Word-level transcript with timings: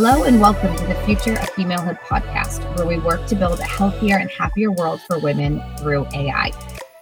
Hello, 0.00 0.22
and 0.22 0.40
welcome 0.40 0.76
to 0.76 0.86
the 0.86 0.94
Future 1.04 1.32
of 1.32 1.50
Femalehood 1.56 1.98
podcast, 2.02 2.62
where 2.76 2.86
we 2.86 3.00
work 3.00 3.26
to 3.26 3.34
build 3.34 3.58
a 3.58 3.64
healthier 3.64 4.18
and 4.18 4.30
happier 4.30 4.70
world 4.70 5.00
for 5.00 5.18
women 5.18 5.60
through 5.76 6.06
AI. 6.14 6.52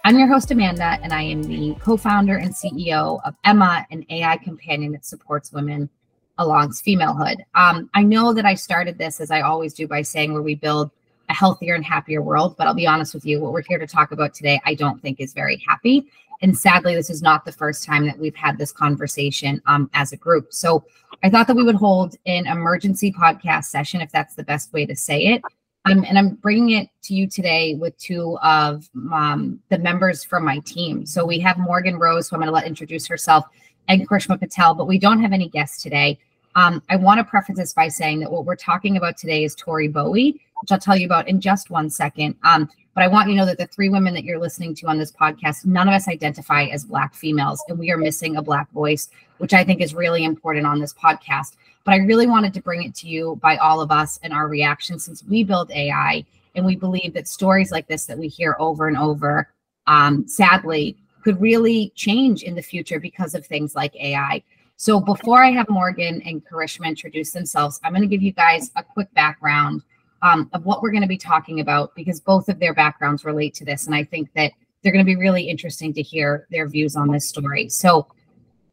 I'm 0.03 0.17
your 0.17 0.27
host, 0.27 0.49
Amanda, 0.49 0.97
and 1.03 1.13
I 1.13 1.21
am 1.21 1.43
the 1.43 1.75
co 1.79 1.95
founder 1.95 2.37
and 2.37 2.51
CEO 2.51 3.21
of 3.23 3.35
Ema, 3.47 3.85
an 3.91 4.03
AI 4.09 4.37
companion 4.37 4.93
that 4.93 5.05
supports 5.05 5.51
women 5.51 5.91
along 6.39 6.69
femalehood. 6.69 7.35
Um, 7.53 7.87
I 7.93 8.01
know 8.01 8.33
that 8.33 8.45
I 8.45 8.55
started 8.55 8.97
this, 8.97 9.19
as 9.19 9.29
I 9.29 9.41
always 9.41 9.75
do, 9.75 9.87
by 9.87 10.01
saying 10.01 10.33
where 10.33 10.41
we 10.41 10.55
build 10.55 10.89
a 11.29 11.35
healthier 11.35 11.75
and 11.75 11.85
happier 11.85 12.23
world. 12.23 12.55
But 12.57 12.65
I'll 12.65 12.73
be 12.73 12.87
honest 12.87 13.13
with 13.13 13.27
you, 13.27 13.39
what 13.39 13.53
we're 13.53 13.61
here 13.61 13.77
to 13.77 13.85
talk 13.85 14.11
about 14.11 14.33
today, 14.33 14.59
I 14.65 14.73
don't 14.73 14.99
think 15.03 15.19
is 15.19 15.33
very 15.33 15.63
happy. 15.67 16.07
And 16.41 16.57
sadly, 16.57 16.95
this 16.95 17.09
is 17.09 17.21
not 17.21 17.45
the 17.45 17.51
first 17.51 17.83
time 17.83 18.05
that 18.05 18.17
we've 18.17 18.35
had 18.35 18.57
this 18.57 18.71
conversation 18.71 19.61
um, 19.65 19.89
as 19.93 20.11
a 20.11 20.17
group. 20.17 20.53
So 20.53 20.85
I 21.23 21.29
thought 21.29 21.47
that 21.47 21.55
we 21.55 21.63
would 21.63 21.75
hold 21.75 22.15
an 22.25 22.47
emergency 22.47 23.11
podcast 23.11 23.65
session, 23.65 24.01
if 24.01 24.11
that's 24.11 24.35
the 24.35 24.43
best 24.43 24.71
way 24.73 24.85
to 24.85 24.95
say 24.95 25.27
it. 25.27 25.41
Um, 25.85 26.03
and 26.07 26.17
I'm 26.17 26.35
bringing 26.35 26.71
it 26.71 26.89
to 27.03 27.13
you 27.13 27.27
today 27.27 27.75
with 27.75 27.97
two 27.97 28.37
of 28.43 28.89
um, 29.11 29.59
the 29.69 29.79
members 29.79 30.23
from 30.23 30.43
my 30.43 30.59
team. 30.59 31.05
So 31.05 31.25
we 31.25 31.39
have 31.39 31.57
Morgan 31.57 31.97
Rose, 31.97 32.29
who 32.29 32.35
I'm 32.35 32.41
going 32.41 32.47
to 32.47 32.53
let 32.53 32.65
introduce 32.65 33.07
herself, 33.07 33.45
and 33.87 34.07
Karishma 34.07 34.37
Patel, 34.37 34.75
but 34.75 34.85
we 34.85 34.99
don't 34.99 35.21
have 35.21 35.31
any 35.31 35.47
guests 35.47 35.81
today. 35.81 36.19
Um, 36.55 36.83
I 36.89 36.97
want 36.97 37.19
to 37.19 37.23
preface 37.23 37.57
this 37.57 37.73
by 37.73 37.87
saying 37.87 38.19
that 38.19 38.31
what 38.31 38.43
we're 38.43 38.55
talking 38.55 38.97
about 38.97 39.15
today 39.15 39.43
is 39.43 39.55
Tori 39.55 39.87
Bowie, 39.87 40.41
which 40.61 40.71
I'll 40.71 40.79
tell 40.79 40.97
you 40.97 41.05
about 41.05 41.27
in 41.29 41.39
just 41.39 41.69
one 41.69 41.89
second. 41.89 42.35
Um, 42.43 42.69
but 42.97 43.03
I 43.03 43.09
want 43.09 43.29
you 43.29 43.35
to 43.35 43.41
know 43.41 43.45
that 43.45 43.59
the 43.59 43.67
three 43.67 43.89
women 43.89 44.15
that 44.15 44.23
you're 44.23 44.39
listening 44.39 44.73
to 44.73 44.87
on 44.87 44.97
this 44.97 45.11
podcast, 45.11 45.67
none 45.67 45.87
of 45.87 45.93
us 45.93 46.07
identify 46.07 46.63
as 46.63 46.83
Black 46.83 47.13
females, 47.13 47.63
and 47.67 47.77
we 47.77 47.91
are 47.91 47.97
missing 47.97 48.37
a 48.37 48.41
Black 48.41 48.71
voice, 48.71 49.09
which 49.37 49.53
I 49.53 49.63
think 49.63 49.81
is 49.81 49.93
really 49.93 50.23
important 50.23 50.65
on 50.65 50.79
this 50.79 50.95
podcast. 50.95 51.57
But 51.83 51.93
I 51.93 51.97
really 51.97 52.25
wanted 52.25 52.55
to 52.55 52.59
bring 52.59 52.81
it 52.81 52.95
to 52.95 53.07
you 53.07 53.35
by 53.39 53.57
all 53.57 53.81
of 53.81 53.91
us 53.91 54.19
and 54.23 54.33
our 54.33 54.47
reaction 54.47 54.97
since 54.97 55.23
we 55.23 55.43
build 55.43 55.69
AI 55.69 56.25
and 56.55 56.65
we 56.65 56.75
believe 56.75 57.13
that 57.13 57.27
stories 57.27 57.71
like 57.71 57.87
this 57.87 58.07
that 58.07 58.17
we 58.17 58.29
hear 58.29 58.55
over 58.57 58.87
and 58.87 58.97
over, 58.97 59.47
um, 59.85 60.27
sadly, 60.27 60.97
could 61.23 61.39
really 61.39 61.91
change 61.93 62.41
in 62.41 62.55
the 62.55 62.63
future 62.63 62.99
because 62.99 63.35
of 63.35 63.45
things 63.45 63.75
like 63.75 63.95
AI. 63.97 64.41
So 64.75 64.99
before 64.99 65.43
I 65.43 65.51
have 65.51 65.69
Morgan 65.69 66.19
and 66.25 66.43
Karishma 66.43 66.87
introduce 66.87 67.29
themselves, 67.29 67.79
I'm 67.83 67.93
going 67.93 68.01
to 68.01 68.07
give 68.07 68.23
you 68.23 68.31
guys 68.31 68.71
a 68.75 68.81
quick 68.81 69.13
background 69.13 69.83
um, 70.21 70.49
of 70.53 70.65
what 70.65 70.81
we're 70.81 70.91
going 70.91 71.01
to 71.01 71.07
be 71.07 71.17
talking 71.17 71.59
about 71.59 71.93
because 71.95 72.19
both 72.19 72.49
of 72.49 72.59
their 72.59 72.73
backgrounds 72.73 73.25
relate 73.25 73.53
to 73.55 73.65
this. 73.65 73.85
And 73.85 73.95
I 73.95 74.03
think 74.03 74.31
that 74.33 74.51
they're 74.81 74.91
going 74.91 75.05
to 75.05 75.09
be 75.09 75.15
really 75.15 75.43
interesting 75.43 75.93
to 75.93 76.01
hear 76.01 76.47
their 76.51 76.67
views 76.67 76.95
on 76.95 77.11
this 77.11 77.27
story. 77.27 77.69
So 77.69 78.07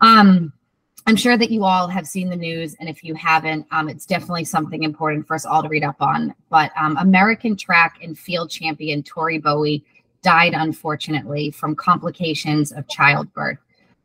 um, 0.00 0.52
I'm 1.06 1.16
sure 1.16 1.36
that 1.36 1.50
you 1.50 1.64
all 1.64 1.88
have 1.88 2.06
seen 2.06 2.30
the 2.30 2.36
news. 2.36 2.76
And 2.80 2.88
if 2.88 3.04
you 3.04 3.14
haven't, 3.14 3.66
um, 3.70 3.88
it's 3.88 4.06
definitely 4.06 4.44
something 4.44 4.82
important 4.82 5.26
for 5.26 5.34
us 5.34 5.44
all 5.44 5.62
to 5.62 5.68
read 5.68 5.84
up 5.84 6.00
on. 6.00 6.34
But 6.50 6.72
um, 6.76 6.96
American 6.96 7.56
track 7.56 7.98
and 8.02 8.18
field 8.18 8.50
champion 8.50 9.02
Tori 9.02 9.38
Bowie 9.38 9.84
died, 10.22 10.54
unfortunately, 10.54 11.50
from 11.50 11.74
complications 11.74 12.72
of 12.72 12.88
childbirth. 12.88 13.58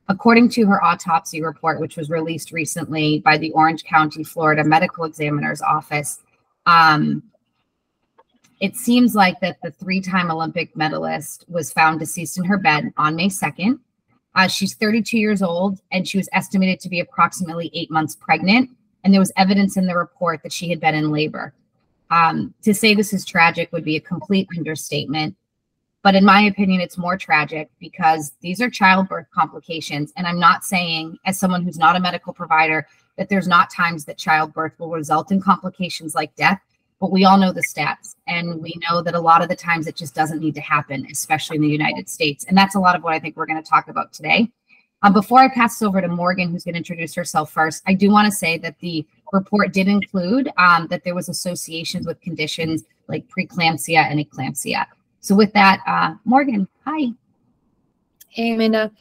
According 0.09 0.49
to 0.49 0.65
her 0.65 0.83
autopsy 0.83 1.41
report, 1.41 1.79
which 1.79 1.95
was 1.95 2.09
released 2.09 2.51
recently 2.51 3.19
by 3.19 3.37
the 3.37 3.51
Orange 3.51 3.83
County, 3.83 4.23
Florida 4.23 4.63
Medical 4.63 5.05
Examiner's 5.05 5.61
Office, 5.61 6.19
um, 6.69 7.23
it 8.59 8.75
seems 8.75 9.15
like 9.15 9.39
that 9.39 9.57
the 9.63 9.71
three-time 9.71 10.29
Olympic 10.29 10.77
medalist 10.77 11.45
was 11.47 11.73
found 11.73 11.99
deceased 11.99 12.37
in 12.37 12.45
her 12.45 12.57
bed 12.57 12.93
on 12.95 13.15
May 13.15 13.29
2nd. 13.29 13.79
Uh, 14.35 14.47
she's 14.47 14.75
32 14.75 15.17
years 15.17 15.41
old, 15.41 15.81
and 15.91 16.07
she 16.07 16.17
was 16.17 16.29
estimated 16.31 16.79
to 16.81 16.89
be 16.89 16.99
approximately 16.99 17.71
eight 17.73 17.89
months 17.89 18.15
pregnant. 18.15 18.69
And 19.03 19.11
there 19.11 19.19
was 19.19 19.31
evidence 19.35 19.77
in 19.77 19.87
the 19.87 19.97
report 19.97 20.43
that 20.43 20.53
she 20.53 20.69
had 20.69 20.79
been 20.79 20.93
in 20.93 21.09
labor. 21.09 21.53
Um, 22.11 22.53
to 22.61 22.73
say 22.73 22.93
this 22.93 23.13
is 23.13 23.25
tragic 23.25 23.71
would 23.71 23.83
be 23.83 23.95
a 23.95 24.01
complete 24.01 24.47
understatement. 24.55 25.35
But 26.03 26.15
in 26.15 26.23
my 26.23 26.41
opinion, 26.41 26.81
it's 26.81 26.97
more 26.97 27.17
tragic 27.17 27.69
because 27.79 28.33
these 28.41 28.61
are 28.61 28.69
childbirth 28.69 29.27
complications. 29.33 30.13
And 30.15 30.27
I'm 30.27 30.39
not 30.39 30.63
saying, 30.63 31.17
as 31.25 31.39
someone 31.39 31.63
who's 31.63 31.79
not 31.79 31.95
a 31.95 31.99
medical 31.99 32.33
provider, 32.33 32.87
that 33.19 33.27
there's 33.27 33.49
not 33.49 33.69
times 33.69 34.05
that 34.05 34.17
childbirth 34.17 34.79
will 34.79 34.89
result 34.89 35.29
in 35.29 35.41
complications 35.41 36.15
like 36.15 36.33
death. 36.37 36.59
But 37.01 37.11
we 37.11 37.25
all 37.25 37.37
know 37.37 37.51
the 37.51 37.61
stats. 37.61 38.15
And 38.27 38.61
we 38.61 38.79
know 38.89 39.01
that 39.01 39.13
a 39.13 39.19
lot 39.19 39.43
of 39.43 39.49
the 39.49 39.55
times 39.57 39.87
it 39.87 39.97
just 39.97 40.15
doesn't 40.15 40.39
need 40.39 40.55
to 40.55 40.61
happen, 40.61 41.05
especially 41.11 41.57
in 41.57 41.61
the 41.61 41.67
United 41.67 42.07
States. 42.09 42.45
And 42.45 42.57
that's 42.57 42.75
a 42.75 42.79
lot 42.79 42.95
of 42.95 43.03
what 43.03 43.13
I 43.13 43.19
think 43.19 43.35
we're 43.35 43.45
going 43.45 43.61
to 43.61 43.69
talk 43.69 43.89
about 43.89 44.13
today. 44.13 44.49
Um, 45.03 45.11
before 45.11 45.39
I 45.39 45.49
pass 45.49 45.81
over 45.81 45.99
to 46.01 46.07
Morgan, 46.07 46.49
who's 46.49 46.63
going 46.63 46.75
to 46.75 46.79
introduce 46.79 47.13
herself 47.13 47.51
first, 47.51 47.83
I 47.87 47.93
do 47.93 48.09
want 48.09 48.25
to 48.25 48.31
say 48.31 48.57
that 48.59 48.79
the 48.79 49.05
report 49.33 49.73
did 49.73 49.89
include 49.89 50.49
um, 50.57 50.87
that 50.87 51.03
there 51.03 51.15
was 51.15 51.27
associations 51.27 52.05
with 52.07 52.21
conditions 52.21 52.85
like 53.07 53.27
preeclampsia 53.27 53.97
and 53.97 54.19
eclampsia. 54.19 54.85
So 55.19 55.35
with 55.35 55.51
that, 55.53 55.81
uh, 55.85 56.15
Morgan, 56.23 56.69
hi. 56.85 57.11
Hey, 58.29 58.53
Amanda. 58.53 58.91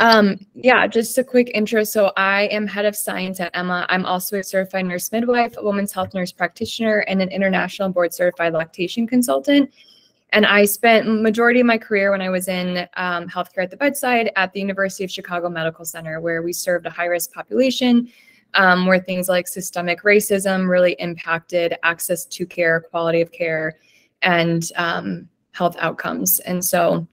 Um, 0.00 0.38
yeah, 0.54 0.86
just 0.86 1.18
a 1.18 1.24
quick 1.24 1.50
intro. 1.54 1.82
So 1.82 2.12
I 2.16 2.42
am 2.44 2.66
head 2.66 2.84
of 2.84 2.94
science 2.94 3.40
at 3.40 3.56
Ema. 3.56 3.84
I'm 3.88 4.06
also 4.06 4.38
a 4.38 4.44
certified 4.44 4.86
nurse 4.86 5.10
midwife, 5.10 5.56
a 5.56 5.64
women's 5.64 5.92
health 5.92 6.14
nurse 6.14 6.30
practitioner, 6.30 7.00
and 7.08 7.20
an 7.20 7.30
international 7.30 7.88
board 7.88 8.14
certified 8.14 8.52
lactation 8.52 9.06
consultant. 9.06 9.72
And 10.30 10.46
I 10.46 10.66
spent 10.66 11.22
majority 11.22 11.60
of 11.60 11.66
my 11.66 11.78
career 11.78 12.10
when 12.10 12.20
I 12.20 12.28
was 12.28 12.48
in 12.48 12.86
um, 12.96 13.28
healthcare 13.28 13.62
at 13.62 13.70
the 13.70 13.76
bedside 13.76 14.30
at 14.36 14.52
the 14.52 14.60
University 14.60 15.02
of 15.02 15.10
Chicago 15.10 15.48
Medical 15.48 15.84
Center, 15.84 16.20
where 16.20 16.42
we 16.42 16.52
served 16.52 16.86
a 16.86 16.90
high 16.90 17.06
risk 17.06 17.32
population, 17.32 18.08
um, 18.54 18.86
where 18.86 19.00
things 19.00 19.28
like 19.28 19.48
systemic 19.48 20.02
racism 20.02 20.68
really 20.68 20.92
impacted 20.98 21.76
access 21.82 22.24
to 22.26 22.46
care, 22.46 22.80
quality 22.80 23.20
of 23.20 23.32
care, 23.32 23.78
and 24.22 24.70
um, 24.76 25.28
health 25.52 25.76
outcomes. 25.80 26.40
And 26.40 26.64
so 26.64 27.06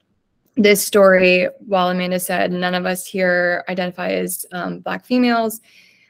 this 0.56 0.84
story, 0.84 1.48
while 1.58 1.90
Amanda 1.90 2.18
said 2.18 2.50
none 2.50 2.74
of 2.74 2.86
us 2.86 3.06
here 3.06 3.64
identify 3.68 4.10
as 4.10 4.46
um, 4.52 4.80
Black 4.80 5.04
females, 5.04 5.60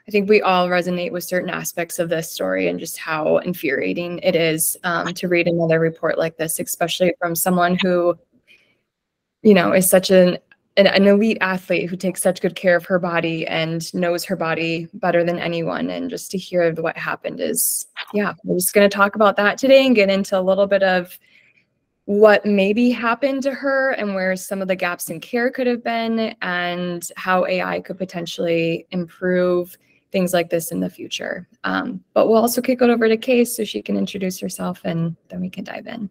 I 0.08 0.12
think 0.12 0.28
we 0.28 0.40
all 0.40 0.68
resonate 0.68 1.10
with 1.10 1.24
certain 1.24 1.50
aspects 1.50 1.98
of 1.98 2.08
this 2.08 2.30
story 2.30 2.68
and 2.68 2.78
just 2.78 2.96
how 2.96 3.38
infuriating 3.38 4.20
it 4.20 4.36
is 4.36 4.76
um, 4.84 5.12
to 5.14 5.26
read 5.26 5.48
another 5.48 5.80
report 5.80 6.16
like 6.16 6.36
this, 6.36 6.60
especially 6.60 7.12
from 7.18 7.34
someone 7.34 7.76
who, 7.76 8.16
you 9.42 9.52
know, 9.52 9.72
is 9.72 9.90
such 9.90 10.10
an, 10.10 10.38
an, 10.76 10.86
an 10.86 11.08
elite 11.08 11.38
athlete 11.40 11.90
who 11.90 11.96
takes 11.96 12.22
such 12.22 12.40
good 12.40 12.54
care 12.54 12.76
of 12.76 12.86
her 12.86 13.00
body 13.00 13.48
and 13.48 13.92
knows 13.94 14.24
her 14.24 14.36
body 14.36 14.86
better 14.94 15.24
than 15.24 15.40
anyone. 15.40 15.90
And 15.90 16.08
just 16.08 16.30
to 16.30 16.38
hear 16.38 16.72
what 16.74 16.96
happened 16.96 17.40
is, 17.40 17.88
yeah, 18.14 18.34
we're 18.44 18.58
just 18.58 18.74
going 18.74 18.88
to 18.88 18.96
talk 18.96 19.16
about 19.16 19.36
that 19.38 19.58
today 19.58 19.84
and 19.86 19.96
get 19.96 20.08
into 20.08 20.38
a 20.38 20.40
little 20.40 20.68
bit 20.68 20.84
of 20.84 21.18
what 22.06 22.46
maybe 22.46 22.90
happened 22.90 23.42
to 23.42 23.52
her 23.52 23.90
and 23.92 24.14
where 24.14 24.36
some 24.36 24.62
of 24.62 24.68
the 24.68 24.76
gaps 24.76 25.10
in 25.10 25.20
care 25.20 25.50
could 25.50 25.66
have 25.66 25.82
been 25.82 26.34
and 26.40 27.10
how 27.16 27.44
AI 27.46 27.80
could 27.80 27.98
potentially 27.98 28.86
improve 28.92 29.76
things 30.12 30.32
like 30.32 30.48
this 30.48 30.70
in 30.70 30.78
the 30.78 30.88
future. 30.88 31.48
Um, 31.64 32.02
but 32.14 32.28
we'll 32.28 32.40
also 32.40 32.62
kick 32.62 32.80
it 32.80 32.90
over 32.90 33.08
to 33.08 33.16
Case 33.16 33.56
so 33.56 33.64
she 33.64 33.82
can 33.82 33.96
introduce 33.96 34.38
herself 34.38 34.80
and 34.84 35.16
then 35.28 35.40
we 35.40 35.50
can 35.50 35.64
dive 35.64 35.88
in. 35.88 36.08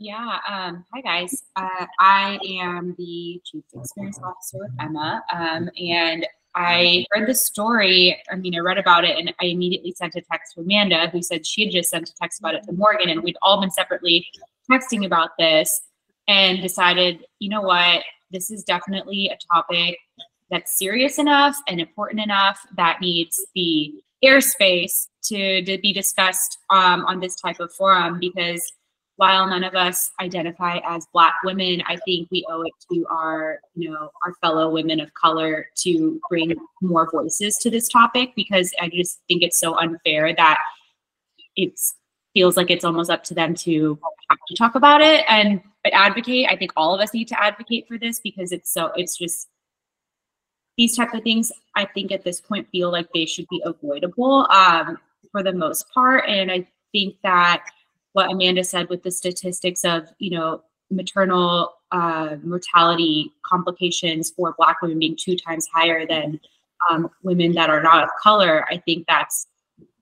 Yeah. 0.00 0.38
Um, 0.48 0.84
hi, 0.92 1.00
guys. 1.02 1.44
Uh, 1.56 1.86
I 2.00 2.38
am 2.60 2.94
the 2.96 3.40
Chief 3.44 3.64
Experience 3.74 4.18
Officer 4.24 4.58
with 4.60 4.72
Ema. 4.82 5.22
Um, 5.32 5.68
and 5.78 6.26
I 6.54 7.04
heard 7.10 7.28
the 7.28 7.34
story. 7.34 8.20
I 8.30 8.36
mean, 8.36 8.54
I 8.54 8.60
read 8.60 8.78
about 8.78 9.04
it 9.04 9.18
and 9.18 9.32
I 9.40 9.46
immediately 9.46 9.92
sent 9.92 10.14
a 10.14 10.22
text 10.22 10.54
to 10.54 10.62
Amanda, 10.62 11.10
who 11.10 11.22
said 11.22 11.46
she 11.46 11.64
had 11.64 11.72
just 11.72 11.90
sent 11.90 12.08
a 12.08 12.14
text 12.14 12.40
about 12.40 12.54
it 12.54 12.64
to 12.64 12.72
Morgan. 12.72 13.10
And 13.10 13.22
we'd 13.22 13.36
all 13.42 13.60
been 13.60 13.70
separately 13.70 14.26
texting 14.70 15.04
about 15.06 15.30
this 15.38 15.82
and 16.28 16.60
decided, 16.60 17.24
you 17.38 17.48
know 17.48 17.62
what, 17.62 18.02
this 18.30 18.50
is 18.50 18.64
definitely 18.64 19.28
a 19.28 19.38
topic 19.52 19.98
that's 20.50 20.78
serious 20.78 21.18
enough 21.18 21.56
and 21.68 21.80
important 21.80 22.22
enough 22.22 22.60
that 22.76 23.00
needs 23.00 23.44
the 23.54 23.94
airspace 24.24 25.08
to, 25.22 25.62
to 25.64 25.78
be 25.78 25.92
discussed 25.92 26.58
um, 26.70 27.04
on 27.06 27.20
this 27.20 27.36
type 27.36 27.60
of 27.60 27.72
forum 27.72 28.18
because 28.20 28.72
while 29.16 29.46
none 29.46 29.62
of 29.62 29.74
us 29.74 30.10
identify 30.20 30.78
as 30.84 31.06
black 31.12 31.34
women 31.44 31.82
i 31.86 31.96
think 32.04 32.28
we 32.30 32.44
owe 32.50 32.62
it 32.62 32.72
to 32.90 33.06
our 33.10 33.60
you 33.74 33.90
know 33.90 34.10
our 34.24 34.34
fellow 34.40 34.70
women 34.70 35.00
of 35.00 35.12
color 35.14 35.66
to 35.76 36.20
bring 36.28 36.54
more 36.82 37.08
voices 37.10 37.56
to 37.56 37.70
this 37.70 37.88
topic 37.88 38.32
because 38.34 38.72
i 38.80 38.88
just 38.88 39.20
think 39.28 39.42
it's 39.42 39.60
so 39.60 39.78
unfair 39.78 40.34
that 40.34 40.58
it's 41.56 41.94
feels 42.34 42.56
like 42.56 42.70
it's 42.70 42.84
almost 42.84 43.10
up 43.10 43.24
to 43.24 43.34
them 43.34 43.54
to 43.54 43.98
to 44.48 44.54
talk 44.56 44.74
about 44.74 45.00
it 45.00 45.24
and 45.28 45.60
advocate. 45.92 46.48
I 46.50 46.56
think 46.56 46.72
all 46.76 46.94
of 46.94 47.00
us 47.00 47.14
need 47.14 47.28
to 47.28 47.42
advocate 47.42 47.86
for 47.88 47.98
this 47.98 48.20
because 48.20 48.52
it's 48.52 48.72
so 48.72 48.90
it's 48.96 49.16
just 49.16 49.48
these 50.76 50.96
type 50.96 51.14
of 51.14 51.22
things 51.22 51.52
I 51.76 51.84
think 51.84 52.10
at 52.12 52.24
this 52.24 52.40
point 52.40 52.68
feel 52.70 52.90
like 52.90 53.08
they 53.14 53.26
should 53.26 53.46
be 53.48 53.62
avoidable 53.64 54.46
um, 54.50 54.98
for 55.30 55.42
the 55.42 55.52
most 55.52 55.88
part. 55.90 56.24
And 56.28 56.50
I 56.50 56.66
think 56.92 57.16
that 57.22 57.64
what 58.12 58.30
Amanda 58.30 58.64
said 58.64 58.88
with 58.88 59.02
the 59.02 59.10
statistics 59.10 59.84
of, 59.84 60.08
you 60.18 60.30
know, 60.30 60.62
maternal 60.90 61.74
uh, 61.92 62.36
mortality 62.42 63.32
complications 63.44 64.30
for 64.30 64.54
Black 64.58 64.82
women 64.82 64.98
being 64.98 65.16
two 65.16 65.36
times 65.36 65.66
higher 65.72 66.06
than 66.06 66.40
um, 66.90 67.08
women 67.22 67.52
that 67.52 67.70
are 67.70 67.82
not 67.82 68.02
of 68.02 68.10
color, 68.20 68.64
I 68.70 68.78
think 68.78 69.06
that's 69.08 69.46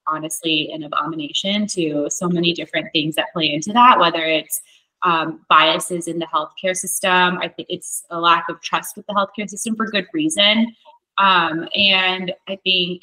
honestly 0.06 0.70
an 0.72 0.82
abomination 0.84 1.66
to 1.69 2.08
so 2.10 2.28
many 2.28 2.52
different 2.52 2.88
things 2.93 3.14
that 3.14 3.32
play 3.32 3.52
into 3.52 3.72
that, 3.72 3.99
whether 3.99 4.25
it's 4.25 4.60
um, 5.02 5.44
biases 5.49 6.08
in 6.08 6.19
the 6.19 6.26
healthcare 6.26 6.76
system. 6.76 7.38
I 7.38 7.49
think 7.49 7.69
it's 7.70 8.04
a 8.10 8.20
lack 8.20 8.49
of 8.49 8.60
trust 8.60 8.96
with 8.96 9.06
the 9.06 9.14
healthcare 9.14 9.49
system 9.49 9.76
for 9.76 9.87
good 9.87 10.06
reason. 10.12 10.75
Um, 11.19 11.69
and 11.75 12.32
I 12.49 12.56
think 12.64 13.02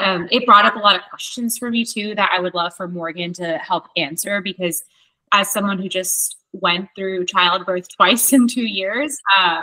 um, 0.00 0.28
it 0.30 0.46
brought 0.46 0.64
up 0.64 0.76
a 0.76 0.78
lot 0.78 0.96
of 0.96 1.02
questions 1.08 1.58
for 1.58 1.70
me 1.70 1.84
too 1.84 2.14
that 2.14 2.30
I 2.32 2.40
would 2.40 2.54
love 2.54 2.74
for 2.74 2.88
Morgan 2.88 3.32
to 3.34 3.58
help 3.58 3.86
answer 3.96 4.40
because 4.40 4.84
as 5.32 5.50
someone 5.50 5.78
who 5.78 5.88
just 5.88 6.36
went 6.52 6.88
through 6.96 7.26
childbirth 7.26 7.88
twice 7.96 8.32
in 8.32 8.46
two 8.46 8.66
years, 8.66 9.18
uh, 9.38 9.62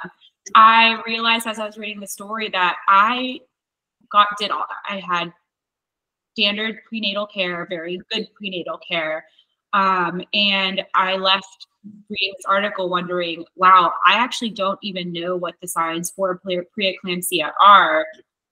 I 0.56 1.02
realized 1.06 1.48
as 1.48 1.60
I 1.60 1.66
was 1.66 1.78
reading 1.78 2.00
the 2.00 2.08
story 2.08 2.50
that 2.50 2.78
I 2.88 3.42
got 4.12 4.28
did 4.40 4.52
all 4.52 4.66
I 4.88 5.00
had 5.00 5.32
standard 6.34 6.80
prenatal 6.88 7.28
care, 7.28 7.66
very 7.70 8.00
good 8.12 8.28
prenatal 8.36 8.80
care. 8.88 9.26
Um, 9.74 10.22
and 10.34 10.84
I 10.96 11.16
left 11.16 11.68
reading 12.10 12.34
this 12.38 12.46
article 12.48 12.90
wondering, 12.90 13.46
wow, 13.56 13.94
I 14.06 14.16
actually 14.16 14.50
don't 14.52 14.80
even 14.82 15.14
know 15.14 15.36
what 15.36 15.56
the 15.62 15.68
signs 15.68 16.12
for 16.12 16.40
pre- 16.40 16.66
preeclampsia 16.78 17.52
are, 17.62 18.06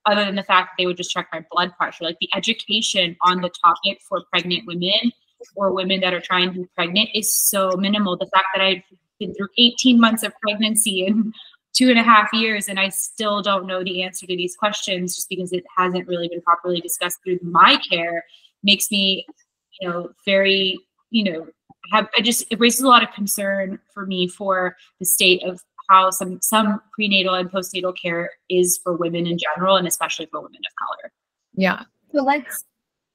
other 0.05 0.25
than 0.25 0.35
the 0.35 0.43
fact 0.43 0.71
that 0.71 0.81
they 0.81 0.85
would 0.85 0.97
just 0.97 1.11
check 1.11 1.27
my 1.33 1.43
blood 1.51 1.73
pressure. 1.77 2.03
Like 2.03 2.17
the 2.21 2.29
education 2.35 3.15
on 3.21 3.41
the 3.41 3.51
topic 3.63 3.99
for 4.07 4.23
pregnant 4.31 4.65
women 4.65 5.11
or 5.55 5.73
women 5.73 5.99
that 6.01 6.13
are 6.13 6.21
trying 6.21 6.53
to 6.53 6.59
be 6.61 6.65
pregnant 6.75 7.09
is 7.13 7.35
so 7.35 7.71
minimal. 7.77 8.17
The 8.17 8.29
fact 8.33 8.47
that 8.55 8.63
I've 8.63 8.83
been 9.19 9.33
through 9.33 9.49
18 9.57 9.99
months 9.99 10.23
of 10.23 10.33
pregnancy 10.41 11.05
and 11.05 11.33
two 11.77 11.89
and 11.91 11.99
a 11.99 12.03
half 12.03 12.27
years 12.33 12.69
and 12.69 12.79
I 12.79 12.89
still 12.89 13.43
don't 13.43 13.67
know 13.67 13.83
the 13.83 14.01
answer 14.01 14.25
to 14.25 14.35
these 14.35 14.55
questions 14.55 15.15
just 15.15 15.29
because 15.29 15.53
it 15.53 15.63
hasn't 15.77 16.07
really 16.07 16.27
been 16.27 16.41
properly 16.41 16.81
discussed 16.81 17.19
through 17.23 17.37
my 17.43 17.79
care 17.89 18.25
makes 18.63 18.89
me, 18.89 19.27
you 19.79 19.87
know, 19.87 20.09
very, 20.25 20.79
you 21.11 21.23
know, 21.23 21.47
have 21.91 22.07
I 22.17 22.21
just 22.21 22.45
it 22.49 22.59
raises 22.59 22.81
a 22.81 22.87
lot 22.87 23.03
of 23.03 23.11
concern 23.11 23.79
for 23.93 24.07
me 24.07 24.27
for 24.27 24.75
the 24.99 25.05
state 25.05 25.43
of 25.43 25.61
how 25.87 26.09
some 26.09 26.39
some 26.41 26.81
prenatal 26.93 27.35
and 27.35 27.51
postnatal 27.51 27.93
care 27.95 28.31
is 28.49 28.79
for 28.83 28.93
women 28.93 29.27
in 29.27 29.37
general 29.37 29.77
and 29.77 29.87
especially 29.87 30.25
for 30.25 30.41
women 30.41 30.59
of 30.67 30.87
color. 30.87 31.11
Yeah. 31.53 31.83
So 32.11 32.23
let's 32.23 32.63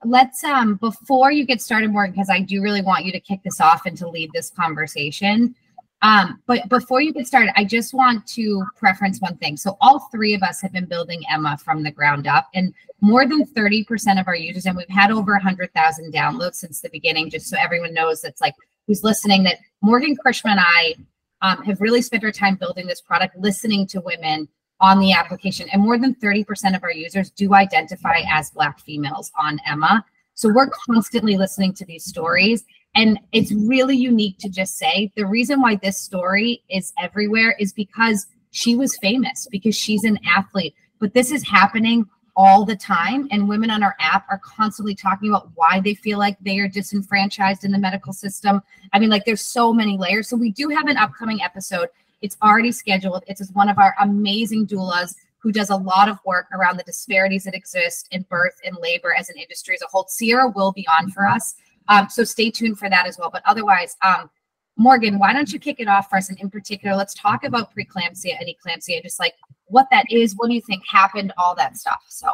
let's 0.05 0.44
um 0.44 0.76
before 0.76 1.32
you 1.32 1.44
get 1.44 1.61
started 1.61 1.91
more 1.91 2.06
because 2.06 2.31
I 2.31 2.41
do 2.41 2.62
really 2.62 2.82
want 2.82 3.05
you 3.05 3.12
to 3.12 3.20
kick 3.20 3.41
this 3.43 3.61
off 3.61 3.87
and 3.87 3.97
to 3.99 4.08
lead 4.08 4.31
this 4.32 4.50
conversation. 4.50 5.56
Um, 6.02 6.43
but 6.46 6.69
before 6.69 7.00
you 7.00 7.12
get 7.12 7.28
started, 7.28 7.52
I 7.56 7.64
just 7.64 7.94
want 7.94 8.26
to 8.28 8.64
preference 8.76 9.20
one 9.20 9.37
thing. 9.37 9.56
So 9.56 9.76
all 9.81 10.08
three 10.10 10.34
of 10.34 10.43
us 10.43 10.60
have 10.60 10.72
been 10.72 10.87
building 10.87 11.22
Ema 11.32 11.56
from 11.58 11.84
the 11.84 11.93
ground 11.93 12.26
up, 12.26 12.49
and 12.54 12.75
more 13.00 13.26
than 13.26 13.46
30% 13.46 14.20
of 14.20 14.26
our 14.26 14.34
users, 14.34 14.66
and 14.66 14.76
we've 14.76 14.88
had 14.88 15.12
over 15.12 15.32
100,000 15.32 16.12
downloads 16.12 16.56
since 16.56 16.81
the 16.81 16.90
beginning, 16.90 17.31
just 17.31 17.46
so 17.46 17.56
everyone 17.58 17.94
knows 17.94 18.20
that's 18.20 18.40
like 18.40 18.54
who's 18.88 19.04
listening, 19.04 19.44
that 19.44 19.58
Morgan 19.81 20.16
Karishma 20.16 20.50
and 20.50 20.60
I 20.60 20.94
um, 21.40 21.62
have 21.64 21.81
really 21.81 22.02
spent 22.02 22.25
our 22.25 22.32
time 22.32 22.56
building 22.56 22.87
this 22.87 23.00
product, 23.00 23.37
listening 23.37 23.87
to 23.88 24.00
women 24.00 24.48
on 24.81 24.98
the 24.98 25.12
application. 25.12 25.69
And 25.72 25.81
more 25.81 25.98
than 25.98 26.16
30% 26.16 26.75
of 26.75 26.82
our 26.82 26.93
users 26.93 27.31
do 27.31 27.55
identify 27.55 28.22
as 28.28 28.50
Black 28.50 28.81
females 28.81 29.31
on 29.38 29.60
Ema. 29.70 30.05
So 30.34 30.52
we're 30.52 30.70
constantly 30.87 31.37
listening 31.37 31.75
to 31.75 31.84
these 31.84 32.05
stories 32.05 32.64
and 32.94 33.19
it's 33.33 33.53
really 33.53 33.97
unique 33.97 34.39
to 34.39 34.49
just 34.49 34.77
say 34.77 35.11
the 35.17 35.27
reason 35.27 35.61
why 35.61 35.77
this 35.77 35.99
story 35.99 36.62
is 36.69 36.93
everywhere 36.99 37.56
is 37.59 37.73
because 37.73 38.27
she 38.50 38.77
was 38.77 38.97
famous, 38.99 39.49
because 39.50 39.75
she's 39.75 40.05
an 40.05 40.19
athlete. 40.27 40.75
But 40.99 41.15
this 41.15 41.33
is 41.33 41.43
happening 41.43 42.06
all 42.37 42.65
the 42.65 42.77
time. 42.77 43.29
And 43.31 43.49
women 43.49 43.71
on 43.71 43.83
our 43.83 43.97
app 43.99 44.27
are 44.31 44.41
constantly 44.44 44.94
talking 44.94 45.31
about 45.31 45.50
why 45.55 45.81
they 45.81 45.94
feel 45.94 46.19
like 46.19 46.37
they 46.41 46.59
are 46.59 46.69
disenfranchised 46.69 47.65
in 47.65 47.73
the 47.73 47.79
medical 47.79 48.12
system. 48.12 48.62
I 48.93 48.99
mean, 48.99 49.11
like 49.11 49.25
there's 49.25 49.43
so 49.43 49.73
many 49.73 49.97
layers. 49.97 50.29
So 50.29 50.37
we 50.37 50.50
do 50.50 50.69
have 50.69 50.87
an 50.87 50.97
upcoming 50.97 51.43
episode. 51.43 51.89
It's 52.21 52.37
already 52.43 52.73
scheduled. 52.73 53.25
It's 53.27 53.50
one 53.53 53.69
of 53.69 53.79
our 53.79 53.94
amazing 54.00 54.67
doulas 54.67 55.15
who 55.39 55.50
does 55.50 55.71
a 55.71 55.77
lot 55.77 56.09
of 56.09 56.19
work 56.25 56.47
around 56.53 56.79
the 56.79 56.85
disparities 56.85 57.44
that 57.44 57.55
exist 57.55 58.06
in 58.12 58.23
birth 58.31 58.55
and 58.65 58.77
labor 58.81 59.12
as 59.19 59.29
an 59.29 59.37
industry 59.37 59.75
as 59.75 59.83
a 59.83 59.87
whole. 59.89 60.06
Sierra 60.09 60.49
will 60.49 60.73
be 60.73 60.87
on 60.87 61.11
for 61.11 61.27
us. 61.27 61.56
Um, 61.88 62.08
so 62.08 62.25
stay 62.25 62.50
tuned 62.50 62.79
for 62.79 62.88
that 62.88 63.06
as 63.06 63.19
well. 63.19 63.31
But 63.31 63.43
otherwise, 63.46 63.96
um, 64.02 64.31
Morgan, 64.76 65.19
why 65.19 65.32
don't 65.32 65.52
you 65.52 65.58
kick 65.58 65.81
it 65.81 65.88
off 65.88 66.08
for 66.08 66.17
us? 66.17 66.31
And 66.31 66.38
in 66.40 66.50
particular, 66.50 66.96
let's 66.96 67.14
talk 67.14 67.44
about 67.44 67.75
preeclampsia 67.75 68.37
and 68.38 68.49
eclampsia, 68.49 69.02
just 69.02 69.20
like 69.20 69.34
what 69.67 69.87
that 69.90 70.11
is, 70.11 70.34
what 70.37 70.49
do 70.49 70.55
you 70.55 70.62
think 70.62 70.82
happened, 70.87 71.32
all 71.37 71.55
that 71.55 71.76
stuff. 71.76 72.02
So 72.08 72.29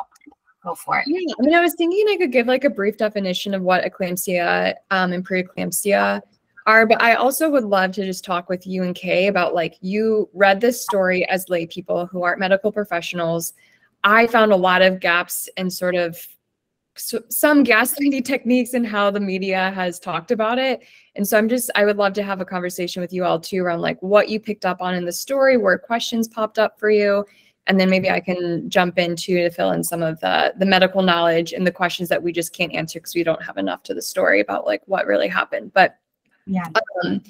go 0.63 0.75
for 0.75 0.99
it. 0.99 1.05
Yeah, 1.07 1.35
I 1.39 1.43
mean, 1.43 1.55
I 1.55 1.61
was 1.61 1.75
thinking 1.75 2.07
I 2.09 2.17
could 2.17 2.33
give 2.33 2.47
like 2.47 2.65
a 2.65 2.71
brief 2.71 2.97
definition 2.97 3.55
of 3.55 3.63
what 3.63 3.85
eclampsia 3.85 4.75
um, 4.91 5.13
and 5.13 5.27
preeclampsia 5.27 6.21
are, 6.67 6.87
but 6.87 7.03
I 7.03 7.15
also 7.15 7.49
would 7.51 7.65
love 7.65 7.93
to 7.93 8.05
just 8.05 8.25
talk 8.25 8.49
with 8.49 8.67
you 8.67 8.83
and 8.83 8.95
Kay 8.95 9.27
about 9.29 9.55
like 9.55 9.77
you 9.81 10.29
read 10.35 10.61
this 10.61 10.83
story 10.83 11.27
as 11.29 11.49
lay 11.49 11.67
people 11.67 12.07
who 12.07 12.23
aren't 12.23 12.41
medical 12.41 12.71
professionals. 12.71 13.55
I 14.05 14.27
found 14.27 14.53
a 14.53 14.57
lot 14.57 14.83
of 14.83 15.01
gaps 15.01 15.49
and 15.57 15.73
sort 15.73 15.95
of 15.95 16.19
some 16.99 17.65
gaslighting 17.65 18.25
techniques 18.25 18.75
and 18.75 18.87
how 18.87 19.11
the 19.11 19.21
media 19.21 19.71
has 19.75 19.99
talked 19.99 20.31
about 20.31 20.59
it. 20.59 20.83
And 21.17 21.27
so 21.27 21.39
I'm 21.39 21.49
just, 21.49 21.71
I 21.75 21.85
would 21.85 21.97
love 21.97 22.13
to 22.15 22.23
have 22.23 22.41
a 22.41 22.45
conversation 22.45 23.01
with 23.01 23.13
you 23.13 23.25
all 23.25 23.41
too 23.41 23.63
around 23.63 23.81
like 23.81 24.01
what 24.03 24.29
you 24.29 24.41
picked 24.41 24.65
up 24.65 24.81
on 24.81 24.95
in 24.95 25.05
the 25.05 25.13
story, 25.13 25.57
where 25.57 25.79
questions 25.79 26.29
popped 26.29 26.59
up 26.59 26.79
for 26.79 26.91
you. 26.91 27.25
And 27.67 27.79
then 27.79 27.91
maybe 27.91 28.11
I 28.11 28.21
can 28.21 28.69
jump 28.71 28.99
into 28.99 29.37
to 29.37 29.51
fill 29.51 29.73
in 29.73 29.85
some 29.85 30.03
of 30.03 30.19
the 30.21 30.55
the 30.57 30.65
medical 30.65 31.03
knowledge 31.03 31.53
and 31.53 31.67
the 31.67 31.73
questions 31.73 32.09
that 32.09 32.23
we 32.23 32.33
just 32.33 32.55
can't 32.55 32.73
answer 32.73 32.99
because 32.99 33.15
we 33.15 33.23
don't 33.23 33.43
have 33.43 33.59
enough 33.59 33.83
to 33.85 33.95
the 33.95 34.01
story 34.01 34.41
about 34.41 34.65
like 34.65 34.83
what 34.87 35.07
really 35.07 35.29
happened. 35.29 35.73
But 35.75 35.99
yeah. 36.47 36.65
Um, 37.05 37.23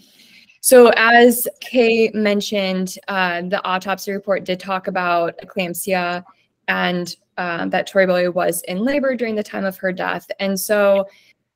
so 0.60 0.92
as 0.96 1.48
Kay 1.60 2.10
mentioned, 2.14 2.98
uh, 3.08 3.42
the 3.42 3.64
autopsy 3.64 4.12
report 4.12 4.44
did 4.44 4.60
talk 4.60 4.86
about 4.86 5.36
eclampsia 5.38 6.24
and 6.68 7.16
um, 7.38 7.70
that 7.70 7.86
Tori 7.86 8.06
Bowie 8.06 8.28
was 8.28 8.62
in 8.62 8.78
labor 8.78 9.14
during 9.14 9.36
the 9.36 9.42
time 9.42 9.64
of 9.64 9.78
her 9.78 9.92
death. 9.92 10.28
And 10.40 10.58
so 10.58 11.06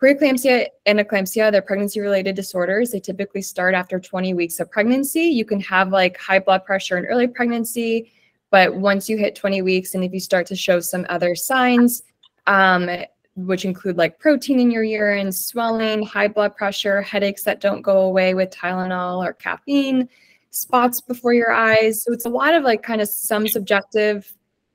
preeclampsia 0.00 0.68
and 0.86 0.98
eclampsia, 0.98 1.52
they're 1.52 1.60
pregnancy 1.60 2.00
related 2.00 2.34
disorders. 2.34 2.90
They 2.90 3.00
typically 3.00 3.42
start 3.42 3.74
after 3.74 4.00
20 4.00 4.32
weeks 4.34 4.60
of 4.60 4.70
pregnancy. 4.70 5.24
You 5.24 5.44
can 5.44 5.60
have 5.60 5.90
like 5.90 6.16
high 6.16 6.38
blood 6.38 6.64
pressure 6.64 6.96
in 6.96 7.04
early 7.06 7.26
pregnancy, 7.26 8.12
but 8.50 8.74
once 8.74 9.08
you 9.08 9.18
hit 9.18 9.34
20 9.34 9.62
weeks 9.62 9.94
and 9.94 10.02
if 10.02 10.12
you 10.12 10.20
start 10.20 10.46
to 10.46 10.56
show 10.56 10.80
some 10.80 11.04
other 11.08 11.34
signs, 11.34 12.02
um, 12.46 12.88
which 13.34 13.64
include 13.64 13.96
like 13.96 14.18
protein 14.18 14.60
in 14.60 14.70
your 14.70 14.82
urine, 14.84 15.32
swelling, 15.32 16.02
high 16.02 16.28
blood 16.28 16.54
pressure, 16.54 17.02
headaches 17.02 17.42
that 17.44 17.60
don't 17.60 17.82
go 17.82 18.02
away 18.02 18.34
with 18.34 18.50
Tylenol 18.50 19.24
or 19.24 19.32
caffeine, 19.32 20.08
spots 20.50 21.00
before 21.00 21.32
your 21.32 21.50
eyes. 21.50 22.04
So 22.04 22.12
it's 22.12 22.26
a 22.26 22.28
lot 22.28 22.54
of 22.54 22.62
like 22.62 22.82
kind 22.82 23.00
of 23.00 23.08
some 23.08 23.48
subjective 23.48 24.32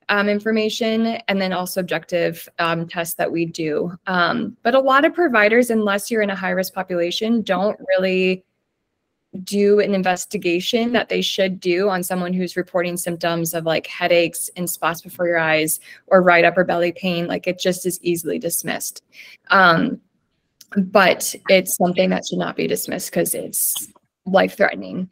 um, 0.10 0.30
information 0.30 1.06
and 1.28 1.42
then 1.42 1.54
also 1.54 1.80
objective 1.80 2.48
um, 2.60 2.88
tests 2.88 3.16
that 3.16 3.32
we 3.32 3.46
do. 3.46 3.92
Um, 4.08 4.56
but 4.64 4.76
a 4.76 4.80
lot 4.80 5.06
of 5.06 5.14
providers, 5.14 5.70
unless 5.70 6.10
you're 6.10 6.22
in 6.22 6.30
a 6.30 6.36
high 6.36 6.52
risk 6.52 6.74
population, 6.74 7.42
don't 7.42 7.80
really 7.98 8.44
do 9.44 9.80
an 9.80 9.94
investigation 9.94 10.94
that 10.94 11.10
they 11.10 11.22
should 11.22 11.60
do 11.60 11.90
on 11.90 12.02
someone 12.02 12.34
who's 12.34 12.56
reporting 12.56 12.98
symptoms 12.98 13.54
of 13.54 13.66
like 13.66 13.86
headaches 13.86 14.50
and 14.56 14.70
spots 14.70 15.02
before 15.02 15.28
your 15.28 15.38
eyes 15.38 15.80
or 16.08 16.22
right 16.22 16.46
upper 16.46 16.64
belly 16.64 16.92
pain. 16.92 17.28
Like 17.28 17.48
it 17.48 17.60
just 17.60 17.86
is 17.86 18.00
easily 18.02 18.40
dismissed. 18.40 19.04
Um, 19.50 20.02
but 20.76 21.34
it's 21.50 21.76
something 21.76 22.10
that 22.10 22.26
should 22.28 22.40
not 22.40 22.56
be 22.56 22.68
dismissed 22.68 23.12
because 23.12 23.34
it's 23.34 23.92
life 24.26 24.58
threatening. 24.58 25.10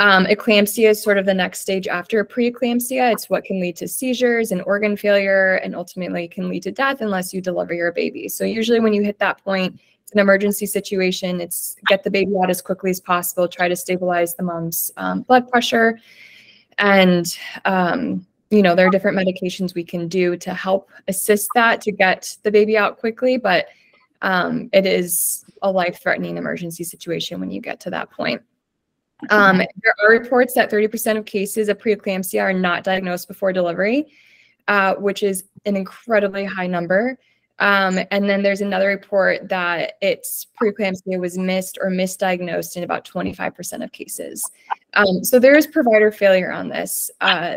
Um, 0.00 0.26
eclampsia 0.26 0.90
is 0.90 1.02
sort 1.02 1.18
of 1.18 1.26
the 1.26 1.34
next 1.34 1.60
stage 1.60 1.88
after 1.88 2.24
preeclampsia. 2.24 3.12
It's 3.12 3.28
what 3.28 3.44
can 3.44 3.60
lead 3.60 3.74
to 3.76 3.88
seizures 3.88 4.52
and 4.52 4.62
organ 4.62 4.96
failure 4.96 5.56
and 5.56 5.74
ultimately 5.74 6.28
can 6.28 6.48
lead 6.48 6.62
to 6.64 6.70
death 6.70 7.00
unless 7.00 7.34
you 7.34 7.40
deliver 7.40 7.74
your 7.74 7.90
baby. 7.90 8.28
So 8.28 8.44
usually 8.44 8.78
when 8.78 8.92
you 8.92 9.02
hit 9.02 9.18
that 9.18 9.42
point, 9.42 9.80
it's 10.04 10.12
an 10.12 10.20
emergency 10.20 10.66
situation. 10.66 11.40
It's 11.40 11.76
get 11.88 12.04
the 12.04 12.10
baby 12.10 12.32
out 12.40 12.48
as 12.48 12.62
quickly 12.62 12.90
as 12.90 13.00
possible, 13.00 13.48
try 13.48 13.68
to 13.68 13.76
stabilize 13.76 14.36
the 14.36 14.44
mom's 14.44 14.92
um, 14.96 15.22
blood 15.22 15.50
pressure. 15.50 15.98
And, 16.78 17.36
um, 17.64 18.24
you 18.50 18.62
know, 18.62 18.76
there 18.76 18.86
are 18.86 18.90
different 18.90 19.18
medications 19.18 19.74
we 19.74 19.84
can 19.84 20.06
do 20.06 20.36
to 20.36 20.54
help 20.54 20.90
assist 21.08 21.48
that 21.56 21.80
to 21.82 21.92
get 21.92 22.36
the 22.44 22.52
baby 22.52 22.78
out 22.78 22.98
quickly, 22.98 23.36
but 23.36 23.66
um, 24.22 24.70
it 24.72 24.86
is 24.86 25.44
a 25.60 25.70
life-threatening 25.70 26.36
emergency 26.36 26.84
situation 26.84 27.40
when 27.40 27.50
you 27.50 27.60
get 27.60 27.80
to 27.80 27.90
that 27.90 28.10
point. 28.10 28.40
Um, 29.30 29.58
there 29.58 29.94
are 30.02 30.10
reports 30.10 30.54
that 30.54 30.70
30% 30.70 31.16
of 31.16 31.24
cases 31.24 31.68
of 31.68 31.78
preeclampsia 31.78 32.42
are 32.42 32.52
not 32.52 32.84
diagnosed 32.84 33.28
before 33.28 33.52
delivery, 33.52 34.06
uh, 34.68 34.94
which 34.94 35.22
is 35.22 35.44
an 35.66 35.76
incredibly 35.76 36.44
high 36.44 36.66
number. 36.66 37.18
Um, 37.60 37.98
and 38.12 38.30
then 38.30 38.42
there's 38.42 38.60
another 38.60 38.86
report 38.86 39.48
that 39.48 39.94
it's 40.00 40.46
preeclampsia 40.60 41.18
was 41.18 41.36
missed 41.36 41.78
or 41.82 41.90
misdiagnosed 41.90 42.76
in 42.76 42.84
about 42.84 43.04
25% 43.04 43.82
of 43.82 43.90
cases. 43.90 44.48
Um, 44.94 45.24
so 45.24 45.40
there 45.40 45.56
is 45.56 45.66
provider 45.66 46.12
failure 46.12 46.52
on 46.52 46.68
this. 46.68 47.10
Uh, 47.20 47.56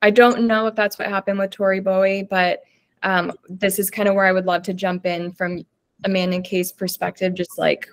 I 0.00 0.10
don't 0.10 0.46
know 0.46 0.66
if 0.66 0.74
that's 0.74 0.98
what 0.98 1.08
happened 1.08 1.38
with 1.38 1.50
Tori 1.50 1.80
Bowie, 1.80 2.26
but 2.28 2.62
um, 3.02 3.32
this 3.48 3.78
is 3.78 3.90
kind 3.90 4.08
of 4.08 4.14
where 4.14 4.24
I 4.24 4.32
would 4.32 4.46
love 4.46 4.62
to 4.64 4.74
jump 4.74 5.04
in 5.04 5.32
from 5.32 5.64
Amanda 6.04 6.36
and 6.36 6.44
Kay's 6.44 6.72
perspective, 6.72 7.34
just 7.34 7.58
like 7.58 7.88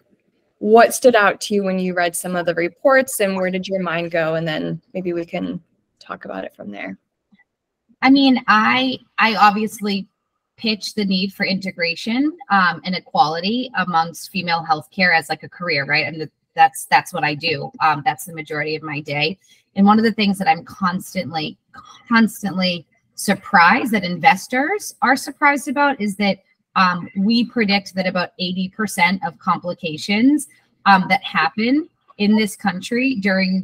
what 0.59 0.93
stood 0.93 1.15
out 1.15 1.41
to 1.41 1.53
you 1.53 1.63
when 1.63 1.79
you 1.79 1.93
read 1.93 2.15
some 2.15 2.35
of 2.35 2.45
the 2.45 2.53
reports 2.53 3.19
and 3.19 3.35
where 3.35 3.49
did 3.49 3.67
your 3.67 3.81
mind 3.81 4.11
go? 4.11 4.35
And 4.35 4.47
then 4.47 4.81
maybe 4.93 5.13
we 5.13 5.25
can 5.25 5.61
talk 5.99 6.25
about 6.25 6.43
it 6.43 6.55
from 6.55 6.69
there. 6.69 6.97
I 8.01 8.09
mean, 8.09 8.41
I 8.47 8.99
I 9.17 9.35
obviously 9.35 10.07
pitch 10.57 10.93
the 10.93 11.05
need 11.05 11.33
for 11.33 11.45
integration 11.45 12.37
um, 12.49 12.81
and 12.83 12.93
equality 12.95 13.71
amongst 13.77 14.29
female 14.29 14.65
healthcare 14.69 15.17
as 15.17 15.29
like 15.29 15.43
a 15.43 15.49
career, 15.49 15.85
right? 15.85 16.05
and 16.05 16.17
mean, 16.17 16.29
that's 16.55 16.85
that's 16.85 17.13
what 17.13 17.23
I 17.23 17.35
do. 17.35 17.71
Um, 17.81 18.03
that's 18.05 18.25
the 18.25 18.33
majority 18.33 18.75
of 18.75 18.83
my 18.83 18.99
day. 18.99 19.37
And 19.75 19.85
one 19.85 19.97
of 19.97 20.03
the 20.03 20.11
things 20.11 20.37
that 20.39 20.47
I'm 20.47 20.65
constantly, 20.65 21.57
constantly 22.09 22.85
surprised 23.15 23.91
that 23.91 24.03
investors 24.03 24.95
are 25.01 25.15
surprised 25.15 25.67
about 25.67 25.99
is 26.01 26.15
that 26.17 26.39
um, 26.79 27.09
we 27.17 27.43
predict 27.43 27.93
that 27.95 28.07
about 28.07 28.29
80% 28.39 29.19
of 29.27 29.37
complications 29.37 30.47
um, 30.85 31.05
that 31.09 31.21
happen 31.23 31.89
in 32.17 32.37
this 32.37 32.55
country 32.55 33.15
during 33.15 33.63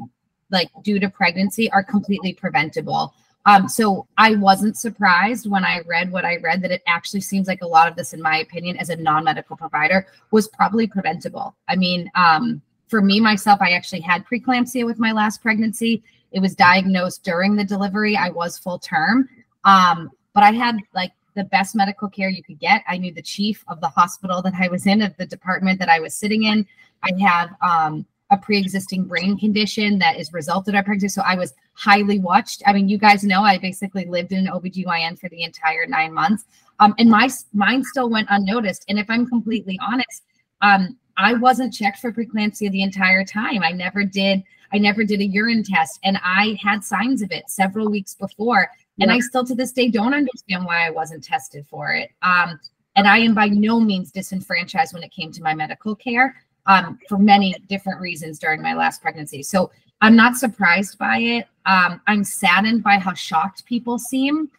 like 0.51 0.69
due 0.84 1.00
to 1.00 1.10
pregnancy 1.10 1.72
are 1.72 1.84
completely 1.84 2.34
preventable. 2.34 3.13
Um, 3.45 3.69
so 3.69 4.05
I 4.17 4.36
wasn't 4.36 4.75
surprised 4.75 5.50
when 5.50 5.63
I 5.63 5.81
read 5.88 6.12
what 6.12 6.25
I 6.25 6.38
read 6.38 6.62
that 6.63 6.72
it 6.72 6.84
actually 6.88 7.22
seems 7.22 7.48
like 7.48 7.62
a 7.62 7.67
lot 7.67 7.88
of 7.88 7.95
this, 7.95 8.13
in 8.13 8.22
my 8.22 8.39
opinion, 8.39 8.75
as 8.77 8.89
a 8.89 8.95
non-medical 8.98 9.55
provider, 9.55 10.07
was 10.31 10.50
probably 10.50 10.86
preventable. 10.86 11.55
I 11.69 11.77
mean, 11.77 12.12
um, 12.15 12.62
for 12.89 13.01
me 13.01 13.19
myself, 13.22 13.60
I 13.62 13.72
actually 13.72 14.01
had 14.01 14.25
preeclampsia 14.25 14.86
with 14.86 15.00
my 15.00 15.13
last 15.13 15.41
pregnancy. 15.41 16.03
It 16.31 16.41
was 16.41 16.53
diagnosed 16.53 17.24
during 17.24 17.55
the 17.55 17.63
delivery. 17.63 18.17
I 18.17 18.29
was 18.29 18.57
full 18.57 18.79
term, 18.79 19.29
um, 19.63 20.12
but 20.34 20.43
I 20.43 20.51
had 20.51 20.77
like 20.93 21.12
the 21.36 21.44
best 21.46 21.75
medical 21.75 22.10
care 22.10 22.30
you 22.30 22.44
could 22.44 22.60
get. 22.60 22.84
I 22.88 22.98
knew 22.98 23.13
the 23.13 23.22
chief 23.22 23.63
of 23.68 23.82
the 23.82 23.88
hospital 23.88 24.42
that 24.42 24.54
I 24.60 24.68
was 24.68 24.88
in, 24.88 25.01
of 25.01 25.15
the 25.18 25.25
department 25.25 25.80
that 25.80 25.89
I 25.89 26.00
was 26.00 26.15
sitting 26.15 26.44
in. 26.44 26.65
I 27.04 27.12
have 27.22 27.56
um, 27.62 28.06
a 28.32 28.38
pre-existing 28.38 29.06
brain 29.06 29.38
condition 29.38 30.00
that 30.00 30.18
is 30.20 30.34
resulted 30.34 30.75
of 30.75 30.86
pregnancy. 30.86 31.10
So 31.10 31.22
I 31.25 31.36
was 31.36 31.54
highly 31.74 32.20
watched. 32.20 32.63
I 32.65 32.74
mean, 32.74 32.89
you 32.89 32.98
guys 32.98 33.24
know 33.24 33.44
I 33.44 33.58
basically 33.58 34.06
lived 34.06 34.32
in 34.32 34.48
an 34.48 34.54
OBGYN 34.54 35.20
for 35.20 35.30
the 35.30 35.44
entire 35.44 35.86
nine 35.86 36.13
months. 36.13 36.46
Um, 36.80 36.96
and 36.98 37.10
my 37.10 37.30
mine 37.54 37.84
still 37.84 38.10
went 38.10 38.27
unnoticed. 38.32 38.86
And 38.89 38.98
if 38.98 39.10
I'm 39.10 39.27
completely 39.27 39.80
honest, 39.82 40.24
um, 40.62 40.98
I 41.18 41.34
wasn't 41.34 41.74
checked 41.74 42.00
for 42.00 42.12
preeclampsia 42.12 42.72
the 42.72 42.82
entire 42.82 43.24
time. 43.24 43.63
I 43.63 43.72
never 43.72 44.04
did. 44.04 44.44
I 44.74 44.77
never 44.77 45.03
did 45.03 45.22
a 45.22 45.25
urine 45.25 45.63
test, 45.63 46.00
and 46.03 46.19
I 46.24 46.57
had 46.62 46.84
signs 46.84 47.22
of 47.22 47.31
it 47.31 47.50
several 47.50 47.89
weeks 47.89 48.15
before. 48.15 48.69
And 49.00 49.12
I 49.12 49.19
still 49.19 49.45
to 49.45 49.55
this 49.55 49.74
day 49.74 49.89
don't 49.89 50.13
understand 50.13 50.65
why 50.65 50.88
I 50.88 50.89
wasn't 50.89 51.24
tested 51.24 51.65
for 51.67 51.91
it. 51.91 52.12
Um, 52.22 52.60
and 52.95 53.07
I 53.07 53.17
am 53.17 53.36
by 53.36 53.48
no 53.48 53.79
means 53.79 54.12
disenfranchised 54.12 54.93
when 54.93 55.03
it 55.03 55.12
came 55.12 55.31
to 55.34 55.43
my 55.43 55.53
medical 55.53 55.95
care 55.95 56.36
um, 56.65 56.98
for 57.10 57.17
many 57.17 57.53
different 57.67 58.00
reasons 58.00 58.39
during 58.39 58.62
my 58.62 58.74
last 58.74 59.01
pregnancy. 59.01 59.43
So 59.43 59.72
I'm 60.01 60.15
not 60.15 60.38
surprised 60.38 60.98
by 60.98 61.17
it. 61.17 61.48
Um, 61.65 62.01
I'm 62.07 62.24
saddened 62.24 62.84
by 62.84 62.98
how 62.98 63.13
shocked 63.13 63.65
people 63.65 64.00
seem 64.00 64.50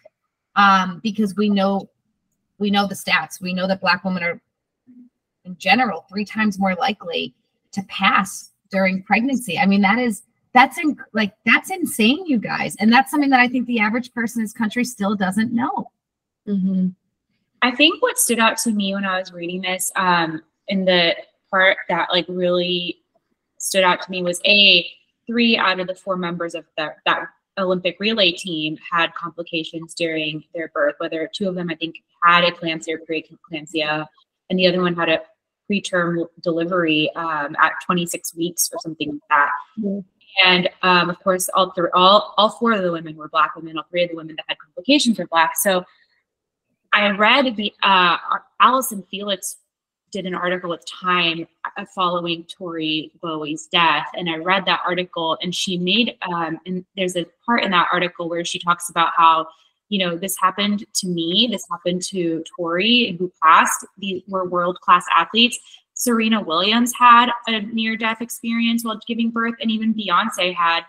um, 0.55 1.01
because 1.03 1.35
we 1.37 1.49
know 1.49 1.89
we 2.59 2.71
know 2.71 2.87
the 2.87 2.95
stats. 2.95 3.41
We 3.41 3.53
know 3.53 3.67
that 3.67 3.83
Black 3.83 4.03
women 4.03 4.23
are, 4.23 4.41
in 5.45 5.57
general, 5.59 6.07
three 6.09 6.25
times 6.25 6.59
more 6.59 6.75
likely 6.75 7.35
to 7.73 7.83
pass 7.83 8.51
during 8.71 9.03
pregnancy. 9.03 9.59
I 9.59 9.67
mean, 9.67 9.83
that 9.83 9.99
is 9.99 10.23
that's 10.55 10.79
in, 10.79 10.97
like 11.13 11.35
that's 11.45 11.71
insane, 11.71 12.25
you 12.27 12.39
guys, 12.39 12.77
and 12.77 12.93
that's 12.93 13.11
something 13.11 13.31
that 13.31 13.41
I 13.41 13.49
think 13.49 13.67
the 13.67 13.81
average 13.81 14.13
person 14.15 14.41
in 14.41 14.45
this 14.45 14.53
country 14.53 14.85
still 14.85 15.15
doesn't 15.15 15.53
know. 15.53 15.91
Mm-hmm. 16.49 16.89
I 17.63 17.75
think 17.75 18.01
what 18.01 18.19
stood 18.19 18.39
out 18.39 18.57
to 18.59 18.73
me 18.73 18.95
when 18.95 19.05
I 19.05 19.19
was 19.19 19.33
reading 19.33 19.63
this, 19.63 19.91
um, 19.97 20.43
in 20.69 20.85
the 20.85 21.15
part 21.51 21.79
that 21.89 22.09
like 22.11 22.27
really 22.29 22.99
stood 23.59 23.85
out 23.85 24.03
to 24.03 24.11
me 24.11 24.23
was 24.23 24.41
a 24.47 24.87
three 25.27 25.57
out 25.57 25.81
of 25.81 25.87
the 25.87 25.95
four 25.95 26.17
members 26.17 26.55
of 26.55 26.65
the, 26.77 26.95
that 27.05 27.27
Olympic 27.59 27.99
relay 27.99 28.33
team 28.33 28.79
had 28.91 29.15
complications 29.15 29.95
during 29.95 30.45
their 30.55 30.69
birth. 30.69 30.95
Whether 30.99 31.29
two 31.35 31.49
of 31.49 31.55
them, 31.55 31.71
I 31.71 31.75
think, 31.75 31.97
had 32.23 32.45
eclampsia 32.45 32.95
or 32.95 33.01
preeclampsia, 33.01 34.07
and 34.51 34.59
the 34.59 34.67
other 34.67 34.81
one 34.81 34.95
had 34.95 35.09
a 35.09 35.23
preterm 35.71 36.27
delivery 36.43 37.11
um, 37.17 37.57
at 37.61 37.73
26 37.85 38.35
weeks 38.37 38.71
or 38.73 38.79
something 38.81 39.11
like 39.11 39.21
that. 39.29 39.51
Mm-hmm. 39.79 40.01
And 40.45 40.69
um, 40.83 41.09
of 41.09 41.19
course, 41.21 41.49
all 41.55 41.71
three, 41.71 41.89
all 41.95 42.35
all 42.37 42.51
four 42.51 42.73
of 42.73 42.83
the 42.83 42.93
women 42.93 43.17
were 43.17 43.29
black 43.29 43.57
women. 43.57 43.79
All 43.79 43.87
three 43.91 44.05
of 44.05 44.11
the 44.11 44.17
women 44.17 44.37
that 44.37 44.45
had 44.49 44.59
complications 44.59 45.19
were 45.19 45.27
black. 45.27 45.57
So 45.57 45.85
I 46.93 47.09
read 47.11 47.57
the 47.57 47.73
uh, 47.83 48.19
Allyson 48.61 49.03
Felix 49.11 49.57
did 50.13 50.27
an 50.27 50.35
article 50.35 50.71
with 50.71 50.85
Time 50.87 51.47
uh, 51.77 51.85
following 51.95 52.45
Tori 52.45 53.13
Bowie's 53.23 53.67
death, 53.67 54.07
and 54.15 54.29
I 54.29 54.37
read 54.37 54.65
that 54.67 54.81
article, 54.85 55.39
and 55.41 55.55
she 55.55 55.79
made 55.79 56.17
um, 56.31 56.59
and 56.67 56.85
there's 56.97 57.17
a 57.17 57.27
part 57.45 57.65
in 57.65 57.71
that 57.71 57.89
article 57.91 58.29
where 58.29 58.45
she 58.45 58.59
talks 58.59 58.91
about 58.91 59.13
how 59.17 59.47
you 59.89 59.99
know 59.99 60.17
this 60.17 60.37
happened 60.41 60.85
to 60.95 61.09
me, 61.09 61.49
this 61.51 61.67
happened 61.71 62.03
to 62.05 62.45
Tori 62.57 63.17
who 63.19 63.33
passed. 63.43 63.87
These 63.99 64.23
were 64.27 64.49
world 64.49 64.81
class 64.81 65.05
athletes. 65.15 65.59
Serena 65.95 66.43
Williams 66.43 66.93
had 66.99 67.31
a 67.47 67.61
near 67.61 67.97
death 67.97 68.21
experience 68.21 68.85
while 68.85 69.01
giving 69.07 69.31
birth, 69.31 69.55
and 69.61 69.71
even 69.71 69.95
Beyonce 69.95 70.55
had 70.55 70.85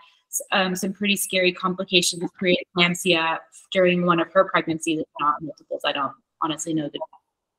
um, 0.52 0.76
some 0.76 0.92
pretty 0.92 1.16
scary 1.16 1.52
complications 1.52 2.22
with 2.22 2.30
preeclampsia 2.40 3.38
during 3.72 4.04
one 4.04 4.20
of 4.20 4.30
her 4.32 4.44
pregnancies, 4.44 5.02
not 5.20 5.40
multiples. 5.40 5.82
I 5.84 5.92
don't 5.92 6.12
honestly 6.42 6.74
know 6.74 6.88
the 6.92 7.00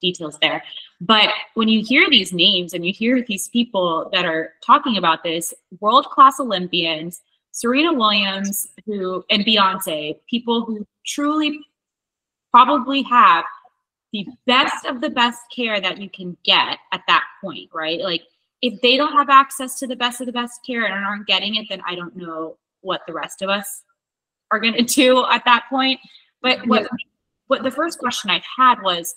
details 0.01 0.37
there. 0.41 0.63
But 1.01 1.29
when 1.55 1.67
you 1.67 1.83
hear 1.83 2.09
these 2.09 2.33
names 2.33 2.73
and 2.73 2.85
you 2.85 2.93
hear 2.93 3.23
these 3.27 3.47
people 3.49 4.09
that 4.13 4.25
are 4.25 4.53
talking 4.65 4.97
about 4.97 5.23
this, 5.23 5.53
world 5.79 6.05
class 6.05 6.39
Olympians, 6.39 7.21
Serena 7.51 7.93
Williams, 7.93 8.67
who 8.85 9.23
and 9.29 9.45
Beyonce, 9.45 10.15
people 10.29 10.65
who 10.65 10.85
truly 11.09 11.59
probably 12.51 13.01
have 13.03 13.45
the 14.11 14.25
best 14.47 14.85
of 14.85 15.01
the 15.01 15.09
best 15.09 15.39
care 15.55 15.79
that 15.79 15.99
you 15.99 16.09
can 16.09 16.35
get 16.43 16.77
at 16.91 17.01
that 17.07 17.25
point, 17.43 17.69
right? 17.73 17.99
Like 17.99 18.23
if 18.61 18.81
they 18.81 18.97
don't 18.97 19.13
have 19.13 19.29
access 19.29 19.77
to 19.79 19.87
the 19.87 19.95
best 19.95 20.19
of 20.19 20.25
the 20.25 20.33
best 20.33 20.65
care 20.65 20.85
and 20.85 20.93
aren't 20.93 21.27
getting 21.27 21.55
it, 21.55 21.67
then 21.69 21.81
I 21.85 21.95
don't 21.95 22.15
know 22.15 22.57
what 22.81 23.01
the 23.07 23.13
rest 23.13 23.41
of 23.41 23.49
us 23.49 23.83
are 24.51 24.59
going 24.59 24.73
to 24.77 24.83
do 24.83 25.25
at 25.25 25.45
that 25.45 25.65
point. 25.69 25.99
But 26.41 26.65
what 26.67 26.87
what 27.47 27.63
the 27.63 27.71
first 27.71 27.99
question 27.99 28.29
I 28.29 28.41
had 28.57 28.81
was 28.83 29.15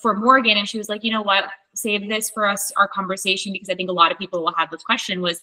for 0.00 0.14
Morgan, 0.14 0.56
and 0.56 0.68
she 0.68 0.78
was 0.78 0.88
like, 0.88 1.04
you 1.04 1.10
know 1.10 1.22
what, 1.22 1.44
save 1.74 2.08
this 2.08 2.30
for 2.30 2.46
us, 2.46 2.72
our 2.76 2.88
conversation, 2.88 3.52
because 3.52 3.68
I 3.68 3.74
think 3.74 3.90
a 3.90 3.92
lot 3.92 4.12
of 4.12 4.18
people 4.18 4.42
will 4.42 4.54
have 4.56 4.70
this 4.70 4.82
question 4.82 5.20
was, 5.20 5.40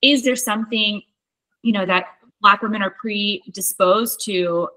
is 0.00 0.22
there 0.22 0.36
something, 0.36 1.02
you 1.62 1.72
know, 1.72 1.84
that 1.86 2.06
Black 2.40 2.62
women 2.62 2.82
are 2.82 2.94
predisposed 3.00 4.24
to 4.24 4.68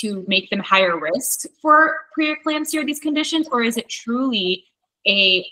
to 0.00 0.24
make 0.26 0.50
them 0.50 0.60
higher 0.60 0.98
risk 0.98 1.46
for 1.60 1.96
preeclampsia 2.18 2.82
or 2.82 2.84
these 2.84 3.00
conditions, 3.00 3.48
or 3.50 3.62
is 3.62 3.76
it 3.76 3.88
truly 3.88 4.64
a 5.06 5.46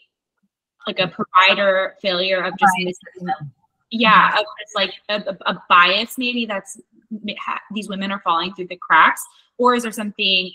like 0.87 0.99
a 0.99 1.09
provider 1.09 1.95
failure 2.03 2.43
of 2.43 2.53
just 2.59 2.73
missing, 2.79 3.35
yeah, 3.91 4.39
of 4.39 4.45
just 4.61 4.75
like 4.75 4.93
a, 5.09 5.37
a 5.47 5.63
bias 5.69 6.19
maybe 6.19 6.45
that's 6.47 6.79
these 7.73 7.89
women 7.89 8.11
are 8.11 8.21
falling 8.21 8.53
through 8.55 8.67
the 8.69 8.77
cracks, 8.77 9.23
or 9.59 9.75
is 9.75 9.85
there 9.85 9.93
something 9.93 10.53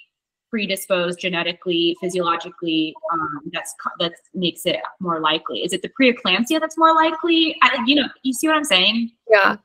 predisposed 0.49 1.19
genetically, 1.19 1.95
physiologically, 2.01 2.93
um, 3.13 3.41
that's 3.53 3.73
that 3.99 4.13
makes 4.33 4.65
it 4.65 4.77
more 4.99 5.19
likely? 5.19 5.59
Is 5.59 5.73
it 5.73 5.81
the 5.81 5.89
preeclampsia 5.89 6.59
that's 6.59 6.77
more 6.77 6.93
likely? 6.93 7.55
I, 7.61 7.83
you 7.85 7.95
know, 7.95 8.07
you 8.23 8.33
see 8.33 8.47
what 8.47 8.57
I'm 8.57 8.63
saying? 8.63 9.11
Yeah, 9.29 9.57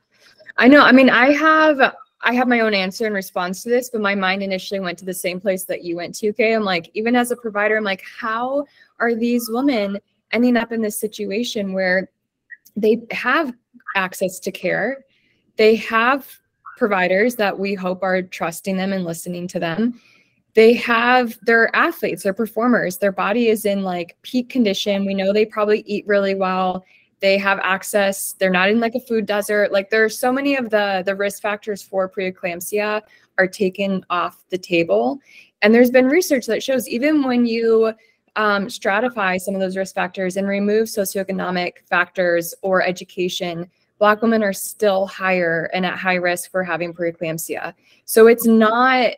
I 0.57 0.67
know. 0.67 0.81
I 0.81 0.91
mean, 0.91 1.09
I 1.09 1.33
have 1.33 1.95
I 2.25 2.33
have 2.33 2.47
my 2.47 2.59
own 2.59 2.73
answer 2.73 3.07
in 3.07 3.13
response 3.13 3.63
to 3.63 3.69
this, 3.69 3.89
but 3.89 4.01
my 4.01 4.15
mind 4.15 4.43
initially 4.43 4.79
went 4.79 4.97
to 4.99 5.05
the 5.05 5.13
same 5.13 5.39
place 5.39 5.63
that 5.65 5.83
you 5.83 5.95
went 5.95 6.15
to. 6.15 6.29
Okay, 6.29 6.53
I'm 6.53 6.63
like, 6.63 6.91
even 6.93 7.15
as 7.15 7.31
a 7.31 7.35
provider, 7.35 7.77
I'm 7.77 7.83
like, 7.83 8.03
how 8.19 8.65
are 8.99 9.15
these 9.15 9.49
women 9.49 9.99
ending 10.31 10.57
up 10.57 10.71
in 10.71 10.81
this 10.81 10.99
situation 10.99 11.71
where 11.71 12.09
they 12.75 13.01
have 13.11 13.53
access 13.95 14.39
to 14.39 14.51
care, 14.51 15.05
they 15.55 15.75
have 15.77 16.27
providers 16.77 17.35
that 17.35 17.57
we 17.57 17.73
hope 17.73 18.03
are 18.03 18.21
trusting 18.21 18.75
them 18.75 18.91
and 18.91 19.05
listening 19.05 19.47
to 19.47 19.59
them 19.59 20.01
they 20.55 20.73
have 20.73 21.37
their 21.41 21.73
athletes, 21.75 22.23
their 22.23 22.33
performers, 22.33 22.97
their 22.97 23.11
body 23.11 23.49
is 23.49 23.65
in 23.65 23.83
like 23.83 24.17
peak 24.21 24.49
condition. 24.49 25.05
We 25.05 25.13
know 25.13 25.31
they 25.31 25.45
probably 25.45 25.83
eat 25.85 26.07
really 26.07 26.33
well. 26.33 26.85
They 27.19 27.37
have 27.37 27.59
access. 27.61 28.33
They're 28.33 28.49
not 28.49 28.69
in 28.69 28.79
like 28.79 28.95
a 28.95 28.99
food 28.99 29.25
desert. 29.25 29.71
Like 29.71 29.89
there 29.89 30.03
are 30.03 30.09
so 30.09 30.31
many 30.31 30.55
of 30.55 30.69
the 30.69 31.03
the 31.05 31.15
risk 31.15 31.41
factors 31.41 31.81
for 31.81 32.09
preeclampsia 32.09 33.01
are 33.37 33.47
taken 33.47 34.05
off 34.09 34.43
the 34.49 34.57
table. 34.57 35.19
And 35.61 35.73
there's 35.73 35.91
been 35.91 36.07
research 36.07 36.45
that 36.47 36.63
shows 36.63 36.87
even 36.87 37.23
when 37.23 37.45
you 37.45 37.93
um, 38.35 38.67
stratify 38.67 39.39
some 39.39 39.55
of 39.55 39.61
those 39.61 39.77
risk 39.77 39.95
factors 39.95 40.37
and 40.37 40.47
remove 40.47 40.87
socioeconomic 40.87 41.87
factors 41.89 42.53
or 42.61 42.83
education, 42.83 43.69
Black 43.97 44.21
women 44.21 44.43
are 44.43 44.53
still 44.53 45.07
higher 45.07 45.69
and 45.73 45.85
at 45.85 45.97
high 45.97 46.15
risk 46.15 46.51
for 46.51 46.63
having 46.63 46.93
preeclampsia. 46.93 47.73
So 48.03 48.27
it's 48.27 48.45
not 48.45 49.13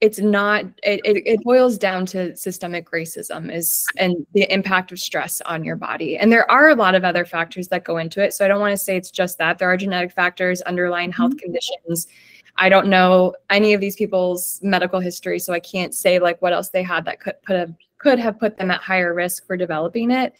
it's 0.00 0.18
not 0.18 0.64
it, 0.82 1.00
it, 1.04 1.42
boils 1.42 1.76
down 1.76 2.06
to 2.06 2.34
systemic 2.34 2.90
racism 2.90 3.54
is 3.54 3.84
and 3.98 4.26
the 4.32 4.50
impact 4.52 4.92
of 4.92 4.98
stress 4.98 5.42
on 5.42 5.62
your 5.62 5.76
body. 5.76 6.16
And 6.16 6.32
there 6.32 6.50
are 6.50 6.70
a 6.70 6.74
lot 6.74 6.94
of 6.94 7.04
other 7.04 7.26
factors 7.26 7.68
that 7.68 7.84
go 7.84 7.98
into 7.98 8.22
it. 8.22 8.32
So 8.32 8.44
i 8.44 8.48
don't 8.48 8.60
want 8.60 8.72
to 8.72 8.78
say 8.78 8.96
it's 8.96 9.10
just 9.10 9.36
that. 9.38 9.58
There 9.58 9.70
are 9.70 9.76
genetic 9.76 10.12
factors 10.12 10.62
underlying 10.62 11.12
health 11.12 11.32
mm-hmm. 11.32 11.38
conditions. 11.38 12.08
I 12.56 12.68
don't 12.70 12.88
know 12.88 13.34
any 13.50 13.74
of 13.74 13.80
these 13.80 13.96
people's 13.96 14.58
medical 14.62 15.00
history 15.00 15.38
so 15.38 15.52
i 15.52 15.60
can't 15.60 15.94
say 15.94 16.18
like 16.18 16.40
what 16.42 16.52
else 16.52 16.70
they 16.70 16.82
had 16.82 17.04
that 17.04 17.20
could 17.20 17.40
put 17.42 17.56
a 17.56 17.74
could 17.98 18.18
have 18.18 18.40
put 18.40 18.56
them 18.56 18.70
at 18.70 18.80
higher 18.80 19.14
risk 19.14 19.46
for 19.46 19.56
developing 19.56 20.10
it. 20.10 20.34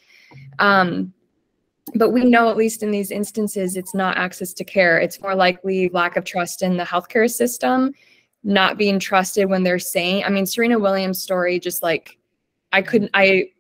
Um, 0.58 1.12
but 1.94 2.10
we 2.10 2.24
know 2.24 2.48
at 2.48 2.56
least 2.56 2.82
in 2.82 2.90
these 2.90 3.10
instances 3.10 3.76
it's 3.76 3.94
not 3.94 4.16
access 4.16 4.52
to 4.54 4.64
care. 4.64 4.98
It's 4.98 5.20
more 5.20 5.34
likely 5.34 5.90
lack 5.90 6.16
of 6.16 6.24
trust 6.24 6.62
in 6.62 6.76
the 6.76 6.84
healthcare 6.84 7.30
system 7.30 7.92
not 8.42 8.78
being 8.78 8.98
trusted 8.98 9.48
when 9.48 9.62
they're 9.62 9.78
saying, 9.78 10.24
I 10.24 10.30
mean, 10.30 10.46
Serena 10.46 10.78
Williams' 10.78 11.22
story, 11.22 11.58
just 11.58 11.82
like 11.82 12.18
I 12.72 12.82
couldn't, 12.82 13.10
I 13.14 13.50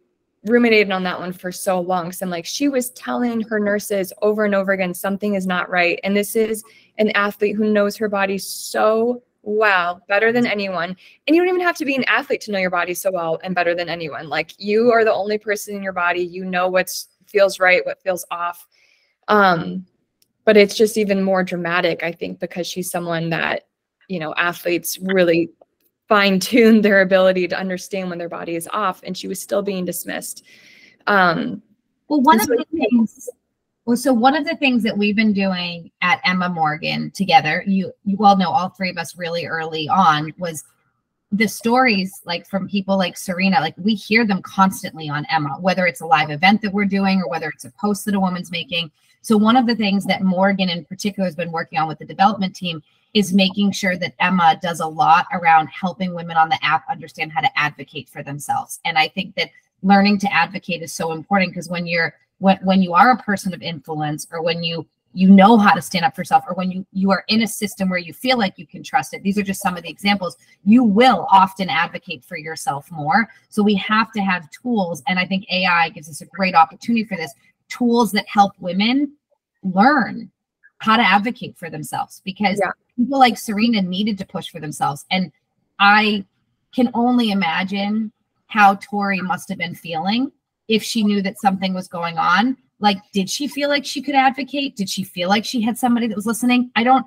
ruminated 0.46 0.90
on 0.90 1.02
that 1.02 1.20
one 1.20 1.32
for 1.32 1.52
so 1.52 1.80
long. 1.80 2.12
So 2.12 2.24
I'm 2.24 2.30
like, 2.30 2.46
she 2.46 2.68
was 2.68 2.90
telling 2.90 3.42
her 3.42 3.58
nurses 3.58 4.12
over 4.22 4.44
and 4.44 4.54
over 4.54 4.72
again, 4.72 4.94
something 4.94 5.34
is 5.34 5.46
not 5.46 5.68
right. 5.68 6.00
And 6.02 6.16
this 6.16 6.34
is 6.34 6.64
an 6.98 7.10
athlete 7.10 7.56
who 7.56 7.72
knows 7.72 7.96
her 7.96 8.08
body 8.08 8.38
so 8.38 9.22
well, 9.42 10.02
better 10.08 10.32
than 10.32 10.46
anyone. 10.46 10.96
And 11.26 11.34
you 11.34 11.42
don't 11.42 11.48
even 11.48 11.66
have 11.66 11.76
to 11.76 11.84
be 11.84 11.96
an 11.96 12.04
athlete 12.04 12.42
to 12.42 12.52
know 12.52 12.58
your 12.58 12.70
body 12.70 12.94
so 12.94 13.10
well 13.10 13.40
and 13.42 13.54
better 13.54 13.74
than 13.74 13.88
anyone. 13.88 14.28
Like 14.28 14.52
you 14.58 14.90
are 14.92 15.04
the 15.04 15.12
only 15.12 15.38
person 15.38 15.76
in 15.76 15.82
your 15.82 15.92
body, 15.92 16.20
you 16.20 16.44
know 16.44 16.68
what 16.68 16.90
feels 17.26 17.58
right, 17.58 17.84
what 17.84 18.02
feels 18.02 18.24
off. 18.30 18.66
Um, 19.28 19.86
but 20.44 20.56
it's 20.56 20.74
just 20.74 20.98
even 20.98 21.22
more 21.22 21.42
dramatic, 21.42 22.02
I 22.02 22.12
think, 22.12 22.40
because 22.40 22.66
she's 22.66 22.90
someone 22.90 23.30
that 23.30 23.66
you 24.10 24.18
know 24.18 24.34
athletes 24.36 24.98
really 25.00 25.50
fine 26.08 26.40
tune 26.40 26.80
their 26.80 27.02
ability 27.02 27.46
to 27.46 27.58
understand 27.58 28.10
when 28.10 28.18
their 28.18 28.28
body 28.28 28.56
is 28.56 28.68
off 28.72 29.00
and 29.04 29.16
she 29.16 29.28
was 29.28 29.40
still 29.40 29.62
being 29.62 29.84
dismissed. 29.84 30.44
Um, 31.06 31.62
well 32.08 32.20
one 32.20 32.40
of 32.40 32.46
so, 32.46 32.56
the 32.56 32.64
things 32.76 33.28
well 33.86 33.96
so 33.96 34.12
one 34.12 34.36
of 34.36 34.44
the 34.44 34.56
things 34.56 34.82
that 34.82 34.98
we've 34.98 35.16
been 35.16 35.32
doing 35.32 35.90
at 36.02 36.20
Ema 36.28 36.48
morgan 36.48 37.10
together 37.12 37.64
you 37.66 37.92
you 38.04 38.18
all 38.20 38.36
know 38.36 38.50
all 38.50 38.68
three 38.68 38.90
of 38.90 38.98
us 38.98 39.16
really 39.16 39.46
early 39.46 39.88
on 39.88 40.34
was 40.38 40.64
the 41.32 41.46
stories 41.46 42.20
like 42.26 42.46
from 42.46 42.68
people 42.68 42.98
like 42.98 43.16
serena 43.16 43.60
like 43.60 43.74
we 43.78 43.94
hear 43.94 44.26
them 44.26 44.42
constantly 44.42 45.08
on 45.08 45.24
Ema 45.34 45.56
whether 45.60 45.86
it's 45.86 46.00
a 46.00 46.06
live 46.06 46.30
event 46.30 46.60
that 46.60 46.72
we're 46.72 46.84
doing 46.84 47.22
or 47.22 47.28
whether 47.28 47.48
it's 47.48 47.64
a 47.64 47.70
post 47.72 48.04
that 48.04 48.14
a 48.14 48.20
woman's 48.20 48.50
making. 48.50 48.90
So 49.22 49.36
one 49.36 49.56
of 49.56 49.66
the 49.66 49.76
things 49.76 50.04
that 50.06 50.22
morgan 50.22 50.68
in 50.68 50.84
particular 50.84 51.26
has 51.26 51.36
been 51.36 51.52
working 51.52 51.78
on 51.78 51.88
with 51.88 52.00
the 52.00 52.04
development 52.04 52.54
team 52.54 52.82
is 53.14 53.32
making 53.32 53.72
sure 53.72 53.96
that 53.96 54.14
Ema 54.22 54.58
does 54.62 54.80
a 54.80 54.86
lot 54.86 55.26
around 55.32 55.66
helping 55.68 56.14
women 56.14 56.36
on 56.36 56.48
the 56.48 56.58
app 56.64 56.84
understand 56.88 57.32
how 57.32 57.40
to 57.40 57.58
advocate 57.58 58.08
for 58.08 58.22
themselves. 58.22 58.80
And 58.84 58.96
I 58.96 59.08
think 59.08 59.34
that 59.34 59.50
learning 59.82 60.18
to 60.18 60.32
advocate 60.32 60.82
is 60.82 60.92
so 60.92 61.12
important 61.12 61.52
because 61.52 61.68
when 61.68 61.86
you're 61.86 62.14
when, 62.38 62.58
when 62.62 62.82
you 62.82 62.94
are 62.94 63.12
a 63.12 63.18
person 63.18 63.52
of 63.52 63.62
influence 63.62 64.26
or 64.30 64.42
when 64.42 64.62
you 64.62 64.86
you 65.12 65.28
know 65.28 65.58
how 65.58 65.74
to 65.74 65.82
stand 65.82 66.04
up 66.04 66.14
for 66.14 66.20
yourself 66.20 66.44
or 66.48 66.54
when 66.54 66.70
you 66.70 66.86
you 66.92 67.10
are 67.10 67.24
in 67.28 67.42
a 67.42 67.46
system 67.46 67.88
where 67.88 67.98
you 67.98 68.12
feel 68.12 68.38
like 68.38 68.54
you 68.56 68.66
can 68.66 68.82
trust 68.82 69.12
it 69.12 69.22
these 69.22 69.36
are 69.36 69.42
just 69.42 69.60
some 69.60 69.76
of 69.76 69.82
the 69.82 69.88
examples 69.88 70.36
you 70.64 70.84
will 70.84 71.26
often 71.32 71.68
advocate 71.68 72.24
for 72.24 72.36
yourself 72.36 72.90
more 72.92 73.28
so 73.48 73.62
we 73.62 73.74
have 73.74 74.12
to 74.12 74.20
have 74.20 74.48
tools 74.50 75.02
and 75.08 75.18
i 75.18 75.26
think 75.26 75.44
ai 75.50 75.88
gives 75.88 76.08
us 76.08 76.20
a 76.20 76.26
great 76.26 76.54
opportunity 76.54 77.04
for 77.04 77.16
this 77.16 77.34
tools 77.68 78.12
that 78.12 78.26
help 78.28 78.52
women 78.60 79.12
learn 79.62 80.30
how 80.80 80.96
to 80.96 81.02
advocate 81.02 81.56
for 81.56 81.70
themselves 81.70 82.20
because 82.24 82.58
yeah. 82.60 82.72
people 82.96 83.18
like 83.18 83.38
Serena 83.38 83.82
needed 83.82 84.18
to 84.18 84.26
push 84.26 84.48
for 84.48 84.60
themselves. 84.60 85.04
And 85.10 85.30
I 85.78 86.24
can 86.74 86.90
only 86.94 87.30
imagine 87.30 88.12
how 88.46 88.74
Tori 88.76 89.20
must 89.20 89.48
have 89.50 89.58
been 89.58 89.74
feeling 89.74 90.32
if 90.68 90.82
she 90.82 91.04
knew 91.04 91.22
that 91.22 91.38
something 91.38 91.74
was 91.74 91.86
going 91.86 92.18
on. 92.18 92.56
Like, 92.80 92.96
did 93.12 93.28
she 93.28 93.46
feel 93.46 93.68
like 93.68 93.84
she 93.84 94.00
could 94.00 94.14
advocate? 94.14 94.74
Did 94.74 94.88
she 94.88 95.04
feel 95.04 95.28
like 95.28 95.44
she 95.44 95.60
had 95.60 95.76
somebody 95.76 96.06
that 96.06 96.16
was 96.16 96.26
listening? 96.26 96.70
I 96.74 96.82
don't, 96.82 97.06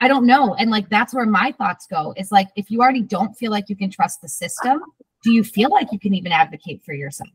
I 0.00 0.08
don't 0.08 0.26
know. 0.26 0.54
And 0.56 0.70
like, 0.70 0.88
that's 0.88 1.14
where 1.14 1.26
my 1.26 1.52
thoughts 1.52 1.86
go 1.86 2.12
is 2.16 2.32
like, 2.32 2.48
if 2.56 2.72
you 2.72 2.80
already 2.80 3.02
don't 3.02 3.34
feel 3.34 3.52
like 3.52 3.68
you 3.68 3.76
can 3.76 3.88
trust 3.88 4.20
the 4.20 4.28
system, 4.28 4.82
do 5.22 5.32
you 5.32 5.44
feel 5.44 5.70
like 5.70 5.92
you 5.92 6.00
can 6.00 6.12
even 6.12 6.32
advocate 6.32 6.82
for 6.84 6.92
yourself? 6.92 7.30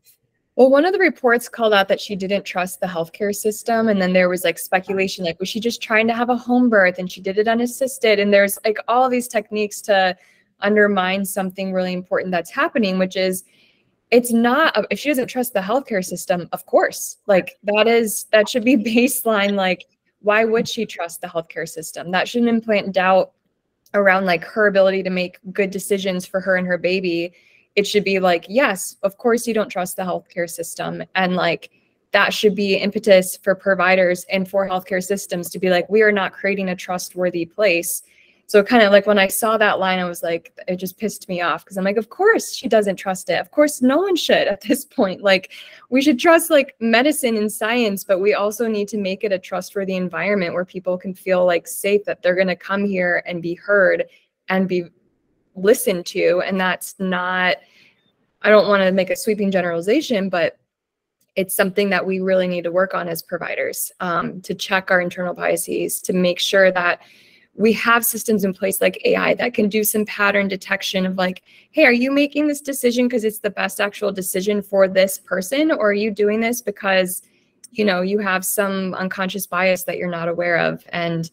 Well, 0.58 0.70
one 0.70 0.84
of 0.84 0.92
the 0.92 0.98
reports 0.98 1.48
called 1.48 1.72
out 1.72 1.86
that 1.86 2.00
she 2.00 2.16
didn't 2.16 2.42
trust 2.42 2.80
the 2.80 2.88
healthcare 2.88 3.32
system. 3.32 3.88
And 3.88 4.02
then 4.02 4.12
there 4.12 4.28
was 4.28 4.42
like 4.42 4.58
speculation, 4.58 5.24
like, 5.24 5.38
was 5.38 5.48
she 5.48 5.60
just 5.60 5.80
trying 5.80 6.08
to 6.08 6.14
have 6.14 6.30
a 6.30 6.36
home 6.36 6.68
birth 6.68 6.98
and 6.98 7.08
she 7.08 7.20
did 7.20 7.38
it 7.38 7.46
unassisted? 7.46 8.18
And 8.18 8.34
there's 8.34 8.58
like 8.64 8.76
all 8.88 9.08
these 9.08 9.28
techniques 9.28 9.80
to 9.82 10.16
undermine 10.58 11.24
something 11.24 11.72
really 11.72 11.92
important 11.92 12.32
that's 12.32 12.50
happening, 12.50 12.98
which 12.98 13.14
is 13.14 13.44
it's 14.10 14.32
not, 14.32 14.84
if 14.90 14.98
she 14.98 15.10
doesn't 15.10 15.28
trust 15.28 15.54
the 15.54 15.60
healthcare 15.60 16.04
system, 16.04 16.48
of 16.50 16.66
course, 16.66 17.18
like 17.28 17.56
that 17.62 17.86
is, 17.86 18.24
that 18.32 18.48
should 18.48 18.64
be 18.64 18.76
baseline. 18.96 19.52
Like, 19.52 19.86
why 20.22 20.44
would 20.44 20.68
she 20.68 20.86
trust 20.86 21.20
the 21.20 21.28
healthcare 21.28 21.68
system? 21.68 22.10
That 22.10 22.26
shouldn't 22.26 22.48
implant 22.48 22.90
doubt 22.90 23.30
around 23.94 24.26
like 24.26 24.42
her 24.42 24.66
ability 24.66 25.04
to 25.04 25.10
make 25.10 25.38
good 25.52 25.70
decisions 25.70 26.26
for 26.26 26.40
her 26.40 26.56
and 26.56 26.66
her 26.66 26.78
baby 26.78 27.32
it 27.76 27.86
should 27.86 28.04
be 28.04 28.18
like, 28.18 28.46
yes, 28.48 28.96
of 29.02 29.16
course 29.18 29.46
you 29.46 29.54
don't 29.54 29.68
trust 29.68 29.96
the 29.96 30.02
healthcare 30.02 30.50
system. 30.50 31.02
And 31.14 31.36
like 31.36 31.70
that 32.12 32.32
should 32.32 32.54
be 32.54 32.76
impetus 32.76 33.36
for 33.36 33.54
providers 33.54 34.24
and 34.30 34.48
for 34.48 34.66
healthcare 34.66 35.02
systems 35.02 35.50
to 35.50 35.58
be 35.58 35.70
like, 35.70 35.88
we 35.88 36.02
are 36.02 36.12
not 36.12 36.32
creating 36.32 36.70
a 36.70 36.76
trustworthy 36.76 37.44
place. 37.44 38.02
So 38.46 38.62
kind 38.62 38.82
of 38.82 38.92
like 38.92 39.06
when 39.06 39.18
I 39.18 39.28
saw 39.28 39.58
that 39.58 39.78
line, 39.78 39.98
I 39.98 40.06
was 40.06 40.22
like, 40.22 40.58
it 40.66 40.76
just 40.76 40.98
pissed 40.98 41.28
me 41.28 41.42
off 41.42 41.64
because 41.64 41.76
I'm 41.76 41.84
like, 41.84 41.98
of 41.98 42.08
course 42.08 42.54
she 42.54 42.66
doesn't 42.66 42.96
trust 42.96 43.28
it. 43.28 43.38
Of 43.38 43.50
course, 43.50 43.82
no 43.82 43.98
one 43.98 44.16
should 44.16 44.48
at 44.48 44.62
this 44.62 44.84
point. 44.96 45.22
Like, 45.22 45.52
we 45.90 46.00
should 46.00 46.18
trust 46.18 46.48
like 46.48 46.74
medicine 46.80 47.36
and 47.36 47.52
science, 47.52 48.04
but 48.04 48.20
we 48.20 48.32
also 48.32 48.66
need 48.66 48.88
to 48.88 48.96
make 48.96 49.22
it 49.22 49.32
a 49.32 49.38
trustworthy 49.38 49.96
environment 49.96 50.54
where 50.54 50.64
people 50.64 50.96
can 50.96 51.12
feel 51.12 51.44
like 51.44 51.68
safe 51.68 52.04
that 52.06 52.22
they're 52.22 52.34
going 52.34 52.48
to 52.48 52.56
come 52.56 52.86
here 52.86 53.22
and 53.26 53.42
be 53.42 53.54
heard 53.54 54.06
and 54.48 54.66
be 54.66 54.86
listened 55.62 56.06
to. 56.06 56.42
And 56.44 56.60
that's 56.60 56.94
not, 56.98 57.56
I 58.42 58.50
don't 58.50 58.68
want 58.68 58.82
to 58.82 58.92
make 58.92 59.10
a 59.10 59.16
sweeping 59.16 59.50
generalization, 59.50 60.28
but 60.28 60.58
it's 61.36 61.54
something 61.54 61.90
that 61.90 62.04
we 62.04 62.20
really 62.20 62.48
need 62.48 62.64
to 62.64 62.72
work 62.72 62.94
on 62.94 63.08
as 63.08 63.22
providers 63.22 63.92
um, 64.00 64.40
to 64.40 64.54
check 64.54 64.90
our 64.90 65.00
internal 65.00 65.34
biases, 65.34 66.02
to 66.02 66.12
make 66.12 66.40
sure 66.40 66.72
that 66.72 67.00
we 67.58 67.72
have 67.72 68.04
systems 68.04 68.44
in 68.44 68.52
place 68.52 68.80
like 68.80 69.00
AI 69.04 69.34
that 69.34 69.52
can 69.52 69.68
do 69.68 69.82
some 69.82 70.04
pattern 70.04 70.46
detection 70.46 71.04
of 71.04 71.16
like, 71.16 71.42
hey, 71.72 71.84
are 71.84 71.92
you 71.92 72.12
making 72.12 72.46
this 72.46 72.60
decision 72.60 73.08
because 73.08 73.24
it's 73.24 73.40
the 73.40 73.50
best 73.50 73.80
actual 73.80 74.12
decision 74.12 74.62
for 74.62 74.86
this 74.86 75.18
person? 75.18 75.72
Or 75.72 75.90
are 75.90 75.92
you 75.92 76.12
doing 76.12 76.40
this 76.40 76.60
because, 76.60 77.22
you 77.72 77.84
know, 77.84 78.00
you 78.00 78.20
have 78.20 78.44
some 78.44 78.94
unconscious 78.94 79.46
bias 79.46 79.82
that 79.84 79.98
you're 79.98 80.08
not 80.10 80.28
aware 80.28 80.56
of? 80.56 80.84
And 80.90 81.28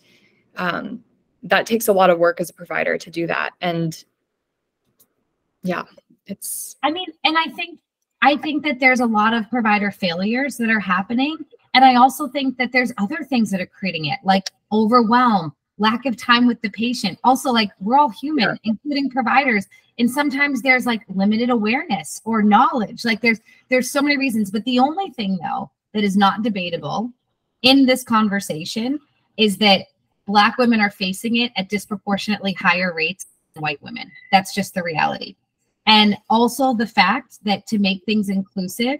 um, 0.58 1.04
that 1.44 1.68
takes 1.68 1.88
a 1.88 1.94
lot 1.94 2.10
of 2.10 2.18
work 2.18 2.42
as 2.42 2.50
a 2.50 2.54
provider 2.54 2.98
to 2.98 3.12
do 3.12 3.28
that. 3.28 3.54
And 3.62 4.04
yeah 5.66 5.84
it's 6.28 6.76
i 6.84 6.92
mean 6.92 7.08
and 7.24 7.38
i 7.38 7.46
think 7.56 7.80
i 8.22 8.38
think 8.38 8.64
that 8.64 8.80
there's 8.80 9.00
a 9.00 9.06
lot 9.06 9.34
of 9.34 9.50
provider 9.50 9.92
failures 9.92 10.58
that 10.58 10.70
are 10.70 10.80
happening. 10.80 11.38
And 11.74 11.84
i 11.84 11.96
also 11.96 12.28
think 12.28 12.58
that 12.58 12.72
there's 12.72 12.94
other 12.98 13.24
things 13.24 13.52
that 13.52 13.60
are 13.60 13.66
creating 13.66 14.06
it 14.06 14.20
like 14.24 14.50
overwhelm 14.72 15.54
lack 15.78 16.06
of 16.06 16.16
time 16.18 16.48
with 16.48 16.62
the 16.62 16.70
patient. 16.70 17.20
Also 17.24 17.52
like 17.52 17.70
we're 17.80 17.98
all 17.98 18.10
human 18.10 18.46
yeah. 18.46 18.72
including 18.72 19.10
providers. 19.10 19.68
And 19.98 20.10
sometimes 20.10 20.62
there's 20.62 20.86
like 20.86 21.02
limited 21.08 21.50
awareness 21.50 22.22
or 22.26 22.42
knowledge. 22.42 23.06
Like 23.06 23.22
there's 23.22 23.40
there's 23.70 23.92
so 23.92 24.02
many 24.02 24.18
reasons. 24.18 24.52
But 24.52 24.64
the 24.66 24.80
only 24.80 25.10
thing 25.12 25.38
though 25.42 25.72
that 25.94 26.04
is 26.04 26.18
not 26.18 26.44
debatable 26.44 27.12
in 27.62 27.86
this 27.86 28.04
conversation 28.04 29.00
is 29.38 29.58
that 29.58 29.88
black 30.26 30.58
women 30.58 30.80
are 30.80 30.90
facing 30.90 31.38
it 31.38 31.52
at 31.56 31.70
disproportionately 31.70 32.54
higher 32.54 32.94
rates 32.94 33.28
than 33.54 33.62
white 33.62 33.82
women. 33.82 34.12
That's 34.32 34.54
just 34.54 34.74
the 34.74 34.84
reality 34.84 35.36
and 35.86 36.18
also 36.30 36.74
the 36.74 36.88
fact 36.88 37.44
that 37.44 37.68
to 37.68 37.80
make 37.80 38.04
things 38.06 38.30
inclusive 38.30 39.00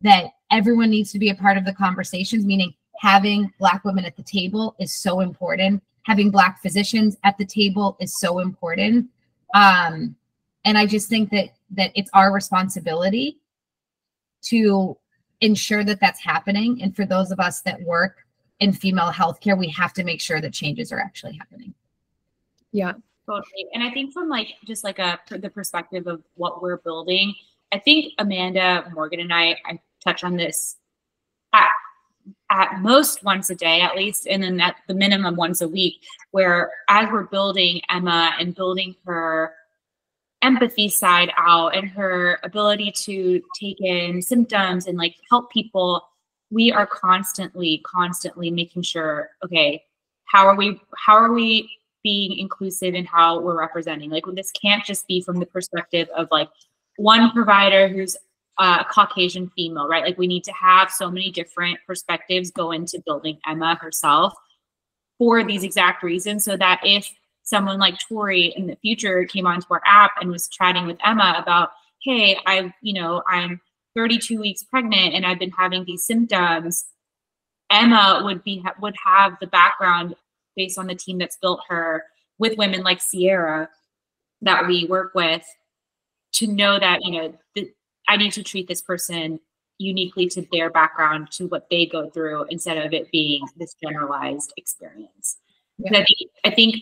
that 0.00 0.26
everyone 0.50 0.90
needs 0.90 1.12
to 1.12 1.18
be 1.18 1.30
a 1.30 1.34
part 1.34 1.56
of 1.56 1.64
the 1.64 1.72
conversations 1.72 2.44
meaning 2.44 2.74
having 2.98 3.52
black 3.58 3.84
women 3.84 4.04
at 4.04 4.16
the 4.16 4.22
table 4.22 4.74
is 4.78 4.92
so 4.92 5.20
important. 5.20 5.82
Having 6.04 6.30
black 6.30 6.60
physicians 6.62 7.16
at 7.24 7.36
the 7.38 7.44
table 7.44 7.96
is 8.00 8.18
so 8.18 8.38
important. 8.38 9.08
Um, 9.54 10.16
and 10.66 10.78
i 10.78 10.86
just 10.86 11.08
think 11.08 11.30
that 11.30 11.50
that 11.70 11.92
it's 11.94 12.10
our 12.14 12.32
responsibility 12.32 13.38
to 14.42 14.96
ensure 15.40 15.84
that 15.84 16.00
that's 16.00 16.20
happening. 16.22 16.80
And 16.82 16.94
for 16.96 17.04
those 17.04 17.30
of 17.30 17.40
us 17.40 17.60
that 17.62 17.80
work 17.82 18.24
in 18.60 18.72
female 18.72 19.10
healthcare 19.10 19.58
we 19.58 19.68
have 19.68 19.92
to 19.94 20.04
make 20.04 20.20
sure 20.20 20.40
that 20.40 20.52
changes 20.52 20.92
are 20.92 21.00
actually 21.00 21.36
happening. 21.36 21.74
Yeah 22.72 22.94
Totally. 23.26 23.66
And 23.72 23.82
I 23.82 23.90
think 23.90 24.12
from 24.12 24.28
like 24.28 24.48
just 24.66 24.84
like 24.84 24.98
a 24.98 25.18
the 25.30 25.50
perspective 25.50 26.06
of 26.06 26.22
what 26.34 26.62
we're 26.62 26.78
building, 26.78 27.34
I 27.72 27.78
think 27.78 28.12
Amanda 28.18 28.90
Morgan 28.94 29.20
and 29.20 29.32
I 29.32 29.56
I 29.64 29.80
touch 30.04 30.24
on 30.24 30.36
this 30.36 30.76
at 31.52 31.70
at 32.50 32.80
most 32.80 33.24
once 33.24 33.50
a 33.50 33.54
day 33.54 33.80
at 33.80 33.96
least 33.96 34.26
and 34.26 34.42
then 34.42 34.60
at 34.60 34.76
the 34.88 34.94
minimum 34.94 35.36
once 35.36 35.60
a 35.60 35.68
week 35.68 35.94
where 36.30 36.70
as 36.88 37.08
we're 37.10 37.24
building 37.24 37.80
Ema 37.94 38.34
and 38.38 38.54
building 38.54 38.94
her 39.06 39.54
empathy 40.42 40.88
side 40.88 41.30
out 41.38 41.74
and 41.74 41.88
her 41.88 42.38
ability 42.42 42.92
to 42.92 43.42
take 43.58 43.80
in 43.80 44.20
symptoms 44.20 44.86
and 44.86 44.98
like 44.98 45.16
help 45.30 45.50
people 45.50 46.06
we 46.50 46.70
are 46.70 46.86
constantly 46.86 47.82
constantly 47.84 48.50
making 48.50 48.82
sure 48.82 49.30
okay 49.42 49.82
how 50.26 50.46
are 50.46 50.54
we 50.54 50.80
how 50.96 51.14
are 51.14 51.32
we 51.32 51.68
being 52.04 52.38
inclusive 52.38 52.94
in 52.94 53.04
how 53.04 53.40
we're 53.40 53.58
representing 53.58 54.10
like 54.10 54.24
this 54.34 54.52
can't 54.52 54.84
just 54.84 55.08
be 55.08 55.20
from 55.20 55.40
the 55.40 55.46
perspective 55.46 56.08
of 56.16 56.28
like 56.30 56.48
one 56.96 57.30
provider 57.32 57.88
who's 57.88 58.16
a 58.58 58.84
caucasian 58.88 59.50
female 59.56 59.88
right 59.88 60.04
like 60.04 60.18
we 60.18 60.28
need 60.28 60.44
to 60.44 60.52
have 60.52 60.90
so 60.90 61.10
many 61.10 61.32
different 61.32 61.76
perspectives 61.86 62.52
go 62.52 62.70
into 62.70 63.02
building 63.04 63.36
Ema 63.50 63.74
herself 63.80 64.34
for 65.18 65.42
these 65.44 65.64
exact 65.64 66.02
reasons 66.02 66.44
so 66.44 66.56
that 66.56 66.80
if 66.84 67.12
someone 67.44 67.78
like 67.78 67.98
Tori 67.98 68.52
in 68.56 68.66
the 68.66 68.76
future 68.76 69.24
came 69.24 69.46
onto 69.46 69.66
our 69.70 69.82
app 69.86 70.12
and 70.20 70.30
was 70.30 70.48
chatting 70.48 70.86
with 70.86 70.98
Ema 71.06 71.36
about, 71.38 71.70
hey, 72.02 72.36
I, 72.46 72.72
you 72.82 72.94
know, 72.94 73.22
I'm 73.28 73.60
32 73.94 74.40
weeks 74.40 74.64
pregnant 74.64 75.14
and 75.14 75.24
I've 75.24 75.38
been 75.38 75.50
having 75.50 75.84
these 75.84 76.04
symptoms. 76.04 76.86
Ema 77.72 78.22
would 78.24 78.42
be 78.42 78.64
would 78.80 78.96
have 79.04 79.36
the 79.40 79.46
background 79.46 80.14
based 80.56 80.78
on 80.78 80.86
the 80.86 80.94
team 80.94 81.18
that's 81.18 81.38
built 81.38 81.60
her 81.68 82.04
with 82.38 82.58
women 82.58 82.82
like 82.82 83.00
Sierra 83.00 83.68
that 84.42 84.66
we 84.66 84.86
work 84.86 85.12
with 85.14 85.44
to 86.32 86.46
know 86.46 86.78
that 86.78 87.00
you 87.02 87.12
know 87.12 87.66
I 88.08 88.16
need 88.16 88.32
to 88.32 88.42
treat 88.42 88.68
this 88.68 88.82
person 88.82 89.40
uniquely 89.78 90.26
to 90.28 90.46
their 90.52 90.70
background 90.70 91.30
to 91.32 91.46
what 91.46 91.66
they 91.70 91.86
go 91.86 92.10
through 92.10 92.44
instead 92.50 92.78
of 92.78 92.92
it 92.92 93.10
being 93.10 93.44
this 93.56 93.74
generalized 93.82 94.52
experience. 94.56 95.38
Yeah. 95.78 95.98
I 95.98 96.04
think 96.04 96.30
I 96.44 96.50
think 96.50 96.76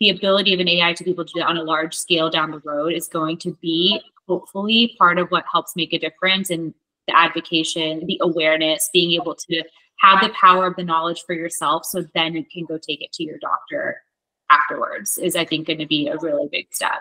the 0.00 0.10
ability 0.10 0.52
of 0.52 0.60
an 0.60 0.68
AI 0.68 0.92
to 0.92 1.04
be 1.04 1.10
able 1.10 1.24
to 1.24 1.32
do 1.32 1.40
that 1.40 1.48
on 1.48 1.56
a 1.56 1.62
large 1.62 1.94
scale 1.94 2.28
down 2.28 2.50
the 2.50 2.60
road 2.64 2.92
is 2.92 3.08
going 3.08 3.38
to 3.38 3.56
be 3.62 4.00
hopefully 4.28 4.94
part 4.98 5.18
of 5.18 5.30
what 5.30 5.44
helps 5.50 5.76
make 5.76 5.92
a 5.92 5.98
difference 5.98 6.50
in 6.50 6.74
the 7.06 7.16
advocacy, 7.16 8.02
the 8.06 8.18
awareness, 8.22 8.90
being 8.92 9.12
able 9.12 9.34
to 9.34 9.62
have 10.04 10.20
the 10.20 10.34
power 10.38 10.66
of 10.66 10.76
the 10.76 10.84
knowledge 10.84 11.24
for 11.26 11.34
yourself 11.34 11.84
so 11.84 12.04
then 12.14 12.34
you 12.34 12.44
can 12.52 12.64
go 12.64 12.78
take 12.78 13.02
it 13.02 13.12
to 13.12 13.24
your 13.24 13.38
doctor 13.38 14.02
afterwards 14.50 15.18
is 15.18 15.36
I 15.36 15.44
think 15.44 15.66
going 15.66 15.78
to 15.78 15.86
be 15.86 16.08
a 16.08 16.16
really 16.18 16.48
big 16.50 16.66
step. 16.72 17.00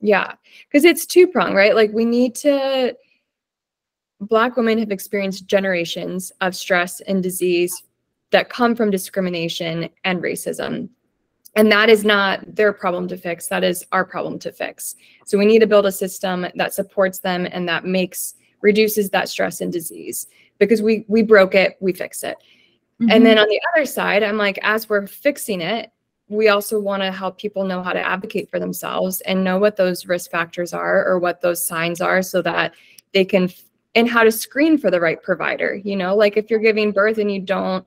Yeah, 0.00 0.34
because 0.68 0.84
it's 0.84 1.06
two 1.06 1.26
prong, 1.26 1.54
right? 1.54 1.74
Like 1.74 1.90
we 1.92 2.04
need 2.04 2.34
to 2.36 2.96
Black 4.20 4.56
women 4.56 4.78
have 4.78 4.90
experienced 4.90 5.46
generations 5.46 6.32
of 6.40 6.56
stress 6.56 7.00
and 7.00 7.22
disease 7.22 7.84
that 8.30 8.50
come 8.50 8.74
from 8.74 8.90
discrimination 8.90 9.88
and 10.04 10.20
racism. 10.20 10.88
And 11.54 11.70
that 11.72 11.88
is 11.88 12.04
not 12.04 12.54
their 12.54 12.72
problem 12.72 13.08
to 13.08 13.16
fix. 13.16 13.46
That 13.48 13.64
is 13.64 13.84
our 13.92 14.04
problem 14.04 14.38
to 14.40 14.52
fix. 14.52 14.96
So 15.24 15.38
we 15.38 15.46
need 15.46 15.60
to 15.60 15.66
build 15.66 15.86
a 15.86 15.92
system 15.92 16.46
that 16.56 16.74
supports 16.74 17.20
them 17.20 17.46
and 17.50 17.68
that 17.68 17.84
makes 17.84 18.34
reduces 18.60 19.10
that 19.10 19.28
stress 19.28 19.60
and 19.60 19.72
disease 19.72 20.26
because 20.58 20.82
we 20.82 21.04
we 21.08 21.22
broke 21.22 21.54
it, 21.54 21.76
we 21.80 21.92
fix 21.92 22.22
it. 22.22 22.36
Mm-hmm. 23.00 23.10
And 23.12 23.26
then 23.26 23.38
on 23.38 23.48
the 23.48 23.60
other 23.72 23.86
side, 23.86 24.22
I'm 24.22 24.36
like, 24.36 24.58
as 24.62 24.88
we're 24.88 25.06
fixing 25.06 25.60
it, 25.60 25.92
we 26.28 26.48
also 26.48 26.78
want 26.78 27.02
to 27.02 27.12
help 27.12 27.38
people 27.38 27.64
know 27.64 27.82
how 27.82 27.92
to 27.92 28.06
advocate 28.06 28.50
for 28.50 28.58
themselves 28.58 29.20
and 29.22 29.44
know 29.44 29.58
what 29.58 29.76
those 29.76 30.06
risk 30.06 30.30
factors 30.30 30.74
are 30.74 31.06
or 31.06 31.18
what 31.18 31.40
those 31.40 31.64
signs 31.64 32.00
are 32.00 32.22
so 32.22 32.42
that 32.42 32.74
they 33.14 33.24
can 33.24 33.50
and 33.94 34.08
how 34.08 34.22
to 34.22 34.30
screen 34.30 34.76
for 34.76 34.90
the 34.90 35.00
right 35.00 35.22
provider. 35.22 35.74
You 35.74 35.96
know, 35.96 36.14
like 36.14 36.36
if 36.36 36.50
you're 36.50 36.58
giving 36.58 36.92
birth 36.92 37.18
and 37.18 37.32
you 37.32 37.40
don't 37.40 37.86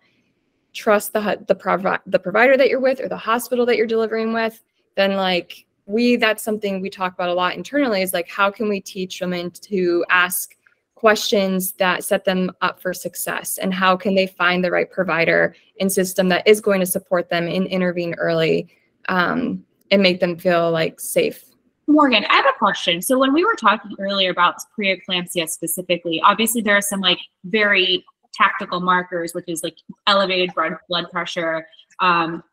trust 0.74 1.14
the 1.14 1.44
the 1.48 1.56
provi- 1.56 2.02
the 2.06 2.20
provider 2.20 2.58
that 2.58 2.70
you're 2.70 2.80
with 2.80 3.02
or 3.02 3.10
the 3.10 3.18
hospital 3.18 3.66
that 3.66 3.78
you're 3.78 3.88
delivering 3.88 4.34
with, 4.34 4.64
then 4.96 5.16
like 5.16 5.66
we 5.86 6.16
that's 6.16 6.44
something 6.44 6.82
we 6.82 6.90
talk 6.90 7.14
about 7.14 7.30
a 7.30 7.34
lot 7.34 7.56
internally 7.56 8.02
is 8.02 8.14
like 8.14 8.30
how 8.30 8.50
can 8.50 8.70
we 8.70 8.80
teach 8.80 9.20
women 9.22 9.52
to 9.52 10.06
ask 10.10 10.56
questions 11.02 11.72
that 11.74 12.04
set 12.04 12.26
them 12.26 12.52
up 12.62 12.80
for 12.80 12.94
success 12.94 13.58
and 13.58 13.74
how 13.74 13.98
can 13.98 14.14
they 14.14 14.28
find 14.28 14.64
the 14.64 14.70
right 14.70 14.92
provider 14.92 15.56
and 15.80 15.92
system 15.92 16.30
that 16.30 16.48
is 16.48 16.62
going 16.62 16.80
to 16.80 16.86
support 16.86 17.28
them 17.28 17.48
and 17.48 17.66
intervene 17.66 18.14
early 18.20 18.70
um, 19.10 19.66
and 19.90 20.04
make 20.04 20.20
them 20.20 20.38
feel 20.38 20.70
like 20.70 21.00
safe 21.00 21.46
Morgan, 21.88 22.24
I 22.30 22.36
have 22.36 22.46
a 22.46 22.58
question. 22.58 23.02
So 23.02 23.18
when 23.18 23.34
we 23.34 23.44
were 23.44 23.56
talking 23.56 23.96
earlier 24.00 24.30
about 24.30 24.56
preeclampsia 24.80 25.50
specifically, 25.50 26.22
obviously 26.22 26.62
there 26.62 26.78
are 26.78 26.82
some 26.82 27.02
like 27.02 27.18
very 27.46 28.06
tactical 28.34 28.80
markers, 28.80 29.34
which 29.34 29.46
is 29.48 29.64
like 29.64 29.76
elevated 30.06 30.52
blood 30.88 31.10
pressure, 31.12 31.68
um, 32.00 32.44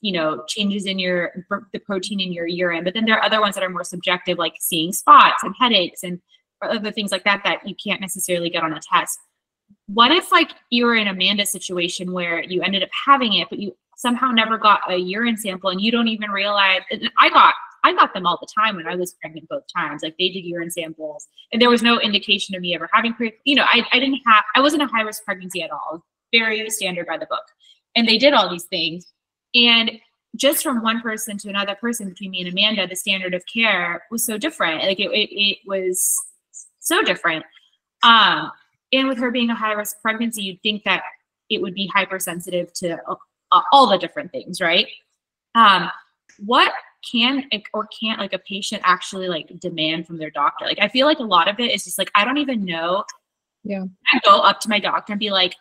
you 0.00 0.12
know, 0.12 0.44
changes 0.48 0.84
in 0.84 0.98
your 0.98 1.46
the 1.72 1.78
protein 1.78 2.20
in 2.20 2.32
your 2.32 2.46
urine. 2.46 2.84
But 2.84 2.92
then 2.92 3.04
there 3.06 3.16
are 3.16 3.24
other 3.24 3.40
ones 3.40 3.54
that 3.54 3.64
are 3.64 3.70
more 3.70 3.84
subjective, 3.84 4.36
like 4.36 4.54
seeing 4.58 4.92
spots 4.92 5.44
and 5.44 5.54
headaches 5.58 6.02
and 6.02 6.20
other 6.70 6.92
things 6.92 7.12
like 7.12 7.24
that 7.24 7.42
that 7.44 7.66
you 7.68 7.74
can't 7.74 8.00
necessarily 8.00 8.50
get 8.50 8.62
on 8.62 8.72
a 8.72 8.80
test. 8.80 9.18
What 9.86 10.10
if 10.10 10.32
like 10.32 10.50
you 10.70 10.86
were 10.86 10.94
in 10.94 11.08
Amanda's 11.08 11.52
situation 11.52 12.12
where 12.12 12.42
you 12.42 12.62
ended 12.62 12.82
up 12.82 12.90
having 13.06 13.34
it, 13.34 13.48
but 13.50 13.58
you 13.58 13.76
somehow 13.96 14.30
never 14.30 14.58
got 14.58 14.80
a 14.90 14.96
urine 14.96 15.36
sample 15.36 15.70
and 15.70 15.80
you 15.80 15.92
don't 15.92 16.08
even 16.08 16.30
realize 16.30 16.82
I 17.18 17.30
got 17.30 17.54
I 17.84 17.92
got 17.92 18.14
them 18.14 18.26
all 18.26 18.38
the 18.40 18.48
time 18.52 18.76
when 18.76 18.86
I 18.86 18.96
was 18.96 19.12
pregnant 19.12 19.48
both 19.48 19.64
times. 19.76 20.02
Like 20.02 20.16
they 20.18 20.30
did 20.30 20.40
urine 20.40 20.70
samples 20.70 21.28
and 21.52 21.60
there 21.60 21.68
was 21.68 21.82
no 21.82 22.00
indication 22.00 22.54
of 22.54 22.62
me 22.62 22.74
ever 22.74 22.88
having 22.92 23.12
pre, 23.12 23.34
you 23.44 23.54
know, 23.54 23.64
I, 23.64 23.86
I 23.92 24.00
didn't 24.00 24.20
have, 24.26 24.42
I 24.56 24.60
wasn't 24.60 24.82
a 24.82 24.86
high 24.86 25.02
risk 25.02 25.22
pregnancy 25.22 25.62
at 25.62 25.70
all. 25.70 26.02
Very 26.32 26.68
standard 26.70 27.06
by 27.06 27.18
the 27.18 27.26
book. 27.26 27.44
And 27.94 28.08
they 28.08 28.16
did 28.16 28.32
all 28.32 28.48
these 28.48 28.64
things. 28.64 29.12
And 29.54 30.00
just 30.34 30.62
from 30.62 30.82
one 30.82 31.02
person 31.02 31.36
to 31.38 31.50
another 31.50 31.74
person 31.74 32.08
between 32.08 32.30
me 32.30 32.40
and 32.40 32.48
Amanda, 32.48 32.86
the 32.86 32.96
standard 32.96 33.34
of 33.34 33.44
care 33.52 34.04
was 34.10 34.24
so 34.24 34.38
different. 34.38 34.82
Like 34.82 34.98
it, 34.98 35.10
it, 35.10 35.28
it 35.30 35.58
was 35.66 36.18
so 36.84 37.02
different. 37.02 37.44
Um, 38.02 38.50
and 38.92 39.08
with 39.08 39.18
her 39.18 39.30
being 39.30 39.50
a 39.50 39.54
high 39.54 39.72
risk 39.72 40.00
pregnancy, 40.00 40.42
you'd 40.42 40.62
think 40.62 40.84
that 40.84 41.02
it 41.50 41.60
would 41.60 41.74
be 41.74 41.90
hypersensitive 41.92 42.72
to 42.74 42.98
uh, 43.52 43.60
all 43.72 43.88
the 43.88 43.98
different 43.98 44.30
things, 44.30 44.60
right? 44.60 44.86
Um, 45.54 45.90
what 46.38 46.72
can 47.10 47.44
or 47.72 47.86
can't 48.00 48.18
like 48.18 48.32
a 48.32 48.38
patient 48.38 48.82
actually 48.84 49.28
like 49.28 49.58
demand 49.60 50.06
from 50.06 50.18
their 50.18 50.30
doctor? 50.30 50.64
Like 50.64 50.78
I 50.80 50.88
feel 50.88 51.06
like 51.06 51.18
a 51.18 51.24
lot 51.24 51.48
of 51.48 51.60
it 51.60 51.70
is 51.70 51.84
just 51.84 51.98
like 51.98 52.10
I 52.14 52.24
don't 52.24 52.38
even 52.38 52.64
know. 52.64 53.04
Yeah. 53.62 53.84
I 54.12 54.20
go 54.24 54.40
up 54.40 54.60
to 54.60 54.68
my 54.68 54.78
doctor 54.78 55.12
and 55.12 55.20
be 55.20 55.30
like, 55.30 55.54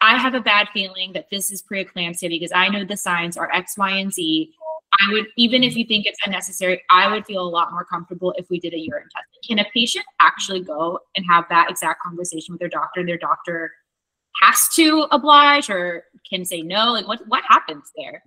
I 0.00 0.16
have 0.16 0.34
a 0.34 0.40
bad 0.40 0.68
feeling 0.72 1.12
that 1.12 1.28
this 1.30 1.50
is 1.50 1.62
preeclampsia 1.62 2.28
because 2.28 2.52
I 2.54 2.68
know 2.68 2.84
the 2.84 2.96
signs 2.96 3.36
are 3.36 3.52
X, 3.52 3.76
Y, 3.76 3.90
and 3.90 4.12
Z. 4.12 4.52
I 4.98 5.12
would, 5.12 5.26
even 5.36 5.62
if 5.62 5.74
mm. 5.74 5.76
you 5.76 5.84
think 5.86 6.06
it's 6.06 6.18
unnecessary, 6.26 6.82
I 6.90 7.10
would 7.12 7.24
feel 7.24 7.42
a 7.42 7.48
lot 7.48 7.72
more 7.72 7.84
comfortable 7.84 8.34
if 8.36 8.50
we 8.50 8.58
did 8.58 8.74
a 8.74 8.78
urine 8.78 9.08
test. 9.14 9.26
Can 9.46 9.58
a 9.60 9.66
patient 9.72 10.04
actually 10.18 10.62
go 10.62 10.98
and 11.16 11.24
have 11.28 11.44
that 11.48 11.70
exact 11.70 12.02
conversation 12.02 12.52
with 12.52 12.60
their 12.60 12.68
doctor? 12.68 13.00
and 13.00 13.08
Their 13.08 13.18
doctor 13.18 13.72
has 14.42 14.68
to 14.74 15.06
oblige 15.10 15.70
or 15.70 16.04
can 16.28 16.44
say 16.44 16.62
no. 16.62 16.92
Like 16.92 17.06
what 17.06 17.20
what 17.28 17.44
happens 17.48 17.90
there? 17.96 18.22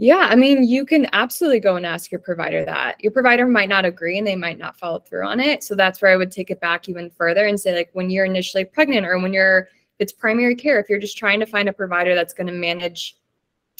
Yeah, 0.00 0.28
I 0.30 0.36
mean, 0.36 0.62
you 0.62 0.86
can 0.86 1.08
absolutely 1.12 1.58
go 1.58 1.74
and 1.74 1.84
ask 1.84 2.12
your 2.12 2.20
provider 2.20 2.64
that. 2.64 3.02
Your 3.02 3.10
provider 3.10 3.46
might 3.46 3.68
not 3.68 3.84
agree 3.84 4.16
and 4.16 4.24
they 4.24 4.36
might 4.36 4.56
not 4.56 4.78
follow 4.78 5.00
through 5.00 5.26
on 5.26 5.40
it. 5.40 5.64
So 5.64 5.74
that's 5.74 6.00
where 6.00 6.12
I 6.12 6.16
would 6.16 6.30
take 6.30 6.50
it 6.50 6.60
back 6.60 6.88
even 6.88 7.10
further 7.10 7.46
and 7.46 7.58
say, 7.58 7.74
like, 7.74 7.90
when 7.94 8.08
you're 8.08 8.24
initially 8.24 8.64
pregnant 8.64 9.04
or 9.04 9.18
when 9.18 9.32
you're, 9.32 9.68
it's 9.98 10.12
primary 10.12 10.54
care, 10.54 10.78
if 10.78 10.88
you're 10.88 11.00
just 11.00 11.18
trying 11.18 11.40
to 11.40 11.46
find 11.46 11.68
a 11.68 11.72
provider 11.72 12.14
that's 12.14 12.32
going 12.32 12.46
to 12.46 12.52
manage, 12.52 13.16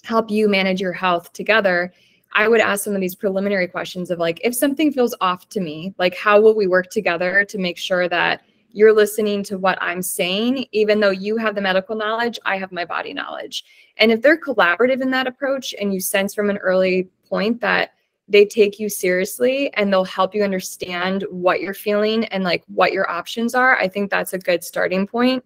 help 0.04 0.30
you 0.30 0.48
manage 0.48 0.80
your 0.80 0.92
health 0.92 1.32
together, 1.32 1.92
I 2.34 2.48
would 2.48 2.60
ask 2.60 2.84
some 2.84 2.94
of 2.94 3.00
these 3.00 3.14
preliminary 3.14 3.68
questions 3.68 4.10
of 4.10 4.18
like, 4.18 4.40
if 4.44 4.54
something 4.54 4.92
feels 4.92 5.14
off 5.20 5.48
to 5.50 5.60
me, 5.60 5.94
like, 5.98 6.16
how 6.16 6.40
will 6.40 6.54
we 6.54 6.66
work 6.66 6.90
together 6.90 7.44
to 7.44 7.58
make 7.58 7.78
sure 7.78 8.08
that 8.08 8.42
you're 8.70 8.92
listening 8.92 9.42
to 9.44 9.58
what 9.58 9.78
I'm 9.80 10.02
saying, 10.02 10.66
even 10.72 11.00
though 11.00 11.10
you 11.10 11.36
have 11.38 11.54
the 11.54 11.60
medical 11.60 11.96
knowledge, 11.96 12.38
I 12.44 12.58
have 12.58 12.70
my 12.70 12.84
body 12.84 13.14
knowledge. 13.14 13.64
And 13.96 14.12
if 14.12 14.20
they're 14.20 14.38
collaborative 14.38 15.00
in 15.00 15.10
that 15.10 15.26
approach 15.26 15.74
and 15.80 15.92
you 15.92 16.00
sense 16.00 16.34
from 16.34 16.50
an 16.50 16.58
early 16.58 17.08
point 17.28 17.60
that 17.62 17.94
they 18.28 18.44
take 18.44 18.78
you 18.78 18.90
seriously 18.90 19.72
and 19.74 19.90
they'll 19.90 20.04
help 20.04 20.34
you 20.34 20.44
understand 20.44 21.24
what 21.30 21.62
you're 21.62 21.72
feeling 21.72 22.26
and 22.26 22.44
like 22.44 22.62
what 22.66 22.92
your 22.92 23.10
options 23.10 23.54
are, 23.54 23.76
I 23.78 23.88
think 23.88 24.10
that's 24.10 24.34
a 24.34 24.38
good 24.38 24.62
starting 24.62 25.06
point. 25.06 25.42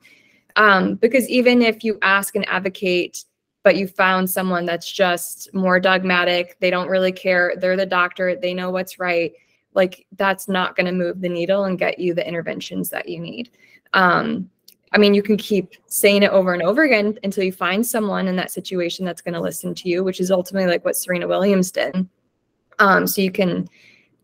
Um, 0.56 0.96
because 0.96 1.28
even 1.28 1.62
if 1.62 1.84
you 1.84 1.98
ask 2.02 2.34
and 2.34 2.46
advocate, 2.48 3.24
but 3.62 3.76
you 3.76 3.86
found 3.86 4.28
someone 4.28 4.66
that's 4.66 4.90
just 4.90 5.52
more 5.54 5.78
dogmatic, 5.78 6.56
they 6.60 6.70
don't 6.70 6.88
really 6.88 7.12
care, 7.12 7.54
they're 7.56 7.76
the 7.76 7.86
doctor, 7.86 8.34
they 8.34 8.54
know 8.54 8.70
what's 8.70 8.98
right 8.98 9.32
like 9.74 10.06
that's 10.16 10.48
not 10.48 10.76
going 10.76 10.86
to 10.86 10.92
move 10.92 11.20
the 11.20 11.28
needle 11.28 11.64
and 11.64 11.78
get 11.78 11.98
you 11.98 12.14
the 12.14 12.26
interventions 12.26 12.90
that 12.90 13.08
you 13.08 13.20
need. 13.20 13.50
Um, 13.92 14.50
I 14.92 14.98
mean, 14.98 15.14
you 15.14 15.22
can 15.22 15.36
keep 15.36 15.72
saying 15.86 16.22
it 16.22 16.30
over 16.30 16.52
and 16.52 16.62
over 16.62 16.82
again 16.82 17.18
until 17.24 17.44
you 17.44 17.52
find 17.52 17.86
someone 17.86 18.28
in 18.28 18.36
that 18.36 18.50
situation 18.50 19.06
that's 19.06 19.22
going 19.22 19.34
to 19.34 19.40
listen 19.40 19.74
to 19.76 19.88
you, 19.88 20.04
which 20.04 20.20
is 20.20 20.30
ultimately 20.30 20.70
like 20.70 20.84
what 20.84 20.96
Serena 20.96 21.26
Williams 21.26 21.70
did. 21.70 22.06
Um, 22.78 23.06
so 23.06 23.22
you 23.22 23.30
can 23.30 23.68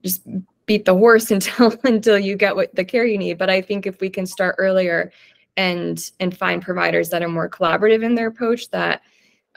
just 0.02 0.22
beat 0.66 0.84
the 0.84 0.94
horse 0.94 1.30
until 1.30 1.74
until 1.84 2.18
you 2.18 2.36
get 2.36 2.54
what 2.54 2.74
the 2.74 2.84
care 2.84 3.06
you 3.06 3.18
need. 3.18 3.38
But 3.38 3.50
I 3.50 3.62
think 3.62 3.86
if 3.86 4.00
we 4.00 4.10
can 4.10 4.26
start 4.26 4.56
earlier 4.58 5.10
and 5.56 6.10
and 6.20 6.36
find 6.36 6.60
providers 6.60 7.08
that 7.10 7.22
are 7.22 7.28
more 7.28 7.48
collaborative 7.48 8.04
in 8.04 8.14
their 8.14 8.28
approach, 8.28 8.68
that 8.70 9.00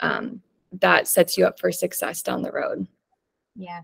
um, 0.01 0.41
that 0.79 1.07
sets 1.07 1.37
you 1.37 1.45
up 1.45 1.59
for 1.59 1.71
success 1.71 2.21
down 2.21 2.41
the 2.41 2.51
road. 2.51 2.87
Yeah, 3.55 3.81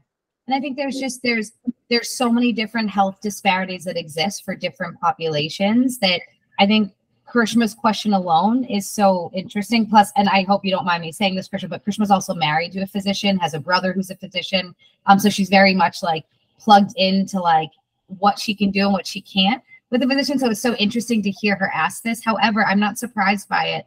And 0.48 0.56
I 0.56 0.60
think 0.60 0.78
there's 0.78 0.98
just 0.98 1.22
there's 1.24 1.54
there's 1.90 2.10
so 2.10 2.32
many 2.32 2.52
different 2.52 2.90
health 2.90 3.20
disparities 3.22 3.84
that 3.86 3.98
exist 3.98 4.44
for 4.44 4.56
different 4.56 5.00
populations 5.00 6.00
that 6.00 6.22
I 6.60 6.66
think 6.66 6.94
Karishma's 7.28 7.76
question 7.76 8.14
alone 8.14 8.64
is 8.64 8.90
so 8.90 9.30
interesting. 9.34 9.86
Plus, 9.86 10.12
and 10.16 10.30
I 10.30 10.44
hope 10.44 10.64
you 10.64 10.72
don't 10.72 10.86
mind 10.86 11.02
me 11.02 11.12
saying 11.12 11.36
this, 11.36 11.50
Karishma, 11.50 11.70
but 11.70 11.86
Karishma's 11.86 12.12
also 12.12 12.34
married 12.34 12.72
to 12.74 12.82
a 12.82 12.88
physician, 12.88 13.38
has 13.40 13.54
a 13.54 13.60
brother 13.60 13.92
who's 13.92 14.10
a 14.10 14.16
physician. 14.16 14.74
Um, 15.06 15.20
so 15.20 15.30
she's 15.30 15.50
very 15.50 15.76
much 15.76 16.02
like 16.02 16.26
plugged 16.58 16.94
into 16.96 17.40
like 17.40 17.72
what 18.20 18.40
she 18.40 18.56
can 18.56 18.72
do 18.72 18.86
and 18.86 18.94
what 18.94 19.06
she 19.06 19.22
can't 19.22 19.62
with 19.90 20.02
the 20.02 20.08
physician. 20.08 20.40
So 20.40 20.50
it's 20.50 20.62
so 20.62 20.76
interesting 20.76 21.22
to 21.24 21.32
hear 21.32 21.56
her 21.56 21.70
ask 21.74 22.04
this. 22.04 22.24
However, 22.24 22.66
I'm 22.66 22.80
not 22.80 22.98
surprised 22.98 23.50
by 23.50 23.66
it 23.66 23.86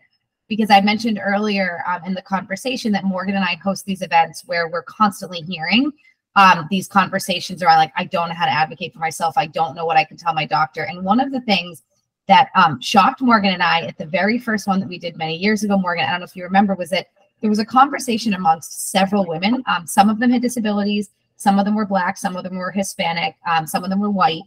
because 0.50 0.68
I 0.68 0.80
mentioned 0.80 1.20
earlier 1.24 1.82
um, 1.86 2.04
in 2.04 2.12
the 2.12 2.20
conversation 2.22 2.90
that 2.92 3.04
Morgan 3.04 3.36
and 3.36 3.44
I 3.44 3.54
host 3.62 3.84
these 3.86 4.02
events 4.02 4.42
where 4.46 4.68
we're 4.68 4.82
constantly 4.82 5.42
hearing 5.42 5.92
um, 6.34 6.66
these 6.70 6.88
conversations 6.88 7.62
around 7.62 7.78
like, 7.78 7.92
I 7.96 8.04
don't 8.04 8.28
know 8.28 8.34
how 8.34 8.46
to 8.46 8.50
advocate 8.50 8.92
for 8.92 8.98
myself. 8.98 9.34
I 9.36 9.46
don't 9.46 9.76
know 9.76 9.86
what 9.86 9.96
I 9.96 10.04
can 10.04 10.16
tell 10.16 10.34
my 10.34 10.44
doctor. 10.44 10.82
And 10.82 11.04
one 11.04 11.20
of 11.20 11.30
the 11.30 11.40
things 11.42 11.84
that 12.26 12.48
um, 12.56 12.80
shocked 12.80 13.22
Morgan 13.22 13.54
and 13.54 13.62
I 13.62 13.82
at 13.82 13.96
the 13.96 14.06
very 14.06 14.40
first 14.40 14.66
one 14.66 14.80
that 14.80 14.88
we 14.88 14.98
did 14.98 15.16
many 15.16 15.36
years 15.36 15.62
ago, 15.62 15.78
Morgan, 15.78 16.04
I 16.04 16.10
don't 16.10 16.20
know 16.20 16.24
if 16.24 16.34
you 16.34 16.42
remember, 16.42 16.74
was 16.74 16.90
that 16.90 17.06
there 17.40 17.50
was 17.50 17.60
a 17.60 17.64
conversation 17.64 18.34
amongst 18.34 18.90
several 18.90 19.26
women. 19.26 19.62
Um, 19.68 19.86
some 19.86 20.10
of 20.10 20.18
them 20.18 20.30
had 20.30 20.42
disabilities, 20.42 21.10
some 21.36 21.60
of 21.60 21.64
them 21.64 21.76
were 21.76 21.86
Black, 21.86 22.18
some 22.18 22.36
of 22.36 22.42
them 22.42 22.56
were 22.56 22.72
Hispanic, 22.72 23.36
um, 23.48 23.68
some 23.68 23.84
of 23.84 23.90
them 23.90 24.00
were 24.00 24.10
white. 24.10 24.42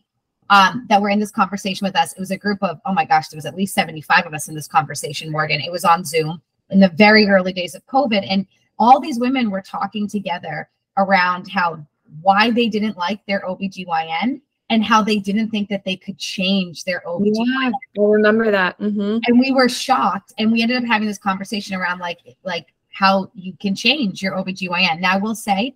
Um, 0.50 0.86
that 0.90 1.02
were 1.02 1.10
in 1.10 1.20
this 1.20 1.32
conversation 1.32 1.86
with 1.86 1.96
us. 1.96 2.14
It 2.14 2.20
was 2.20 2.32
a 2.32 2.38
group 2.38 2.62
of, 2.62 2.80
oh 2.86 2.94
my 2.94 3.06
gosh, 3.06 3.30
there 3.30 3.38
was 3.38 3.46
at 3.46 3.56
least 3.56 3.74
75 3.74 4.26
of 4.26 4.34
us 4.34 4.48
in 4.48 4.56
this 4.56 4.68
conversation, 4.68 5.32
Morgan. 5.32 5.62
It 5.62 5.72
was 5.72 5.86
on 5.86 6.04
Zoom 6.04 6.42
in 6.70 6.80
the 6.80 6.90
very 6.90 7.28
early 7.28 7.54
days 7.54 7.76
of 7.76 7.86
COVID. 7.88 8.26
And 8.30 8.46
all 8.78 9.00
these 9.00 9.20
women 9.20 9.50
were 9.50 9.62
talking 9.62 10.08
together 10.08 10.70
around 10.98 11.48
how 11.50 11.86
why 12.22 12.52
they 12.52 12.68
didn't 12.68 12.98
like 12.98 13.26
their 13.26 13.42
OBGYN 13.42 14.42
and 14.70 14.84
how 14.84 15.02
they 15.02 15.18
didn't 15.18 15.50
think 15.50 15.70
that 15.70 15.84
they 15.86 15.96
could 15.96 16.18
change 16.18 16.84
their 16.84 17.02
OBGYN. 17.06 17.34
Yeah, 17.34 17.72
I 18.00 18.02
remember 18.02 18.52
that. 18.52 18.80
Mm-hmm. 18.80 19.20
And 19.26 19.40
we 19.40 19.52
were 19.52 19.70
shocked. 19.70 20.34
And 20.38 20.52
we 20.52 20.62
ended 20.62 20.78
up 20.78 20.86
having 20.86 21.08
this 21.08 21.18
conversation 21.18 21.76
around 21.76 22.00
like 22.00 22.20
like 22.44 22.68
how 22.92 23.32
you 23.34 23.54
can 23.60 23.76
change 23.76 24.22
your 24.22 24.34
OBGYN. 24.34 25.00
Now 25.00 25.14
I 25.14 25.18
will 25.18 25.36
say 25.36 25.76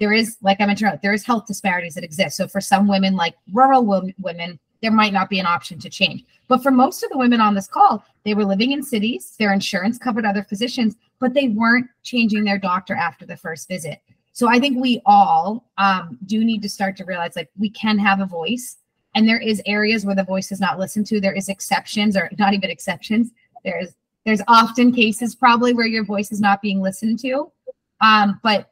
there 0.00 0.12
is, 0.12 0.36
like 0.42 0.60
I 0.60 0.66
mentioned, 0.66 0.98
there 1.02 1.12
is 1.12 1.24
health 1.24 1.46
disparities 1.46 1.94
that 1.94 2.04
exist. 2.04 2.36
So 2.36 2.46
for 2.46 2.60
some 2.60 2.86
women, 2.86 3.16
like 3.16 3.34
rural 3.52 3.84
women, 4.18 4.58
there 4.80 4.92
might 4.92 5.12
not 5.12 5.28
be 5.28 5.40
an 5.40 5.46
option 5.46 5.78
to 5.80 5.90
change. 5.90 6.24
But 6.46 6.62
for 6.62 6.70
most 6.70 7.02
of 7.02 7.10
the 7.10 7.18
women 7.18 7.40
on 7.40 7.54
this 7.54 7.66
call, 7.66 8.04
they 8.24 8.34
were 8.34 8.44
living 8.44 8.72
in 8.72 8.82
cities, 8.82 9.34
their 9.38 9.52
insurance 9.52 9.98
covered 9.98 10.24
other 10.24 10.44
physicians, 10.44 10.96
but 11.18 11.34
they 11.34 11.48
weren't 11.48 11.88
changing 12.04 12.44
their 12.44 12.58
doctor 12.58 12.94
after 12.94 13.26
the 13.26 13.36
first 13.36 13.68
visit. 13.68 14.00
So 14.32 14.48
I 14.48 14.60
think 14.60 14.80
we 14.80 15.02
all 15.04 15.64
um, 15.78 16.16
do 16.26 16.44
need 16.44 16.62
to 16.62 16.68
start 16.68 16.96
to 16.98 17.04
realize 17.04 17.34
like 17.34 17.50
we 17.58 17.70
can 17.70 17.98
have 17.98 18.20
a 18.20 18.26
voice, 18.26 18.76
and 19.16 19.28
there 19.28 19.40
is 19.40 19.60
areas 19.66 20.06
where 20.06 20.14
the 20.14 20.22
voice 20.22 20.52
is 20.52 20.60
not 20.60 20.78
listened 20.78 21.08
to. 21.08 21.20
There 21.20 21.34
is 21.34 21.48
exceptions, 21.48 22.16
or 22.16 22.30
not 22.38 22.54
even 22.54 22.70
exceptions. 22.70 23.30
There's 23.64 23.88
there's 24.24 24.42
often 24.46 24.92
cases 24.92 25.34
probably 25.34 25.74
where 25.74 25.86
your 25.88 26.04
voice 26.04 26.30
is 26.30 26.40
not 26.40 26.62
being 26.62 26.80
listened 26.80 27.18
to, 27.20 27.50
um, 28.00 28.38
but 28.44 28.70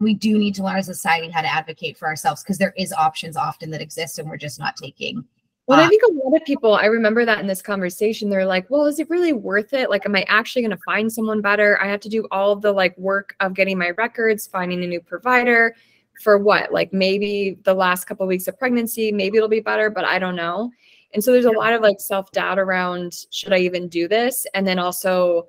we 0.00 0.14
do 0.14 0.38
need 0.38 0.54
to 0.56 0.62
learn 0.62 0.76
as 0.76 0.88
a 0.88 0.94
society 0.94 1.28
how 1.30 1.42
to 1.42 1.52
advocate 1.52 1.98
for 1.98 2.06
ourselves 2.06 2.42
because 2.42 2.58
there 2.58 2.74
is 2.76 2.92
options 2.92 3.36
often 3.36 3.70
that 3.70 3.80
exist, 3.80 4.18
and 4.18 4.28
we're 4.28 4.36
just 4.36 4.58
not 4.58 4.76
taking 4.76 5.24
well, 5.68 5.80
I 5.80 5.84
uh, 5.84 5.88
think 5.90 6.02
a 6.02 6.12
lot 6.24 6.34
of 6.34 6.46
people, 6.46 6.74
I 6.76 6.86
remember 6.86 7.26
that 7.26 7.40
in 7.40 7.46
this 7.46 7.60
conversation, 7.60 8.30
they're 8.30 8.46
like, 8.46 8.70
well, 8.70 8.86
is 8.86 8.98
it 8.98 9.10
really 9.10 9.34
worth 9.34 9.74
it? 9.74 9.90
Like, 9.90 10.06
am 10.06 10.16
I 10.16 10.24
actually 10.26 10.62
going 10.62 10.70
to 10.70 10.82
find 10.82 11.12
someone 11.12 11.42
better? 11.42 11.78
I 11.82 11.88
have 11.88 12.00
to 12.00 12.08
do 12.08 12.26
all 12.30 12.56
the 12.56 12.72
like 12.72 12.96
work 12.96 13.36
of 13.40 13.52
getting 13.52 13.76
my 13.76 13.90
records, 13.90 14.46
finding 14.46 14.82
a 14.82 14.86
new 14.86 15.02
provider 15.02 15.76
for 16.24 16.38
what? 16.38 16.72
Like, 16.72 16.94
maybe 16.94 17.58
the 17.64 17.74
last 17.74 18.06
couple 18.06 18.24
of 18.24 18.28
weeks 18.28 18.48
of 18.48 18.58
pregnancy, 18.58 19.12
maybe 19.12 19.36
it'll 19.36 19.46
be 19.46 19.60
better, 19.60 19.90
but 19.90 20.06
I 20.06 20.18
don't 20.18 20.36
know. 20.36 20.70
And 21.12 21.22
so 21.22 21.32
there's 21.32 21.44
a 21.44 21.50
lot 21.50 21.74
of 21.74 21.82
like 21.82 22.00
self 22.00 22.32
doubt 22.32 22.58
around 22.58 23.26
should 23.30 23.52
I 23.52 23.58
even 23.58 23.88
do 23.88 24.08
this? 24.08 24.46
And 24.54 24.66
then 24.66 24.78
also, 24.78 25.48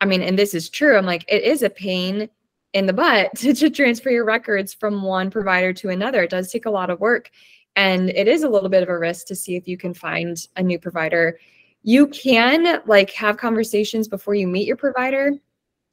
I 0.00 0.04
mean, 0.04 0.22
and 0.22 0.38
this 0.38 0.54
is 0.54 0.70
true, 0.70 0.96
I'm 0.96 1.06
like, 1.06 1.24
it 1.26 1.42
is 1.42 1.64
a 1.64 1.70
pain 1.70 2.28
in 2.72 2.86
the 2.86 2.92
butt 2.92 3.30
to, 3.36 3.54
to 3.54 3.70
transfer 3.70 4.10
your 4.10 4.24
records 4.24 4.74
from 4.74 5.02
one 5.02 5.30
provider 5.30 5.72
to 5.74 5.90
another. 5.90 6.22
It 6.22 6.30
does 6.30 6.50
take 6.50 6.66
a 6.66 6.70
lot 6.70 6.90
of 6.90 7.00
work. 7.00 7.30
And 7.76 8.08
it 8.10 8.26
is 8.26 8.42
a 8.42 8.48
little 8.48 8.70
bit 8.70 8.82
of 8.82 8.88
a 8.88 8.98
risk 8.98 9.26
to 9.26 9.36
see 9.36 9.54
if 9.54 9.68
you 9.68 9.76
can 9.76 9.92
find 9.92 10.36
a 10.56 10.62
new 10.62 10.78
provider. 10.78 11.38
You 11.82 12.06
can 12.08 12.80
like 12.86 13.10
have 13.12 13.36
conversations 13.36 14.08
before 14.08 14.34
you 14.34 14.48
meet 14.48 14.66
your 14.66 14.78
provider, 14.78 15.32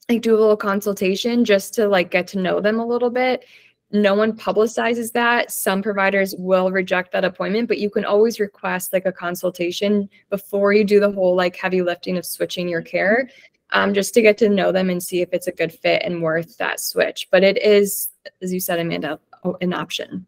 like 0.10 0.22
do 0.22 0.36
a 0.36 0.40
little 0.40 0.58
consultation 0.58 1.44
just 1.44 1.74
to 1.76 1.88
like 1.88 2.10
get 2.10 2.28
to 2.28 2.40
know 2.40 2.62
them 2.62 2.80
a 2.80 2.88
little 2.88 3.10
bit. 3.10 3.46
No 3.92 4.16
one 4.16 4.34
publicizes 4.34 5.12
that. 5.12 5.52
Some 5.52 5.84
providers 5.84 6.34
will 6.38 6.72
reject 6.72 7.12
that 7.12 7.26
appointment, 7.26 7.68
but 7.68 7.78
you 7.78 7.92
can 7.92 8.06
always 8.06 8.40
request 8.40 8.92
like 8.92 9.06
a 9.06 9.12
consultation 9.12 10.10
before 10.32 10.74
you 10.74 10.84
do 10.84 11.00
the 11.00 11.12
whole 11.12 11.36
like 11.36 11.56
heavy 11.56 11.84
lifting 11.84 12.18
of 12.18 12.26
switching 12.26 12.68
your 12.68 12.82
care, 12.82 13.30
um, 13.74 13.94
just 13.94 14.14
to 14.14 14.22
get 14.22 14.38
to 14.40 14.50
know 14.50 14.72
them 14.72 14.90
and 14.90 15.04
see 15.04 15.22
if 15.22 15.30
it's 15.34 15.48
a 15.48 15.52
good 15.52 15.74
fit 15.74 16.02
and 16.04 16.22
worth 16.22 16.58
that 16.58 16.80
switch. 16.80 17.28
But 17.32 17.44
it 17.44 17.62
is, 17.62 18.10
as 18.42 18.54
you 18.54 18.60
said, 18.60 18.80
Amanda, 18.80 19.20
an 19.62 19.74
option 19.74 20.26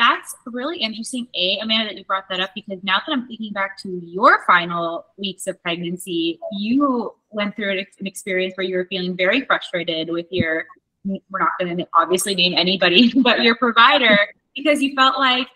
that's 0.00 0.34
really 0.46 0.78
interesting, 0.78 1.28
A, 1.34 1.58
Amanda, 1.60 1.90
that 1.90 1.98
you 1.98 2.04
brought 2.06 2.24
that 2.30 2.40
up 2.40 2.52
because 2.54 2.78
now 2.82 3.02
that 3.06 3.12
I'm 3.12 3.28
thinking 3.28 3.52
back 3.52 3.76
to 3.82 4.00
your 4.02 4.44
final 4.46 5.04
weeks 5.18 5.46
of 5.46 5.62
pregnancy, 5.62 6.40
you 6.52 7.14
went 7.30 7.54
through 7.54 7.78
an 7.78 8.06
experience 8.06 8.54
where 8.56 8.66
you 8.66 8.76
were 8.76 8.86
feeling 8.86 9.14
very 9.14 9.44
frustrated 9.44 10.08
with 10.08 10.24
your, 10.30 10.64
we're 11.04 11.38
not 11.38 11.50
going 11.60 11.76
to 11.76 11.86
obviously 11.94 12.34
name 12.34 12.54
anybody, 12.56 13.12
but 13.22 13.42
your 13.42 13.56
provider, 13.56 14.18
because 14.56 14.80
you 14.80 14.94
felt 14.94 15.18
like 15.18 15.48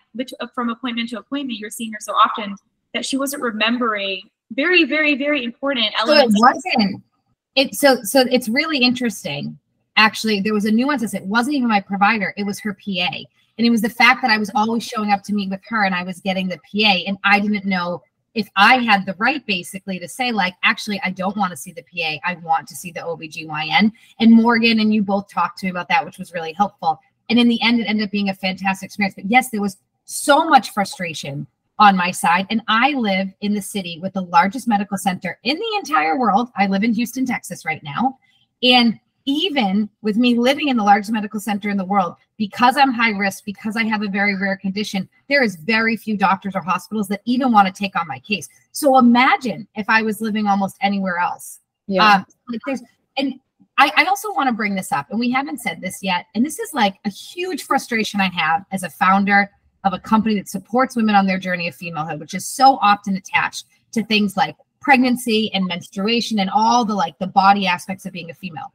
from 0.53 0.69
appointment 0.69 1.09
to 1.09 1.17
appointment, 1.17 1.57
you're 1.57 1.71
seeing 1.71 1.91
her 1.91 1.99
so 1.99 2.13
often 2.13 2.55
that 2.93 3.03
she 3.03 3.17
wasn't 3.17 3.41
remembering 3.41 4.29
very, 4.51 4.83
very, 4.83 5.15
very 5.15 5.43
important 5.43 5.87
elements. 5.97 6.37
So 6.39 6.47
it 6.47 6.53
wasn't. 6.53 7.03
It, 7.55 7.75
so, 7.75 8.03
so 8.03 8.25
it's 8.29 8.49
really 8.49 8.79
interesting. 8.79 9.57
Actually, 9.97 10.41
there 10.41 10.53
was 10.53 10.65
a 10.65 10.71
nuance. 10.71 11.13
It 11.13 11.25
wasn't 11.25 11.55
even 11.55 11.69
my 11.69 11.79
provider; 11.79 12.33
it 12.37 12.45
was 12.45 12.59
her 12.59 12.73
PA 12.73 13.25
and 13.57 13.65
it 13.65 13.69
was 13.69 13.81
the 13.81 13.89
fact 13.89 14.21
that 14.21 14.31
I 14.31 14.37
was 14.37 14.51
always 14.53 14.83
showing 14.83 15.11
up 15.11 15.23
to 15.23 15.33
meet 15.33 15.49
with 15.49 15.61
her 15.69 15.85
and 15.85 15.95
I 15.95 16.03
was 16.03 16.19
getting 16.19 16.47
the 16.47 16.57
PA 16.57 17.03
and 17.07 17.17
I 17.23 17.39
didn't 17.39 17.65
know 17.65 18.01
if 18.33 18.49
I 18.57 18.79
had 18.79 19.05
the 19.05 19.15
right 19.17 19.45
basically 19.45 19.97
to 19.99 20.09
say, 20.09 20.33
like, 20.33 20.55
actually, 20.63 20.99
I 21.05 21.11
don't 21.11 21.37
want 21.37 21.51
to 21.51 21.57
see 21.57 21.71
the 21.71 21.83
PA. 21.83 22.19
I 22.25 22.35
want 22.43 22.67
to 22.67 22.75
see 22.75 22.91
the 22.91 22.99
OBGYN. 22.99 23.93
And 24.19 24.31
Morgan 24.31 24.81
and 24.81 24.93
you 24.93 25.03
both 25.03 25.29
talked 25.29 25.59
to 25.59 25.67
me 25.67 25.69
about 25.69 25.87
that, 25.87 26.03
which 26.03 26.17
was 26.17 26.33
really 26.33 26.51
helpful. 26.51 26.99
And 27.29 27.39
in 27.39 27.47
the 27.47 27.61
end, 27.61 27.79
it 27.79 27.85
ended 27.85 28.05
up 28.05 28.11
being 28.11 28.27
a 28.27 28.33
fantastic 28.33 28.87
experience. 28.87 29.15
But 29.15 29.31
yes, 29.31 29.51
there 29.51 29.61
was 29.61 29.77
so 30.03 30.49
much 30.49 30.71
frustration 30.71 31.47
on 31.77 31.97
my 31.97 32.11
side. 32.11 32.47
And 32.49 32.61
I 32.67 32.91
live 32.91 33.27
in 33.41 33.53
the 33.53 33.61
city 33.61 33.99
with 34.01 34.13
the 34.13 34.21
largest 34.21 34.67
medical 34.67 34.97
center 34.97 35.37
in 35.43 35.57
the 35.57 35.77
entire 35.77 36.17
world. 36.17 36.49
I 36.55 36.67
live 36.67 36.83
in 36.83 36.93
Houston, 36.93 37.25
Texas 37.25 37.65
right 37.65 37.83
now. 37.83 38.17
And 38.63 38.99
even 39.25 39.89
with 40.01 40.17
me 40.17 40.37
living 40.37 40.67
in 40.67 40.77
the 40.77 40.83
largest 40.83 41.11
medical 41.11 41.39
center 41.39 41.69
in 41.69 41.77
the 41.77 41.85
world, 41.85 42.15
because 42.37 42.77
I'm 42.77 42.93
high 42.93 43.11
risk, 43.11 43.43
because 43.43 43.75
I 43.75 43.83
have 43.83 44.03
a 44.03 44.07
very 44.07 44.35
rare 44.35 44.55
condition, 44.55 45.09
there 45.29 45.43
is 45.43 45.55
very 45.55 45.97
few 45.97 46.15
doctors 46.15 46.55
or 46.55 46.61
hospitals 46.61 47.07
that 47.07 47.21
even 47.25 47.51
want 47.51 47.67
to 47.67 47.73
take 47.73 47.95
on 47.99 48.07
my 48.07 48.19
case. 48.19 48.47
So 48.71 48.97
imagine 48.97 49.67
if 49.75 49.89
I 49.89 50.01
was 50.01 50.21
living 50.21 50.45
almost 50.45 50.77
anywhere 50.81 51.17
else. 51.17 51.59
Yeah. 51.87 52.17
Um, 52.17 52.25
like 52.49 52.61
there's, 52.65 52.83
and 53.17 53.39
I, 53.77 53.91
I 53.97 54.05
also 54.05 54.31
want 54.33 54.47
to 54.47 54.53
bring 54.53 54.75
this 54.75 54.91
up, 54.91 55.07
and 55.09 55.19
we 55.19 55.31
haven't 55.31 55.59
said 55.59 55.81
this 55.81 56.01
yet. 56.01 56.27
And 56.35 56.45
this 56.45 56.59
is 56.59 56.73
like 56.73 56.95
a 57.03 57.09
huge 57.09 57.63
frustration 57.63 58.21
I 58.21 58.29
have 58.29 58.63
as 58.71 58.83
a 58.83 58.89
founder 58.89 59.49
of 59.85 59.93
a 59.93 59.99
company 59.99 60.35
that 60.35 60.49
supports 60.49 60.95
women 60.95 61.15
on 61.15 61.25
their 61.25 61.39
journey 61.39 61.67
of 61.67 61.75
femalehood, 61.75 62.19
which 62.19 62.33
is 62.33 62.45
so 62.45 62.77
often 62.81 63.15
attached 63.15 63.65
to 63.93 64.03
things 64.03 64.35
like 64.35 64.57
pregnancy 64.81 65.49
and 65.53 65.65
menstruation 65.65 66.39
and 66.39 66.49
all 66.49 66.83
the 66.83 66.93
like 66.93 67.17
the 67.19 67.27
body 67.27 67.65
aspects 67.65 68.05
of 68.05 68.11
being 68.11 68.29
a 68.29 68.33
female 68.33 68.73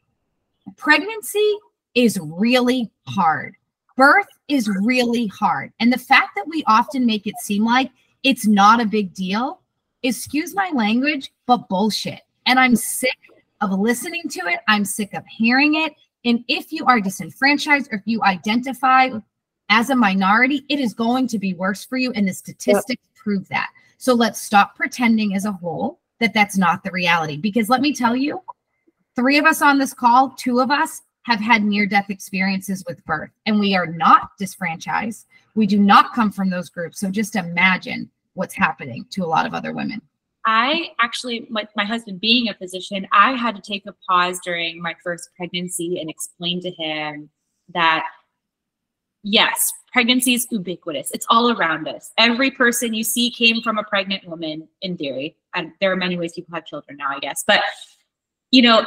pregnancy 0.76 1.58
is 1.94 2.18
really 2.22 2.90
hard. 3.06 3.54
Birth 3.96 4.28
is 4.48 4.68
really 4.82 5.26
hard. 5.26 5.72
And 5.80 5.92
the 5.92 5.98
fact 5.98 6.30
that 6.36 6.46
we 6.48 6.64
often 6.66 7.04
make 7.06 7.26
it 7.26 7.36
seem 7.38 7.64
like 7.64 7.90
it's 8.22 8.46
not 8.46 8.80
a 8.80 8.86
big 8.86 9.12
deal, 9.14 9.60
excuse 10.02 10.54
my 10.54 10.70
language, 10.74 11.32
but 11.46 11.68
bullshit. 11.68 12.20
And 12.46 12.58
I'm 12.58 12.76
sick 12.76 13.16
of 13.60 13.72
listening 13.72 14.22
to 14.30 14.46
it. 14.46 14.60
I'm 14.68 14.84
sick 14.84 15.12
of 15.14 15.24
hearing 15.26 15.74
it. 15.74 15.92
And 16.24 16.44
if 16.48 16.72
you 16.72 16.84
are 16.86 17.00
disenfranchised 17.00 17.88
or 17.90 17.96
if 17.96 18.02
you 18.04 18.22
identify 18.22 19.10
as 19.70 19.88
a 19.88 19.96
minority, 19.96 20.64
it 20.68 20.80
is 20.80 20.92
going 20.92 21.26
to 21.28 21.38
be 21.38 21.54
worse 21.54 21.84
for 21.84 21.96
you. 21.96 22.12
And 22.12 22.28
the 22.28 22.34
statistics 22.34 23.02
yep. 23.02 23.14
prove 23.14 23.48
that. 23.48 23.70
So 23.96 24.12
let's 24.12 24.40
stop 24.40 24.76
pretending 24.76 25.34
as 25.34 25.44
a 25.44 25.52
whole 25.52 26.00
that 26.18 26.34
that's 26.34 26.58
not 26.58 26.84
the 26.84 26.90
reality. 26.90 27.36
Because 27.36 27.70
let 27.70 27.80
me 27.80 27.94
tell 27.94 28.14
you, 28.14 28.42
three 29.16 29.38
of 29.38 29.46
us 29.46 29.62
on 29.62 29.78
this 29.78 29.94
call, 29.94 30.30
two 30.30 30.60
of 30.60 30.70
us 30.70 31.02
have 31.22 31.40
had 31.40 31.62
near 31.62 31.86
death 31.86 32.10
experiences 32.10 32.84
with 32.88 33.04
birth, 33.04 33.30
and 33.46 33.60
we 33.60 33.74
are 33.76 33.86
not 33.86 34.30
disfranchised. 34.38 35.26
We 35.54 35.66
do 35.66 35.78
not 35.78 36.14
come 36.14 36.32
from 36.32 36.50
those 36.50 36.68
groups. 36.68 36.98
So 36.98 37.10
just 37.10 37.36
imagine 37.36 38.10
what's 38.34 38.54
happening 38.54 39.06
to 39.10 39.24
a 39.24 39.26
lot 39.26 39.46
of 39.46 39.54
other 39.54 39.72
women. 39.72 40.00
I 40.46 40.90
actually, 41.00 41.46
my, 41.50 41.68
my 41.76 41.84
husband 41.84 42.20
being 42.20 42.48
a 42.48 42.54
physician, 42.54 43.06
I 43.12 43.32
had 43.32 43.54
to 43.56 43.62
take 43.62 43.84
a 43.86 43.94
pause 44.08 44.40
during 44.42 44.80
my 44.80 44.94
first 45.04 45.28
pregnancy 45.36 46.00
and 46.00 46.08
explain 46.08 46.60
to 46.62 46.70
him 46.70 47.28
that 47.74 48.06
yes, 49.22 49.72
pregnancy 49.92 50.34
is 50.34 50.46
ubiquitous. 50.50 51.10
It's 51.12 51.26
all 51.28 51.50
around 51.50 51.88
us. 51.88 52.12
Every 52.18 52.50
person 52.50 52.94
you 52.94 53.04
see 53.04 53.30
came 53.30 53.62
from 53.62 53.78
a 53.78 53.84
pregnant 53.84 54.26
woman, 54.26 54.68
in 54.82 54.96
theory. 54.96 55.36
And 55.54 55.72
there 55.80 55.92
are 55.92 55.96
many 55.96 56.16
ways 56.16 56.32
people 56.32 56.54
have 56.54 56.66
children 56.66 56.96
now, 56.98 57.08
I 57.10 57.18
guess. 57.18 57.44
But 57.46 57.62
you 58.50 58.62
know, 58.62 58.86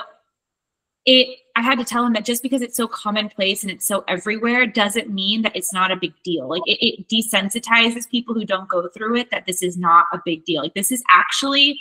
it 1.06 1.40
I 1.56 1.62
had 1.62 1.78
to 1.80 1.86
tell 1.86 2.06
him 2.06 2.14
that 2.14 2.26
just 2.26 2.42
because 2.42 2.62
it's 2.62 2.78
so 2.78 2.88
commonplace 2.88 3.64
and 3.64 3.72
it's 3.72 3.86
so 3.86 4.04
everywhere 4.08 4.66
doesn't 4.66 5.10
mean 5.10 5.44
that 5.44 5.56
it's 5.56 5.74
not 5.74 5.92
a 5.92 5.96
big 5.96 6.14
deal. 6.24 6.48
Like 6.48 6.64
it, 6.66 6.80
it 6.82 7.08
desensitizes 7.10 8.10
people 8.10 8.34
who 8.34 8.46
don't 8.46 8.68
go 8.70 8.88
through 8.88 9.18
it 9.18 9.30
that 9.32 9.46
this 9.46 9.62
is 9.62 9.78
not 9.78 10.06
a 10.14 10.20
big 10.26 10.46
deal. 10.46 10.64
Like 10.64 10.74
this 10.74 10.92
is 10.92 11.04
actually 11.12 11.80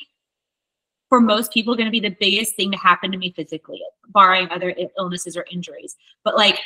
for 1.09 1.21
most 1.21 1.53
people 1.53 1.77
going 1.77 1.87
to 1.87 1.93
be 1.93 2.01
the 2.01 2.17
biggest 2.19 2.57
thing 2.57 2.71
to 2.73 2.79
happen 2.79 3.13
to 3.13 3.19
me 3.19 3.33
physically, 3.37 3.83
barring 4.09 4.49
other 4.51 4.75
illnesses 4.99 5.37
or 5.37 5.47
injuries. 5.51 5.97
But 6.25 6.37
like 6.37 6.59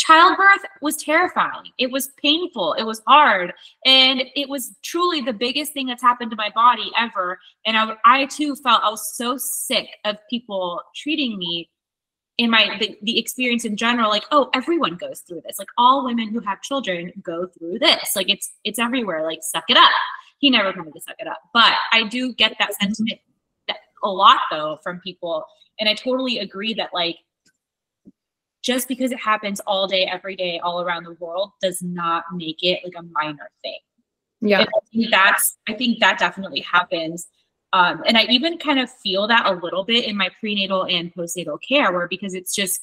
childbirth 0.00 0.64
was 0.80 0.96
terrifying. 0.96 1.70
It 1.78 1.90
was 1.90 2.08
painful. 2.22 2.72
It 2.74 2.84
was 2.84 3.02
hard. 3.06 3.52
And 3.84 4.22
it 4.34 4.48
was 4.48 4.74
truly 4.82 5.20
the 5.20 5.32
biggest 5.32 5.72
thing 5.72 5.86
that's 5.86 6.02
happened 6.02 6.30
to 6.30 6.36
my 6.36 6.50
body 6.54 6.90
ever. 6.98 7.38
And 7.66 7.76
I, 7.76 7.94
I 8.04 8.26
too 8.26 8.56
felt 8.56 8.82
I 8.82 8.90
was 8.90 9.14
so 9.14 9.36
sick 9.36 9.88
of 10.04 10.16
people 10.30 10.82
treating 10.96 11.38
me 11.38 11.68
in 12.38 12.48
my 12.48 12.76
the, 12.80 12.96
the 13.02 13.18
experience 13.18 13.66
in 13.66 13.76
general 13.76 14.08
like 14.08 14.24
oh 14.30 14.48
everyone 14.54 14.94
goes 14.94 15.20
through 15.20 15.42
this 15.44 15.58
like 15.58 15.68
all 15.76 16.06
women 16.06 16.30
who 16.30 16.40
have 16.40 16.62
children 16.62 17.12
go 17.22 17.46
through 17.46 17.78
this 17.78 18.16
like 18.16 18.30
it's 18.30 18.52
it's 18.64 18.78
everywhere 18.78 19.22
like 19.22 19.40
suck 19.42 19.64
it 19.68 19.76
up 19.76 19.90
he 20.38 20.48
never 20.48 20.72
told 20.72 20.86
me 20.86 20.92
to 20.92 21.00
suck 21.02 21.16
it 21.18 21.26
up 21.26 21.38
but 21.52 21.74
i 21.92 22.08
do 22.08 22.32
get 22.32 22.56
that 22.58 22.72
sentiment 22.80 23.20
that, 23.68 23.76
a 24.02 24.08
lot 24.08 24.38
though 24.50 24.78
from 24.82 25.00
people 25.00 25.44
and 25.80 25.86
i 25.86 25.92
totally 25.92 26.38
agree 26.38 26.72
that 26.72 26.88
like 26.94 27.16
just 28.62 28.88
because 28.88 29.12
it 29.12 29.20
happens 29.20 29.60
all 29.60 29.86
day, 29.86 30.04
every 30.04 30.36
day, 30.36 30.58
all 30.62 30.82
around 30.82 31.04
the 31.04 31.14
world 31.14 31.52
does 31.62 31.82
not 31.82 32.24
make 32.34 32.62
it 32.62 32.80
like 32.84 32.94
a 32.96 33.02
minor 33.02 33.50
thing. 33.62 33.78
Yeah. 34.40 34.60
And 34.60 34.68
I 34.68 34.80
think 34.92 35.10
that's, 35.10 35.58
I 35.68 35.74
think 35.74 36.00
that 36.00 36.18
definitely 36.18 36.60
happens. 36.60 37.28
Um, 37.72 38.02
and 38.06 38.18
I 38.18 38.24
even 38.24 38.58
kind 38.58 38.80
of 38.80 38.90
feel 38.90 39.28
that 39.28 39.46
a 39.46 39.52
little 39.52 39.84
bit 39.84 40.04
in 40.04 40.16
my 40.16 40.28
prenatal 40.40 40.84
and 40.86 41.14
postnatal 41.14 41.58
care, 41.66 41.92
where 41.92 42.08
because 42.08 42.34
it's 42.34 42.54
just, 42.54 42.82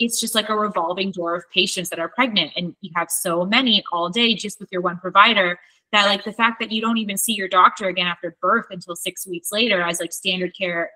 it's 0.00 0.20
just 0.20 0.34
like 0.34 0.48
a 0.48 0.56
revolving 0.56 1.12
door 1.12 1.36
of 1.36 1.44
patients 1.52 1.88
that 1.90 2.00
are 2.00 2.08
pregnant, 2.08 2.52
and 2.56 2.74
you 2.80 2.90
have 2.96 3.10
so 3.10 3.44
many 3.44 3.84
all 3.92 4.08
day 4.08 4.34
just 4.34 4.58
with 4.58 4.68
your 4.72 4.80
one 4.80 4.98
provider 4.98 5.58
that 5.92 6.06
like 6.06 6.24
the 6.24 6.32
fact 6.32 6.58
that 6.58 6.72
you 6.72 6.80
don't 6.80 6.98
even 6.98 7.16
see 7.16 7.34
your 7.34 7.46
doctor 7.46 7.86
again 7.86 8.08
after 8.08 8.36
birth 8.42 8.66
until 8.70 8.96
six 8.96 9.24
weeks 9.24 9.52
later 9.52 9.80
as 9.80 10.00
like 10.00 10.12
standard 10.12 10.52
care 10.58 10.90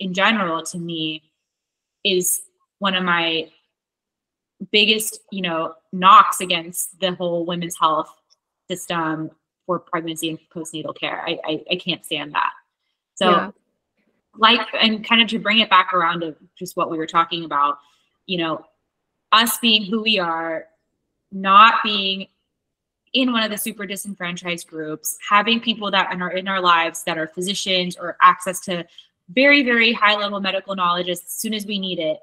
in 0.00 0.12
general 0.12 0.64
to 0.64 0.78
me 0.78 1.30
is 2.02 2.42
one 2.84 2.94
of 2.94 3.02
my 3.02 3.50
biggest, 4.70 5.20
you 5.32 5.40
know, 5.40 5.72
knocks 5.94 6.42
against 6.42 7.00
the 7.00 7.14
whole 7.14 7.46
women's 7.46 7.78
health 7.78 8.14
system 8.68 9.30
for 9.64 9.78
pregnancy 9.78 10.28
and 10.28 10.38
postnatal 10.54 10.94
care. 10.94 11.24
I, 11.26 11.38
I, 11.46 11.64
I 11.70 11.76
can't 11.76 12.04
stand 12.04 12.34
that. 12.34 12.50
So, 13.14 13.30
yeah. 13.30 13.50
like, 14.36 14.68
and 14.78 15.02
kind 15.02 15.22
of 15.22 15.28
to 15.28 15.38
bring 15.38 15.60
it 15.60 15.70
back 15.70 15.94
around 15.94 16.20
to 16.20 16.36
just 16.58 16.76
what 16.76 16.90
we 16.90 16.98
were 16.98 17.06
talking 17.06 17.46
about, 17.46 17.78
you 18.26 18.36
know, 18.36 18.66
us 19.32 19.56
being 19.56 19.86
who 19.86 20.02
we 20.02 20.18
are, 20.18 20.66
not 21.32 21.76
being 21.82 22.26
in 23.14 23.32
one 23.32 23.42
of 23.42 23.50
the 23.50 23.56
super 23.56 23.86
disenfranchised 23.86 24.68
groups, 24.68 25.16
having 25.26 25.58
people 25.58 25.90
that 25.90 26.14
are 26.20 26.32
in 26.32 26.48
our 26.48 26.60
lives 26.60 27.02
that 27.04 27.16
are 27.16 27.28
physicians 27.28 27.96
or 27.96 28.18
access 28.20 28.60
to 28.60 28.84
very, 29.30 29.62
very 29.62 29.94
high 29.94 30.18
level 30.18 30.38
medical 30.38 30.76
knowledge 30.76 31.08
as 31.08 31.22
soon 31.26 31.54
as 31.54 31.64
we 31.64 31.78
need 31.78 31.98
it 31.98 32.18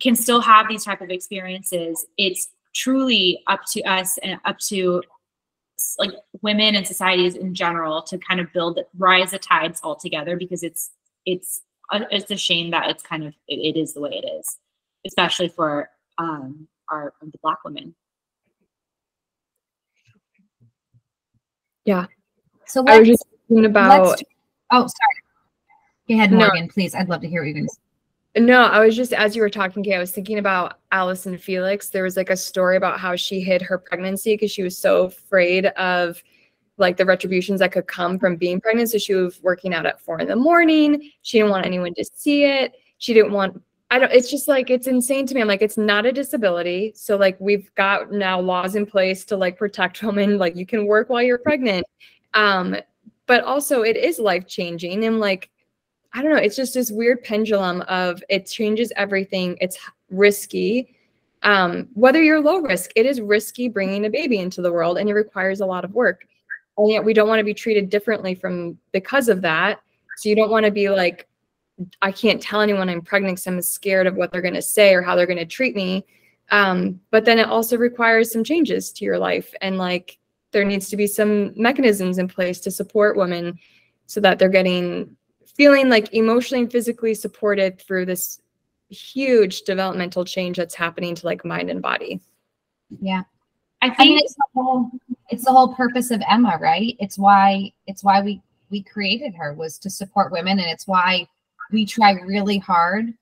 can 0.00 0.14
still 0.14 0.40
have 0.40 0.68
these 0.68 0.84
type 0.84 1.00
of 1.00 1.10
experiences 1.10 2.06
it's 2.16 2.48
truly 2.74 3.42
up 3.46 3.60
to 3.70 3.82
us 3.82 4.18
and 4.18 4.38
up 4.44 4.58
to 4.58 5.02
like 5.98 6.10
women 6.42 6.74
and 6.74 6.86
societies 6.86 7.36
in 7.36 7.54
general 7.54 8.02
to 8.02 8.18
kind 8.18 8.40
of 8.40 8.52
build 8.52 8.78
rise 8.96 9.30
the 9.30 9.38
tides 9.38 9.80
all 9.82 9.96
together 9.96 10.36
because 10.36 10.62
it's 10.62 10.90
it's 11.24 11.62
it's 12.10 12.30
a 12.30 12.36
shame 12.36 12.70
that 12.70 12.90
it's 12.90 13.02
kind 13.02 13.24
of 13.24 13.34
it, 13.46 13.76
it 13.76 13.78
is 13.78 13.94
the 13.94 14.00
way 14.00 14.10
it 14.10 14.26
is 14.26 14.58
especially 15.06 15.48
for 15.48 15.88
um 16.18 16.68
our 16.90 17.12
the 17.20 17.38
black 17.42 17.62
women. 17.64 17.94
Yeah. 21.84 22.06
So 22.66 22.84
i 22.86 22.98
was 22.98 23.08
just 23.08 23.24
thinking 23.48 23.64
about 23.66 24.20
oh 24.70 24.86
sorry. 24.86 24.88
Go 26.08 26.14
ahead 26.14 26.32
morgan 26.32 26.66
no. 26.66 26.72
please. 26.72 26.94
I'd 26.94 27.08
love 27.08 27.22
to 27.22 27.28
hear 27.28 27.42
what 27.42 27.46
you're 27.46 27.54
going 27.54 27.66
to 27.66 27.74
say 27.74 27.87
no, 28.38 28.62
I 28.62 28.84
was 28.84 28.96
just 28.96 29.12
as 29.12 29.34
you 29.34 29.42
were 29.42 29.50
talking, 29.50 29.82
Kay, 29.82 29.94
I 29.94 29.98
was 29.98 30.12
thinking 30.12 30.38
about 30.38 30.78
Allyson 30.92 31.38
Felix. 31.38 31.88
There 31.88 32.02
was 32.02 32.16
like 32.16 32.30
a 32.30 32.36
story 32.36 32.76
about 32.76 33.00
how 33.00 33.16
she 33.16 33.40
hid 33.40 33.62
her 33.62 33.78
pregnancy 33.78 34.34
because 34.34 34.50
she 34.50 34.62
was 34.62 34.76
so 34.76 35.04
afraid 35.04 35.66
of 35.66 36.22
like 36.76 36.96
the 36.96 37.04
retributions 37.04 37.60
that 37.60 37.72
could 37.72 37.86
come 37.86 38.18
from 38.18 38.36
being 38.36 38.60
pregnant. 38.60 38.90
So 38.90 38.98
she 38.98 39.14
was 39.14 39.40
working 39.42 39.74
out 39.74 39.86
at 39.86 40.00
four 40.00 40.20
in 40.20 40.28
the 40.28 40.36
morning. 40.36 41.10
She 41.22 41.38
didn't 41.38 41.50
want 41.50 41.66
anyone 41.66 41.94
to 41.94 42.04
see 42.14 42.44
it. 42.44 42.74
She 42.98 43.14
didn't 43.14 43.32
want 43.32 43.62
I 43.90 43.98
don't 43.98 44.12
it's 44.12 44.30
just 44.30 44.48
like 44.48 44.70
it's 44.70 44.86
insane 44.86 45.26
to 45.26 45.34
me. 45.34 45.40
I'm 45.40 45.48
like, 45.48 45.62
it's 45.62 45.78
not 45.78 46.06
a 46.06 46.12
disability. 46.12 46.92
So 46.94 47.16
like 47.16 47.36
we've 47.40 47.74
got 47.74 48.12
now 48.12 48.40
laws 48.40 48.74
in 48.76 48.84
place 48.86 49.24
to 49.26 49.36
like 49.36 49.56
protect 49.56 50.02
women, 50.02 50.38
like 50.38 50.56
you 50.56 50.66
can 50.66 50.86
work 50.86 51.08
while 51.08 51.22
you're 51.22 51.38
pregnant. 51.38 51.86
Um, 52.34 52.76
but 53.26 53.44
also 53.44 53.82
it 53.82 53.96
is 53.96 54.18
life 54.18 54.46
changing 54.46 55.04
and 55.04 55.20
like 55.20 55.50
I 56.14 56.22
don't 56.22 56.32
know, 56.32 56.40
it's 56.40 56.56
just 56.56 56.74
this 56.74 56.90
weird 56.90 57.22
pendulum 57.22 57.82
of 57.82 58.22
it 58.28 58.46
changes 58.46 58.92
everything. 58.96 59.58
It's 59.60 59.78
risky. 60.10 60.96
Um, 61.42 61.88
whether 61.94 62.22
you're 62.22 62.40
low 62.40 62.58
risk, 62.58 62.90
it 62.96 63.06
is 63.06 63.20
risky 63.20 63.68
bringing 63.68 64.06
a 64.06 64.10
baby 64.10 64.38
into 64.38 64.62
the 64.62 64.72
world 64.72 64.98
and 64.98 65.08
it 65.08 65.14
requires 65.14 65.60
a 65.60 65.66
lot 65.66 65.84
of 65.84 65.92
work. 65.92 66.26
And 66.76 66.90
yet 66.90 67.04
we 67.04 67.12
don't 67.12 67.28
want 67.28 67.40
to 67.40 67.44
be 67.44 67.54
treated 67.54 67.90
differently 67.90 68.34
from 68.34 68.78
because 68.92 69.28
of 69.28 69.42
that. 69.42 69.80
So 70.16 70.28
you 70.28 70.36
don't 70.36 70.50
want 70.50 70.64
to 70.64 70.72
be 70.72 70.88
like, 70.88 71.28
I 72.02 72.10
can't 72.10 72.42
tell 72.42 72.60
anyone 72.60 72.88
I'm 72.88 73.02
pregnant 73.02 73.36
because 73.36 73.46
I'm 73.46 73.62
scared 73.62 74.06
of 74.06 74.16
what 74.16 74.32
they're 74.32 74.42
going 74.42 74.54
to 74.54 74.62
say 74.62 74.94
or 74.94 75.02
how 75.02 75.14
they're 75.14 75.26
going 75.26 75.38
to 75.38 75.46
treat 75.46 75.76
me. 75.76 76.04
Um, 76.50 77.00
but 77.10 77.24
then 77.24 77.38
it 77.38 77.46
also 77.46 77.76
requires 77.76 78.32
some 78.32 78.42
changes 78.42 78.90
to 78.92 79.04
your 79.04 79.18
life. 79.18 79.54
And 79.60 79.78
like 79.78 80.18
there 80.52 80.64
needs 80.64 80.88
to 80.90 80.96
be 80.96 81.06
some 81.06 81.52
mechanisms 81.60 82.18
in 82.18 82.26
place 82.26 82.58
to 82.60 82.70
support 82.70 83.16
women 83.16 83.58
so 84.06 84.20
that 84.20 84.38
they're 84.38 84.48
getting 84.48 85.16
feeling 85.58 85.90
like 85.90 86.14
emotionally 86.14 86.62
and 86.62 86.72
physically 86.72 87.14
supported 87.14 87.78
through 87.80 88.06
this 88.06 88.40
huge 88.88 89.62
developmental 89.62 90.24
change 90.24 90.56
that's 90.56 90.74
happening 90.74 91.14
to 91.14 91.26
like 91.26 91.44
mind 91.44 91.68
and 91.68 91.82
body. 91.82 92.20
Yeah. 93.02 93.24
I 93.82 93.88
think 93.88 94.00
I 94.00 94.04
mean, 94.04 94.18
it's 94.20 94.34
the 94.34 94.44
whole 94.54 94.90
it's 95.28 95.44
the 95.44 95.52
whole 95.52 95.74
purpose 95.74 96.10
of 96.10 96.22
Ema, 96.32 96.58
right? 96.60 96.96
It's 96.98 97.18
why 97.18 97.72
it's 97.86 98.02
why 98.02 98.22
we 98.22 98.40
we 98.70 98.82
created 98.82 99.34
her 99.34 99.52
was 99.52 99.78
to 99.78 99.90
support 99.90 100.32
women 100.32 100.58
and 100.58 100.70
it's 100.70 100.86
why 100.86 101.26
we 101.70 101.84
try 101.84 102.12
really 102.12 102.58
hard 102.58 103.12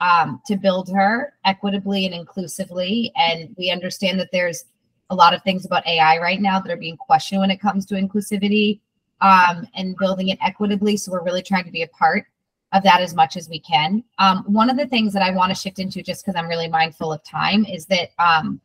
um, 0.00 0.40
to 0.46 0.56
build 0.56 0.88
her 0.90 1.34
equitably 1.44 2.06
and 2.06 2.14
inclusively 2.14 3.12
and 3.16 3.54
we 3.58 3.70
understand 3.70 4.18
that 4.18 4.30
there's 4.32 4.64
a 5.10 5.14
lot 5.14 5.34
of 5.34 5.42
things 5.42 5.66
about 5.66 5.86
AI 5.86 6.18
right 6.18 6.40
now 6.40 6.60
that 6.60 6.72
are 6.72 6.76
being 6.76 6.96
questioned 6.96 7.40
when 7.40 7.50
it 7.50 7.60
comes 7.60 7.84
to 7.86 7.94
inclusivity 7.94 8.80
um, 9.20 9.66
and 9.74 9.96
building 9.96 10.28
it 10.28 10.38
equitably. 10.42 10.96
So 10.96 11.12
we're 11.12 11.24
really 11.24 11.42
trying 11.42 11.64
to 11.64 11.70
be 11.70 11.82
a 11.82 11.88
part 11.88 12.26
of 12.72 12.82
that 12.84 13.00
as 13.00 13.14
much 13.14 13.36
as 13.36 13.48
we 13.48 13.58
can. 13.58 14.04
Um, 14.18 14.44
one 14.46 14.70
of 14.70 14.76
the 14.76 14.86
things 14.86 15.12
that 15.12 15.22
I 15.22 15.30
want 15.32 15.50
to 15.50 15.60
shift 15.60 15.78
into, 15.78 16.02
just 16.02 16.24
because 16.24 16.38
I'm 16.38 16.48
really 16.48 16.68
mindful 16.68 17.12
of 17.12 17.22
time, 17.24 17.64
is 17.64 17.86
that 17.86 18.10
um, 18.18 18.60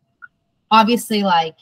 obviously, 0.72 1.24
like, 1.24 1.56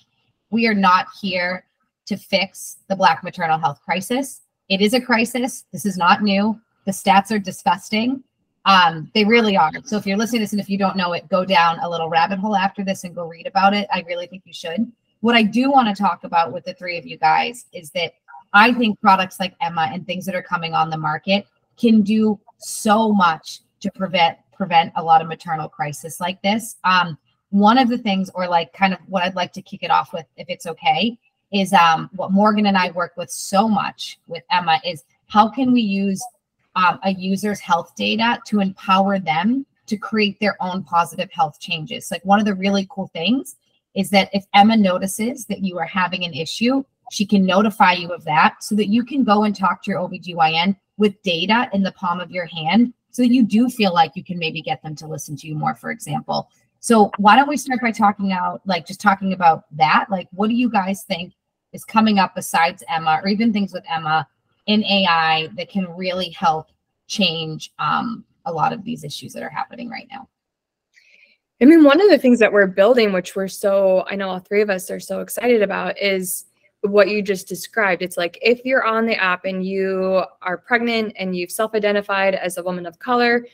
we 0.49 0.67
are 0.67 0.73
not 0.73 1.07
here 1.21 1.65
to 2.05 2.17
fix 2.17 2.77
the 2.89 2.95
Black 2.95 3.23
maternal 3.23 3.57
health 3.57 3.79
crisis. 3.83 4.41
It 4.69 4.81
is 4.81 4.93
a 4.93 5.01
crisis. 5.01 5.65
This 5.71 5.85
is 5.85 5.97
not 5.97 6.21
new. 6.21 6.59
The 6.85 6.91
stats 6.91 7.31
are 7.31 7.39
disgusting. 7.39 8.23
Um, 8.65 9.09
they 9.13 9.25
really 9.25 9.57
are. 9.57 9.71
So 9.85 9.97
if 9.97 10.05
you're 10.05 10.17
listening 10.17 10.39
to 10.39 10.43
this 10.43 10.51
and 10.53 10.61
if 10.61 10.69
you 10.69 10.77
don't 10.77 10.95
know 10.95 11.13
it, 11.13 11.27
go 11.29 11.43
down 11.43 11.79
a 11.79 11.89
little 11.89 12.09
rabbit 12.09 12.39
hole 12.39 12.55
after 12.55 12.83
this 12.83 13.03
and 13.03 13.15
go 13.15 13.25
read 13.25 13.47
about 13.47 13.73
it. 13.73 13.87
I 13.91 14.03
really 14.07 14.27
think 14.27 14.43
you 14.45 14.53
should. 14.53 14.91
What 15.21 15.35
I 15.35 15.43
do 15.43 15.71
want 15.71 15.87
to 15.87 16.01
talk 16.01 16.23
about 16.23 16.51
with 16.51 16.65
the 16.65 16.73
three 16.73 16.97
of 16.97 17.05
you 17.05 17.17
guys 17.17 17.65
is 17.73 17.89
that 17.91 18.13
I 18.53 18.73
think 18.73 18.99
products 19.01 19.39
like 19.39 19.55
Ema 19.65 19.89
and 19.91 20.05
things 20.05 20.25
that 20.25 20.35
are 20.35 20.43
coming 20.43 20.73
on 20.73 20.89
the 20.89 20.97
market 20.97 21.47
can 21.77 22.01
do 22.01 22.39
so 22.59 23.11
much 23.11 23.61
to 23.81 23.91
prevent 23.91 24.37
prevent 24.53 24.93
a 24.95 25.03
lot 25.03 25.21
of 25.21 25.27
maternal 25.27 25.67
crisis 25.67 26.19
like 26.19 26.41
this. 26.41 26.75
Um, 26.83 27.17
one 27.49 27.77
of 27.77 27.89
the 27.89 27.97
things, 27.97 28.29
or 28.33 28.47
like 28.47 28.71
kind 28.73 28.93
of 28.93 28.99
what 29.07 29.23
I'd 29.23 29.35
like 29.35 29.51
to 29.53 29.61
kick 29.61 29.83
it 29.83 29.91
off 29.91 30.13
with, 30.13 30.25
if 30.37 30.47
it's 30.49 30.65
okay, 30.67 31.17
is 31.51 31.73
um, 31.73 32.09
what 32.15 32.31
Morgan 32.31 32.67
and 32.67 32.77
I 32.77 32.91
work 32.91 33.13
with 33.17 33.29
so 33.29 33.67
much 33.67 34.19
with 34.27 34.43
Ema 34.55 34.79
is 34.85 35.03
how 35.27 35.49
can 35.49 35.71
we 35.71 35.81
use 35.81 36.23
um, 36.75 36.99
a 37.03 37.13
user's 37.13 37.59
health 37.59 37.93
data 37.95 38.39
to 38.47 38.59
empower 38.59 39.19
them 39.19 39.65
to 39.85 39.97
create 39.97 40.39
their 40.39 40.55
own 40.61 40.83
positive 40.83 41.31
health 41.31 41.59
changes. 41.59 42.09
Like 42.09 42.23
one 42.25 42.39
of 42.39 42.45
the 42.45 42.55
really 42.55 42.87
cool 42.89 43.07
things 43.07 43.55
is 43.95 44.09
that 44.09 44.29
if 44.33 44.45
Ema 44.55 44.77
notices 44.77 45.45
that 45.45 45.63
you 45.63 45.77
are 45.77 45.85
having 45.85 46.23
an 46.25 46.33
issue, 46.33 46.83
she 47.13 47.27
can 47.27 47.45
notify 47.45 47.93
you 47.93 48.11
of 48.11 48.23
that 48.25 48.55
so 48.63 48.73
that 48.73 48.87
you 48.87 49.05
can 49.05 49.23
go 49.23 49.43
and 49.43 49.55
talk 49.55 49.83
to 49.83 49.91
your 49.91 49.99
OBGYN 49.99 50.75
with 50.97 51.21
data 51.21 51.69
in 51.71 51.83
the 51.83 51.91
palm 51.91 52.19
of 52.19 52.31
your 52.31 52.47
hand 52.47 52.91
so 53.11 53.21
that 53.21 53.31
you 53.31 53.43
do 53.43 53.69
feel 53.69 53.93
like 53.93 54.13
you 54.15 54.23
can 54.23 54.39
maybe 54.39 54.63
get 54.63 54.81
them 54.81 54.95
to 54.95 55.05
listen 55.05 55.35
to 55.37 55.47
you 55.47 55.53
more, 55.53 55.75
for 55.75 55.91
example. 55.91 56.49
So 56.79 57.11
why 57.17 57.35
don't 57.35 57.47
we 57.47 57.55
start 57.55 57.81
by 57.81 57.91
talking 57.91 58.31
out, 58.31 58.61
like 58.65 58.87
just 58.87 58.99
talking 58.99 59.33
about 59.33 59.65
that? 59.77 60.07
Like, 60.09 60.27
what 60.31 60.47
do 60.47 60.55
you 60.55 60.71
guys 60.71 61.03
think 61.03 61.33
is 61.71 61.85
coming 61.85 62.17
up 62.17 62.33
besides 62.33 62.83
Ema, 62.93 63.21
or 63.23 63.29
even 63.29 63.53
things 63.53 63.73
with 63.73 63.83
Ema 63.95 64.27
in 64.65 64.83
AI 64.83 65.49
that 65.55 65.69
can 65.69 65.85
really 65.95 66.31
help 66.31 66.69
change 67.05 67.71
um, 67.77 68.25
a 68.45 68.51
lot 68.51 68.73
of 68.73 68.83
these 68.83 69.03
issues 69.03 69.33
that 69.33 69.43
are 69.43 69.49
happening 69.49 69.87
right 69.87 70.07
now? 70.11 70.27
I 71.61 71.65
mean, 71.65 71.83
one 71.83 72.01
of 72.01 72.09
the 72.09 72.17
things 72.17 72.39
that 72.39 72.51
we're 72.51 72.65
building, 72.65 73.13
which 73.13 73.35
we're 73.35 73.47
so, 73.47 74.03
I 74.09 74.15
know 74.15 74.29
all 74.29 74.39
three 74.39 74.61
of 74.61 74.71
us 74.71 74.89
are 74.89 74.99
so 74.99 75.21
excited 75.21 75.61
about, 75.61 76.01
is 76.01 76.45
what 76.83 77.07
you 77.09 77.21
just 77.21 77.47
described. 77.47 78.01
It's 78.01 78.17
like 78.17 78.37
if 78.41 78.65
you're 78.65 78.85
on 78.85 79.05
the 79.05 79.15
app 79.15 79.45
and 79.45 79.65
you 79.65 80.23
are 80.41 80.57
pregnant 80.57 81.13
and 81.17 81.35
you've 81.35 81.51
self 81.51 81.73
identified 81.73 82.35
as 82.35 82.57
a 82.57 82.63
woman 82.63 82.85
of 82.85 82.99
color, 82.99 83.47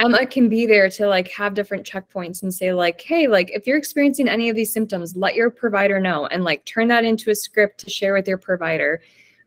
Ema 0.00 0.26
can 0.26 0.48
be 0.48 0.66
there 0.66 0.90
to 0.90 1.06
like 1.06 1.28
have 1.28 1.54
different 1.54 1.86
checkpoints 1.86 2.42
and 2.42 2.52
say, 2.52 2.72
like, 2.72 3.00
hey, 3.00 3.28
like 3.28 3.50
if 3.50 3.66
you're 3.66 3.78
experiencing 3.78 4.28
any 4.28 4.48
of 4.48 4.56
these 4.56 4.72
symptoms, 4.72 5.16
let 5.16 5.36
your 5.36 5.50
provider 5.50 6.00
know 6.00 6.26
and 6.26 6.42
like 6.42 6.64
turn 6.64 6.88
that 6.88 7.04
into 7.04 7.30
a 7.30 7.34
script 7.34 7.78
to 7.78 7.90
share 7.90 8.14
with 8.14 8.26
your 8.26 8.38
provider. 8.38 9.00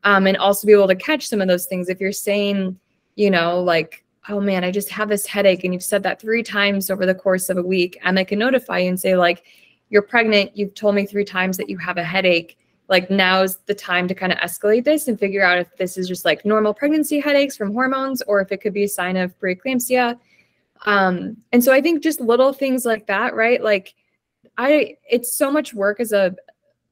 Um, 0.03 0.27
and 0.27 0.37
also 0.37 0.67
be 0.67 0.73
able 0.73 0.87
to 0.87 0.95
catch 0.95 1.27
some 1.27 1.41
of 1.41 1.47
those 1.47 1.65
things. 1.65 1.89
If 1.89 1.99
you're 1.99 2.11
saying, 2.11 2.79
you 3.15 3.31
know, 3.31 3.59
like, 3.59 4.05
oh 4.29 4.39
man, 4.39 4.63
I 4.63 4.69
just 4.69 4.89
have 4.89 5.09
this 5.09 5.25
headache, 5.25 5.63
and 5.63 5.73
you've 5.73 5.83
said 5.83 6.03
that 6.03 6.21
three 6.21 6.43
times 6.43 6.91
over 6.91 7.05
the 7.07 7.15
course 7.15 7.49
of 7.49 7.57
a 7.57 7.63
week, 7.63 7.97
Ema 8.07 8.23
can 8.23 8.37
notify 8.37 8.79
you 8.79 8.89
and 8.89 8.99
say, 8.99 9.15
like, 9.15 9.43
you're 9.89 10.03
pregnant, 10.03 10.55
you've 10.55 10.75
told 10.75 10.95
me 10.95 11.05
three 11.05 11.25
times 11.25 11.57
that 11.57 11.69
you 11.69 11.77
have 11.77 11.97
a 11.97 12.03
headache. 12.03 12.57
Like, 12.87 13.09
now's 13.09 13.57
the 13.65 13.73
time 13.73 14.07
to 14.07 14.15
kind 14.15 14.31
of 14.31 14.37
escalate 14.39 14.83
this 14.83 15.07
and 15.07 15.19
figure 15.19 15.43
out 15.43 15.57
if 15.57 15.75
this 15.77 15.97
is 15.97 16.07
just 16.07 16.25
like 16.25 16.45
normal 16.45 16.73
pregnancy 16.73 17.19
headaches 17.19 17.57
from 17.57 17.73
hormones 17.73 18.21
or 18.23 18.41
if 18.41 18.51
it 18.51 18.61
could 18.61 18.73
be 18.73 18.83
a 18.83 18.89
sign 18.89 19.17
of 19.17 19.37
preeclampsia. 19.39 20.19
Um, 20.85 21.37
and 21.51 21.63
so 21.63 21.73
I 21.73 21.81
think 21.81 22.03
just 22.03 22.19
little 22.19 22.53
things 22.53 22.85
like 22.85 23.07
that, 23.07 23.33
right? 23.33 23.61
Like, 23.63 23.95
I, 24.57 24.97
it's 25.09 25.35
so 25.35 25.51
much 25.51 25.73
work 25.73 25.99
as 25.99 26.11
a, 26.11 26.35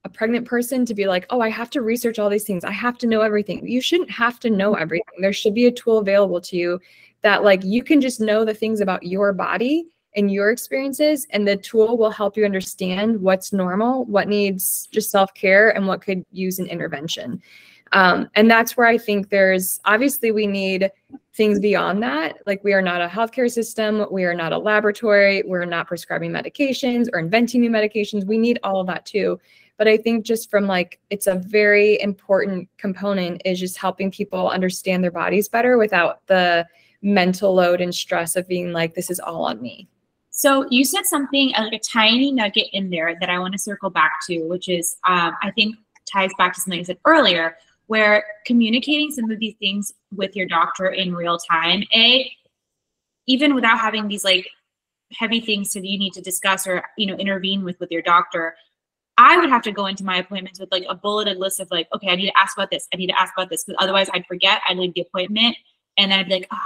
a 0.04 0.10
pregnant 0.10 0.48
person 0.48 0.86
to 0.86 0.94
be 0.94 1.06
like, 1.06 1.26
oh, 1.30 1.42
I 1.42 1.50
have 1.50 1.70
to 1.72 1.82
research 1.82 2.20
all 2.20 2.30
these 2.30 2.44
things. 2.44 2.64
I 2.64 2.72
have 2.72 2.98
to 3.00 3.08
know 3.08 3.22
everything. 3.22 3.68
You 3.68 3.82
shouldn't 3.82 4.12
have 4.12 4.40
to 4.42 4.50
know 4.50 4.74
everything. 4.74 5.22
There 5.22 5.32
should 5.32 5.54
be 5.54 5.68
a 5.68 5.72
tool 5.72 6.00
available 6.00 6.42
to 6.42 6.58
you 6.58 6.80
that 7.22 7.44
like 7.44 7.64
you 7.64 7.84
can 7.84 8.02
just 8.02 8.20
know 8.20 8.44
the 8.44 8.54
things 8.54 8.82
about 8.82 9.04
your 9.04 9.32
body 9.32 9.88
and 10.16 10.32
your 10.32 10.52
experiences 10.52 11.26
and 11.32 11.48
the 11.48 11.58
tool 11.58 11.98
will 11.98 12.12
help 12.12 12.38
you 12.38 12.46
understand 12.46 13.20
what's 13.22 13.54
normal 13.54 14.06
what 14.06 14.28
needs 14.28 14.88
just 14.92 15.12
self-care 15.12 15.76
and 15.76 15.88
what 15.88 16.02
could 16.02 16.26
use 16.32 16.60
an 16.60 16.68
intervention. 16.68 17.42
Um, 17.92 18.28
and 18.34 18.50
that's 18.50 18.76
where 18.76 18.88
i 18.88 18.98
think 18.98 19.30
there's 19.30 19.80
obviously 19.86 20.32
we 20.32 20.48
need 20.48 20.92
things 21.36 21.60
beyond 21.60 22.04
that. 22.04 22.38
Like 22.46 22.64
we 22.64 22.74
are 22.74 22.82
not 22.82 23.02
a 23.02 23.08
healthcare 23.08 23.52
system. 23.52 24.06
We 24.12 24.24
are 24.24 24.36
not 24.36 24.54
a 24.54 24.58
laboratory. 24.58 25.42
We're 25.46 25.66
not 25.66 25.88
prescribing 25.88 26.32
medications 26.32 27.08
or 27.12 27.20
inventing 27.20 27.62
new 27.62 27.72
medications. 27.72 28.24
We 28.26 28.38
need 28.38 28.60
all 28.64 28.80
of 28.80 28.88
that 28.88 29.06
too. 29.06 29.40
But 29.78 29.88
i 29.88 29.98
think 29.98 30.26
just 30.26 30.52
from 30.52 30.68
like 30.68 31.00
it's 31.10 31.28
a 31.28 31.36
very 31.36 32.00
important 32.02 32.70
component 32.78 33.42
is 33.46 33.60
just 33.60 33.78
helping 33.78 34.12
people 34.12 34.50
understand 34.50 35.04
their 35.04 35.12
bodies 35.12 35.50
better 35.50 35.78
without 35.78 36.26
the 36.28 36.68
mental 37.04 37.54
load 37.54 37.82
and 37.82 37.94
stress 37.94 38.36
of 38.36 38.48
being 38.48 38.72
like, 38.72 38.96
this 38.96 39.12
is 39.12 39.20
all 39.20 39.44
on 39.44 39.62
me. 39.62 39.88
So 40.36 40.66
you 40.72 40.84
said 40.84 41.06
something 41.06 41.52
like 41.52 41.74
a 41.74 41.80
tiny 41.80 42.32
nugget 42.32 42.68
in 42.74 42.90
there 42.90 43.16
that 43.20 43.30
I 43.30 43.38
want 43.38 43.54
to 43.54 43.60
circle 43.60 43.92
back 43.92 44.14
to, 44.26 44.40
which 44.48 44.68
is 44.68 44.98
um, 45.08 45.34
I 45.44 45.52
think 45.52 45.76
ties 46.12 46.32
back 46.40 46.56
to 46.56 46.62
something 46.62 46.80
I 46.80 46.84
said 46.84 46.98
earlier, 47.06 47.56
where 47.86 48.26
communicating 48.44 49.12
some 49.12 49.30
of 49.30 49.40
these 49.40 49.54
things 49.60 49.94
with 50.12 50.36
your 50.36 50.48
doctor 50.48 50.88
in 50.88 51.14
real 51.14 51.38
time, 51.38 51.84
a 51.94 52.32
even 53.28 53.54
without 53.54 53.80
having 53.80 54.08
these 54.08 54.24
like 54.24 54.48
heavy 55.12 55.40
things 55.40 55.72
that 55.74 55.86
you 55.86 56.00
need 56.00 56.14
to 56.14 56.22
discuss 56.22 56.66
or 56.66 56.84
you 56.98 57.06
know 57.06 57.16
intervene 57.16 57.64
with 57.64 57.80
with 57.80 57.92
your 57.92 58.02
doctor, 58.02 58.56
I 59.20 59.38
would 59.38 59.52
have 59.52 59.62
to 59.64 59.72
go 59.72 59.86
into 59.86 60.04
my 60.04 60.18
appointments 60.18 60.60
with 60.60 60.72
like 60.72 60.86
a 60.90 60.96
bulleted 60.96 61.38
list 61.38 61.60
of 61.60 61.70
like, 61.70 61.88
okay, 61.94 62.10
I 62.10 62.16
need 62.16 62.32
to 62.32 62.40
ask 62.40 62.58
about 62.58 62.72
this, 62.72 62.88
I 62.92 62.98
need 62.98 63.08
to 63.08 63.22
ask 63.22 63.36
about 63.38 63.52
this, 63.52 63.66
because 63.66 63.78
otherwise 63.80 64.10
I'd 64.12 64.26
forget, 64.26 64.62
I'd 64.68 64.78
leave 64.78 64.96
the 64.96 65.02
appointment, 65.02 65.58
and 66.00 66.12
then 66.12 66.20
I'd 66.20 66.28
be 66.28 66.34
like, 66.34 66.48
oh 66.52 66.58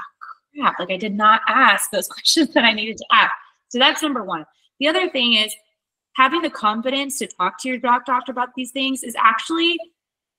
crap, 0.56 0.80
like 0.80 0.90
I 0.90 0.98
did 0.98 1.16
not 1.16 1.42
ask 1.50 1.92
those 1.92 2.08
questions 2.08 2.54
that 2.54 2.64
I 2.64 2.72
needed 2.72 2.96
to 2.96 3.06
ask. 3.12 3.34
So 3.70 3.80
that's 3.80 4.02
number 4.02 4.24
one. 4.24 4.46
The 4.80 4.88
other 4.88 5.10
thing 5.10 5.34
is 5.34 5.54
having 6.16 6.42
the 6.42 6.50
confidence 6.50 7.20
to 7.20 7.28
talk 7.28 7.62
to 7.62 7.70
your 7.70 7.78
doc 7.78 8.06
doctor 8.06 8.32
about 8.32 8.50
these 8.56 8.72
things 8.72 9.04
is 9.04 9.16
actually 9.18 9.78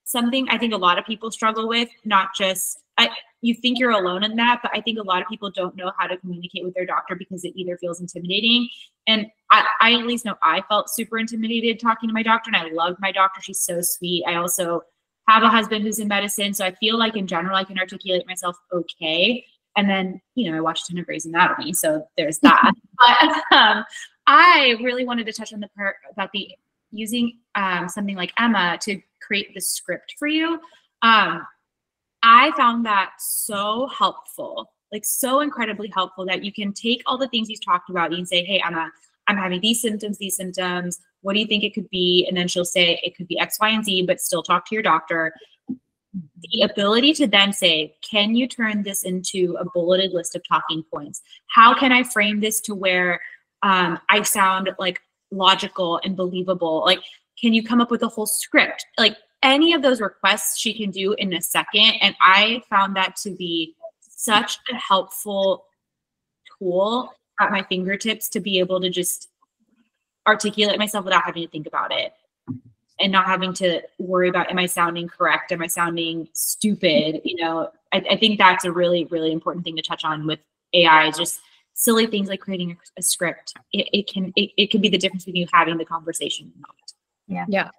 something 0.03 0.47
I 0.49 0.57
think 0.57 0.73
a 0.73 0.77
lot 0.77 0.97
of 0.97 1.05
people 1.05 1.31
struggle 1.31 1.67
with, 1.67 1.89
not 2.03 2.35
just 2.35 2.79
I, 2.99 3.09
you 3.41 3.53
think 3.53 3.79
you're 3.79 3.91
alone 3.91 4.23
in 4.23 4.35
that, 4.35 4.59
but 4.61 4.71
I 4.75 4.81
think 4.81 4.99
a 4.99 5.03
lot 5.03 5.21
of 5.21 5.27
people 5.29 5.49
don't 5.49 5.75
know 5.77 5.93
how 5.97 6.07
to 6.07 6.17
communicate 6.17 6.65
with 6.65 6.73
their 6.73 6.85
doctor 6.85 7.15
because 7.15 7.45
it 7.45 7.53
either 7.55 7.77
feels 7.77 8.01
intimidating. 8.01 8.67
And 9.07 9.27
I, 9.49 9.65
I 9.79 9.93
at 9.93 10.05
least 10.05 10.25
know 10.25 10.35
I 10.43 10.61
felt 10.67 10.89
super 10.89 11.17
intimidated 11.17 11.79
talking 11.79 12.09
to 12.09 12.13
my 12.13 12.23
doctor, 12.23 12.51
and 12.53 12.57
I 12.57 12.69
loved 12.71 12.97
my 12.99 13.13
doctor. 13.13 13.41
She's 13.41 13.61
so 13.61 13.79
sweet. 13.79 14.25
I 14.27 14.35
also 14.35 14.81
have 15.29 15.43
a 15.43 15.49
husband 15.49 15.85
who's 15.85 15.99
in 15.99 16.09
medicine, 16.09 16.53
so 16.53 16.65
I 16.65 16.73
feel 16.73 16.99
like 16.99 17.15
in 17.15 17.25
general 17.25 17.55
I 17.55 17.63
can 17.63 17.79
articulate 17.79 18.27
myself 18.27 18.57
okay. 18.73 19.45
And 19.79 19.89
then, 19.89 20.19
you 20.35 20.51
know, 20.51 20.57
I 20.57 20.59
watched 20.59 20.89
a 20.89 20.91
ton 20.91 20.99
of 20.99 21.05
Grey's 21.05 21.25
Anatomy, 21.25 21.71
so 21.71 22.05
there's 22.17 22.39
that. 22.39 22.73
but 22.99 23.57
um, 23.57 23.85
I 24.27 24.75
really 24.83 25.05
wanted 25.05 25.25
to 25.27 25.31
touch 25.31 25.53
on 25.53 25.61
the 25.61 25.69
part 25.69 25.95
about 26.11 26.31
the 26.33 26.49
using 26.91 27.37
um, 27.55 27.87
something 27.87 28.17
like 28.17 28.33
Ema 28.41 28.77
to 28.81 28.99
create 29.21 29.53
the 29.53 29.61
script 29.61 30.15
for 30.19 30.27
you. 30.27 30.59
Um, 31.01 31.47
I 32.23 32.51
found 32.57 32.85
that 32.87 33.11
so 33.19 33.87
helpful, 33.87 34.69
like 34.91 35.05
so 35.05 35.39
incredibly 35.39 35.89
helpful 35.95 36.25
that 36.25 36.43
you 36.43 36.51
can 36.51 36.73
take 36.73 37.01
all 37.05 37.17
the 37.17 37.29
things 37.29 37.47
he's 37.47 37.61
talked 37.61 37.89
about. 37.89 38.11
You 38.11 38.17
can 38.17 38.25
say, 38.25 38.43
"Hey, 38.43 38.61
Ema, 38.67 38.91
I'm 39.27 39.37
having 39.37 39.61
these 39.61 39.81
symptoms, 39.81 40.17
these 40.17 40.35
symptoms. 40.35 40.99
What 41.21 41.35
do 41.35 41.39
you 41.39 41.47
think 41.47 41.63
it 41.63 41.73
could 41.73 41.89
be?" 41.89 42.25
And 42.27 42.35
then 42.35 42.49
she'll 42.49 42.65
say, 42.65 42.99
"It 43.01 43.15
could 43.15 43.29
be 43.29 43.39
X, 43.39 43.57
Y, 43.61 43.69
and 43.69 43.85
Z," 43.85 44.01
but 44.07 44.19
still 44.19 44.43
talk 44.43 44.67
to 44.67 44.75
your 44.75 44.83
doctor 44.83 45.33
the 46.13 46.61
ability 46.61 47.13
to 47.13 47.27
then 47.27 47.53
say, 47.53 47.95
can 48.09 48.35
you 48.35 48.47
turn 48.47 48.83
this 48.83 49.03
into 49.03 49.55
a 49.59 49.65
bulleted 49.65 50.11
list 50.11 50.35
of 50.35 50.41
talking 50.47 50.83
points? 50.91 51.21
How 51.47 51.77
can 51.77 51.91
I 51.91 52.03
frame 52.03 52.39
this 52.39 52.61
to 52.61 52.75
where 52.75 53.21
um, 53.61 53.99
I 54.09 54.23
sound 54.23 54.69
like 54.79 55.01
logical 55.31 55.99
and 56.03 56.17
believable? 56.17 56.81
Like, 56.85 56.99
can 57.39 57.53
you 57.53 57.63
come 57.63 57.79
up 57.79 57.91
with 57.91 58.03
a 58.03 58.07
whole 58.07 58.25
script? 58.25 58.85
Like, 58.97 59.17
any 59.43 59.73
of 59.73 59.81
those 59.81 60.01
requests 60.01 60.59
she 60.59 60.73
can 60.73 60.91
do 60.91 61.13
in 61.13 61.33
a 61.33 61.41
second. 61.41 61.93
And 62.01 62.15
I 62.21 62.61
found 62.69 62.95
that 62.95 63.15
to 63.23 63.31
be 63.31 63.75
such 64.01 64.57
a 64.71 64.75
helpful 64.75 65.65
tool 66.57 67.13
at 67.39 67.51
my 67.51 67.63
fingertips 67.63 68.27
to 68.29 68.39
be 68.39 68.59
able 68.59 68.81
to 68.81 68.89
just 68.89 69.29
articulate 70.27 70.77
myself 70.77 71.05
without 71.05 71.23
having 71.23 71.43
to 71.43 71.49
think 71.49 71.67
about 71.67 71.91
it 71.91 72.11
and 72.99 73.11
not 73.11 73.25
having 73.25 73.53
to 73.53 73.81
worry 73.97 74.29
about 74.29 74.51
am 74.51 74.59
I 74.59 74.65
sounding 74.65 75.07
correct? 75.07 75.51
Am 75.51 75.61
I 75.61 75.67
sounding 75.67 76.27
stupid? 76.33 77.21
You 77.23 77.43
know, 77.43 77.71
I, 77.93 78.03
I 78.11 78.17
think 78.17 78.37
that's 78.37 78.65
a 78.65 78.71
really, 78.71 79.05
really 79.05 79.31
important 79.31 79.65
thing 79.65 79.75
to 79.75 79.81
touch 79.81 80.03
on 80.03 80.27
with 80.27 80.39
AI. 80.73 81.11
Just 81.11 81.41
silly 81.73 82.07
things 82.07 82.27
like 82.27 82.41
creating 82.41 82.71
a, 82.71 82.99
a 82.99 83.01
script. 83.01 83.53
It, 83.73 83.87
it 83.93 84.07
can 84.07 84.33
it, 84.35 84.51
it 84.57 84.71
can 84.71 84.81
be 84.81 84.89
the 84.89 84.97
difference 84.97 85.25
between 85.25 85.41
you 85.41 85.47
having 85.51 85.77
the 85.77 85.85
conversation 85.85 86.51
or 86.55 86.61
not. 86.61 86.93
Yeah. 87.27 87.45
Yeah. 87.47 87.69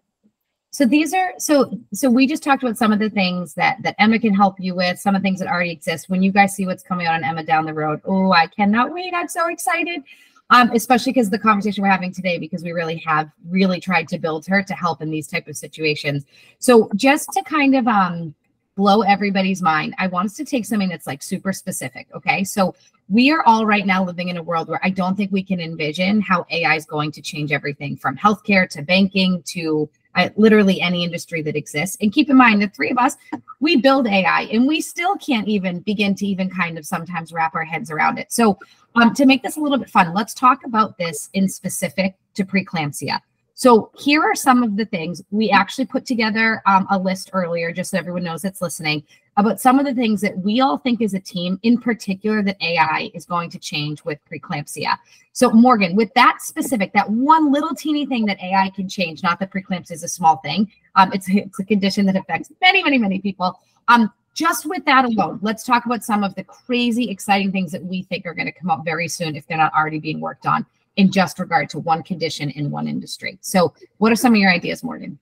So 0.73 0.87
these 0.87 1.13
are 1.13 1.33
so 1.39 1.79
so 1.93 2.09
we 2.09 2.27
just 2.27 2.43
talked 2.43 2.63
about 2.63 2.79
some 2.79 2.93
of 2.93 2.99
the 3.01 3.11
things 3.11 3.55
that 3.55 3.79
that 3.83 3.97
Ema 4.01 4.19
can 4.19 4.35
help 4.35 4.55
you 4.59 4.75
with, 4.75 4.99
some 4.99 5.15
of 5.15 5.23
the 5.23 5.27
things 5.27 5.41
that 5.41 5.49
already 5.49 5.73
exist. 5.73 6.09
When 6.09 6.23
you 6.23 6.33
guys 6.33 6.55
see 6.55 6.65
what's 6.65 6.83
coming 6.83 7.07
out 7.07 7.15
on 7.15 7.25
Ema 7.25 7.43
down 7.43 7.67
the 7.67 7.75
road, 7.75 8.01
oh, 8.05 8.33
I 8.33 8.47
cannot 8.47 8.93
wait. 8.93 9.13
I'm 9.13 9.29
so 9.29 9.49
excited 9.49 10.03
um, 10.51 10.71
especially 10.75 11.13
because 11.13 11.31
the 11.31 11.39
conversation 11.39 11.83
we're 11.83 11.91
having 11.91 12.13
today, 12.13 12.39
because 12.39 12.63
we 12.63 12.73
really 12.73 12.97
have 13.07 13.31
really 13.49 13.81
tried 13.81 14.09
to 14.09 14.19
build 14.19 14.47
her 14.47 14.63
to 14.63 14.75
help 14.75 15.01
in 15.01 15.11
these 15.11 15.29
type 15.29 15.47
of 15.47 15.57
situations. 15.57 16.25
So 16.59 16.91
just 16.97 17.31
to 17.33 17.43
kind 17.43 17.77
of 17.77 17.87
um, 17.87 18.35
blow 18.77 19.03
everybody's 19.03 19.63
mind, 19.63 19.95
I 19.99 20.09
want 20.09 20.27
us 20.27 20.37
to 20.37 20.45
take 20.45 20.65
something 20.65 20.89
that's 20.89 21.07
like 21.07 21.23
super 21.23 21.53
specific. 21.53 22.09
Okay, 22.15 22.43
so 22.45 22.75
we 23.09 23.31
are 23.31 23.43
all 23.47 23.65
right 23.65 23.87
now 23.87 24.05
living 24.05 24.29
in 24.29 24.37
a 24.37 24.43
world 24.43 24.69
where 24.69 24.81
I 24.83 24.91
don't 24.91 25.17
think 25.17 25.33
we 25.33 25.43
can 25.43 25.61
envision 25.61 26.21
how 26.21 26.47
AI 26.51 26.77
is 26.77 26.85
going 26.85 27.13
to 27.13 27.23
change 27.23 27.53
everything 27.53 27.97
from 27.97 28.17
healthcare 28.17 28.69
to 28.71 28.83
banking 28.83 29.43
to 29.47 29.89
literally 30.37 30.81
any 30.81 31.05
industry 31.05 31.43
that 31.43 31.57
exists. 31.57 31.97
And 32.01 32.13
keep 32.13 32.31
in 32.31 32.37
mind, 32.37 32.63
the 32.63 32.69
three 32.69 32.91
of 32.91 32.99
us, 32.99 33.17
we 33.61 33.77
build 33.77 34.07
AI 34.07 34.43
and 34.53 34.67
we 34.67 34.81
still 34.81 35.17
can't 35.17 35.49
even 35.49 35.81
begin 35.81 36.15
to 36.17 36.27
even 36.27 36.51
kind 36.51 36.79
of 36.79 36.87
sometimes 36.87 37.33
wrap 37.33 37.55
our 37.55 37.65
heads 37.65 37.91
around 37.91 38.19
it. 38.19 38.33
So, 38.33 38.59
um, 38.97 39.15
to 39.15 39.25
make 39.25 39.43
this 39.43 39.57
a 39.57 39.61
little 39.61 39.79
bit 39.79 39.89
fun, 39.89 40.13
let's 40.15 40.35
talk 40.35 40.65
about 40.65 40.99
this 40.99 41.31
in 41.33 41.49
specific 41.49 42.17
to 42.35 42.45
preeclampsia. 42.45 43.21
So, 43.55 43.91
here 43.99 44.23
are 44.23 44.35
some 44.35 44.63
of 44.63 44.77
the 44.77 44.87
things 44.87 45.23
we 45.31 45.51
actually 45.51 45.85
put 45.85 46.07
together 46.07 46.63
um, 46.67 46.87
a 46.91 46.99
list 46.99 47.31
earlier, 47.33 47.73
just 47.73 47.91
so 47.91 47.99
everyone 47.99 48.25
knows 48.25 48.43
that's 48.43 48.63
listening, 48.63 49.05
about 49.37 49.61
some 49.61 49.79
of 49.79 49.87
the 49.87 49.95
things 49.95 50.21
that 50.21 50.37
we 50.39 50.61
all 50.61 50.79
think 50.79 51.01
as 51.01 51.15
a 51.15 51.21
team, 51.21 51.59
in 51.63 51.81
particular, 51.81 52.43
that 52.43 52.57
AI 52.61 53.11
is 53.15 53.25
going 53.25 53.51
to 53.51 53.59
change 53.59 54.05
with 54.05 54.19
preeclampsia. 54.31 54.97
So, 55.33 55.51
Morgan, 55.51 55.95
with 55.95 56.13
that 56.15 56.43
specific, 56.43 56.93
that 56.93 57.09
one 57.09 57.53
little 57.53 57.75
teeny 57.75 58.07
thing 58.07 58.27
that 58.27 58.43
AI 58.43 58.71
can 58.71 58.89
change, 58.89 59.23
not 59.23 59.39
that 59.41 59.51
preeclampsia 59.51 59.93
is 59.93 60.03
a 60.03 60.09
small 60.09 60.37
thing, 60.39 60.71
um, 60.97 61.13
it's, 61.13 61.29
it's 61.29 61.59
a 61.59 61.65
condition 61.65 62.07
that 62.07 62.17
affects 62.17 62.51
many, 62.61 62.83
many, 62.83 62.99
many 62.99 63.21
people. 63.21 63.59
Um, 63.89 64.13
just 64.35 64.67
with 64.67 64.85
that 64.85 65.05
alone, 65.05 65.39
let's 65.43 65.65
talk 65.65 65.87
about 65.87 66.05
some 66.05 66.23
of 66.23 66.35
the 66.35 66.45
crazy, 66.45 67.11
exciting 67.11 67.53
things 67.53 67.73
that 67.73 67.85
we 67.85 68.03
think 68.05 68.27
are 68.27 68.35
going 68.35 68.47
to 68.47 68.53
come 68.53 68.71
up 68.71 68.85
very 68.85 69.09
soon 69.09 69.37
if 69.37 69.47
they're 69.47 69.59
not 69.59 69.73
already 69.75 69.99
being 69.99 70.21
worked 70.21 70.47
on. 70.47 70.67
in 70.97 71.11
just 71.11 71.39
regard 71.39 71.71
to 71.71 71.79
one 71.79 72.03
condition 72.03 72.51
in 72.51 72.71
one 72.71 72.89
industry. 72.89 73.39
So, 73.41 73.73
what 73.99 74.13
are 74.13 74.17
some 74.17 74.33
of 74.33 74.39
your 74.39 74.51
ideas, 74.51 74.83
Morgan? 74.83 75.19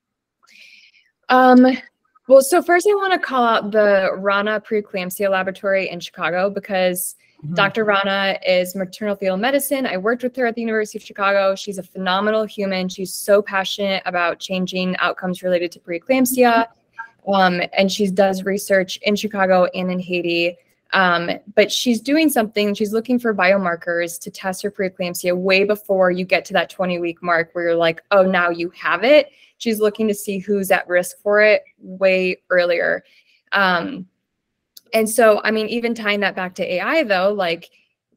Um, 1.28 1.66
well, 2.28 2.42
so 2.42 2.62
first 2.62 2.86
I 2.88 2.94
want 2.94 3.14
to 3.14 3.18
call 3.18 3.44
out 3.44 3.70
the 3.72 4.10
Rana 4.16 4.60
preeclampsia 4.60 5.30
laboratory 5.30 5.88
in 5.88 5.98
Chicago 5.98 6.50
because 6.50 7.16
mm-hmm. 7.42 7.54
Dr. 7.54 7.84
Rana 7.84 8.38
is 8.46 8.74
maternal 8.74 9.16
fetal 9.16 9.38
medicine. 9.38 9.86
I 9.86 9.96
worked 9.96 10.22
with 10.22 10.36
her 10.36 10.46
at 10.46 10.54
the 10.54 10.60
University 10.60 10.98
of 10.98 11.02
Chicago. 11.02 11.54
She's 11.54 11.78
a 11.78 11.82
phenomenal 11.82 12.44
human. 12.44 12.88
She's 12.88 13.14
so 13.14 13.40
passionate 13.40 14.02
about 14.04 14.38
changing 14.38 14.96
outcomes 14.98 15.42
related 15.42 15.72
to 15.72 15.80
preeclampsia. 15.80 16.66
Um, 17.26 17.60
and 17.76 17.90
she 17.90 18.10
does 18.10 18.44
research 18.44 18.98
in 19.02 19.16
Chicago 19.16 19.64
and 19.74 19.90
in 19.90 19.98
Haiti. 19.98 20.56
Um, 20.92 21.30
but 21.54 21.70
she's 21.70 22.00
doing 22.00 22.30
something, 22.30 22.74
she's 22.74 22.92
looking 22.92 23.18
for 23.18 23.34
biomarkers 23.34 24.18
to 24.20 24.30
test 24.30 24.62
her 24.62 24.70
preeclampsia 24.70 25.36
way 25.36 25.64
before 25.64 26.10
you 26.10 26.24
get 26.24 26.44
to 26.46 26.52
that 26.54 26.70
20 26.70 26.98
week 26.98 27.22
mark 27.22 27.50
where 27.52 27.64
you're 27.64 27.76
like, 27.76 28.02
oh, 28.10 28.22
now 28.22 28.48
you 28.48 28.70
have 28.70 29.04
it. 29.04 29.30
She's 29.58 29.80
looking 29.80 30.08
to 30.08 30.14
see 30.14 30.38
who's 30.38 30.70
at 30.70 30.88
risk 30.88 31.18
for 31.22 31.42
it 31.42 31.62
way 31.78 32.38
earlier. 32.48 33.04
Um, 33.52 34.06
and 34.94 35.08
so, 35.08 35.42
I 35.44 35.50
mean, 35.50 35.68
even 35.68 35.94
tying 35.94 36.20
that 36.20 36.34
back 36.34 36.54
to 36.56 36.74
AI 36.74 37.02
though, 37.02 37.32
like 37.32 37.68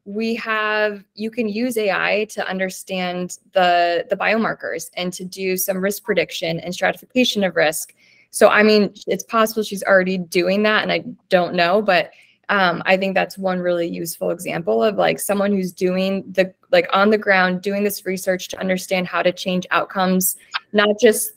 we 0.04 0.34
have, 0.36 1.04
you 1.14 1.30
can 1.30 1.48
use 1.48 1.76
AI 1.76 2.26
to 2.30 2.48
understand 2.48 3.38
the, 3.52 4.06
the 4.08 4.16
biomarkers 4.16 4.90
and 4.96 5.12
to 5.12 5.24
do 5.24 5.56
some 5.56 5.78
risk 5.78 6.04
prediction 6.04 6.58
and 6.60 6.74
stratification 6.74 7.44
of 7.44 7.54
risk. 7.54 7.94
So, 8.30 8.48
I 8.48 8.62
mean, 8.62 8.94
it's 9.06 9.24
possible 9.24 9.62
she's 9.62 9.82
already 9.82 10.16
doing 10.16 10.62
that 10.62 10.82
and 10.82 10.90
I 10.90 11.04
don't 11.28 11.54
know, 11.54 11.82
but 11.82 12.12
um, 12.52 12.82
I 12.84 12.98
think 12.98 13.14
that's 13.14 13.38
one 13.38 13.60
really 13.60 13.88
useful 13.88 14.30
example 14.30 14.84
of 14.84 14.96
like 14.96 15.18
someone 15.18 15.52
who's 15.52 15.72
doing 15.72 16.22
the 16.32 16.52
like 16.70 16.86
on 16.92 17.08
the 17.08 17.16
ground 17.16 17.62
doing 17.62 17.82
this 17.82 18.04
research 18.04 18.48
to 18.48 18.60
understand 18.60 19.06
how 19.06 19.22
to 19.22 19.32
change 19.32 19.66
outcomes, 19.70 20.36
not 20.74 21.00
just 21.00 21.32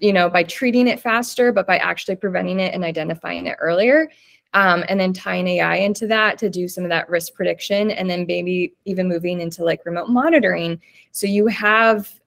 you 0.00 0.12
know 0.12 0.28
by 0.28 0.42
treating 0.42 0.86
it 0.86 1.00
faster, 1.00 1.50
but 1.50 1.66
by 1.66 1.78
actually 1.78 2.16
preventing 2.16 2.60
it 2.60 2.74
and 2.74 2.84
identifying 2.84 3.46
it 3.46 3.56
earlier. 3.58 4.10
Um, 4.52 4.84
and 4.90 5.00
then 5.00 5.14
tying 5.14 5.48
AI 5.48 5.76
into 5.76 6.06
that 6.08 6.36
to 6.38 6.50
do 6.50 6.68
some 6.68 6.84
of 6.84 6.90
that 6.90 7.08
risk 7.08 7.32
prediction, 7.32 7.90
and 7.92 8.10
then 8.10 8.26
maybe 8.28 8.74
even 8.84 9.08
moving 9.08 9.40
into 9.40 9.64
like 9.64 9.86
remote 9.86 10.10
monitoring. 10.10 10.78
So 11.10 11.26
you 11.26 11.46
have 11.46 12.20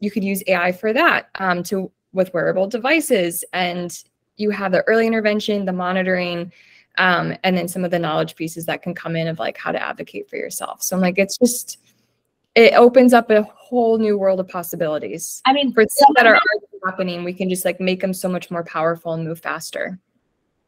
you 0.00 0.10
could 0.10 0.24
use 0.24 0.42
AI 0.48 0.72
for 0.72 0.92
that 0.92 1.28
um, 1.36 1.62
to 1.64 1.92
with 2.12 2.34
wearable 2.34 2.66
devices, 2.66 3.44
and 3.52 4.02
you 4.36 4.50
have 4.50 4.72
the 4.72 4.82
early 4.88 5.06
intervention, 5.06 5.64
the 5.64 5.72
monitoring, 5.72 6.50
um, 6.98 7.34
and 7.44 7.56
then 7.56 7.68
some 7.68 7.84
of 7.84 7.90
the 7.90 7.98
knowledge 7.98 8.34
pieces 8.34 8.66
that 8.66 8.82
can 8.82 8.94
come 8.94 9.16
in 9.16 9.28
of 9.28 9.38
like 9.38 9.56
how 9.56 9.72
to 9.72 9.80
advocate 9.80 10.28
for 10.28 10.36
yourself. 10.36 10.82
So 10.82 10.96
I'm 10.96 11.02
like, 11.02 11.18
it's 11.18 11.38
just 11.38 11.78
it 12.54 12.74
opens 12.74 13.14
up 13.14 13.30
a 13.30 13.42
whole 13.42 13.98
new 13.98 14.18
world 14.18 14.40
of 14.40 14.48
possibilities. 14.48 15.40
I 15.44 15.52
mean, 15.52 15.72
for 15.72 15.84
some 15.88 16.12
that 16.16 16.26
are 16.26 16.40
happening, 16.84 17.22
we 17.22 17.32
can 17.32 17.48
just 17.48 17.64
like 17.64 17.80
make 17.80 18.00
them 18.00 18.12
so 18.12 18.28
much 18.28 18.50
more 18.50 18.64
powerful 18.64 19.12
and 19.12 19.24
move 19.24 19.40
faster. 19.40 19.98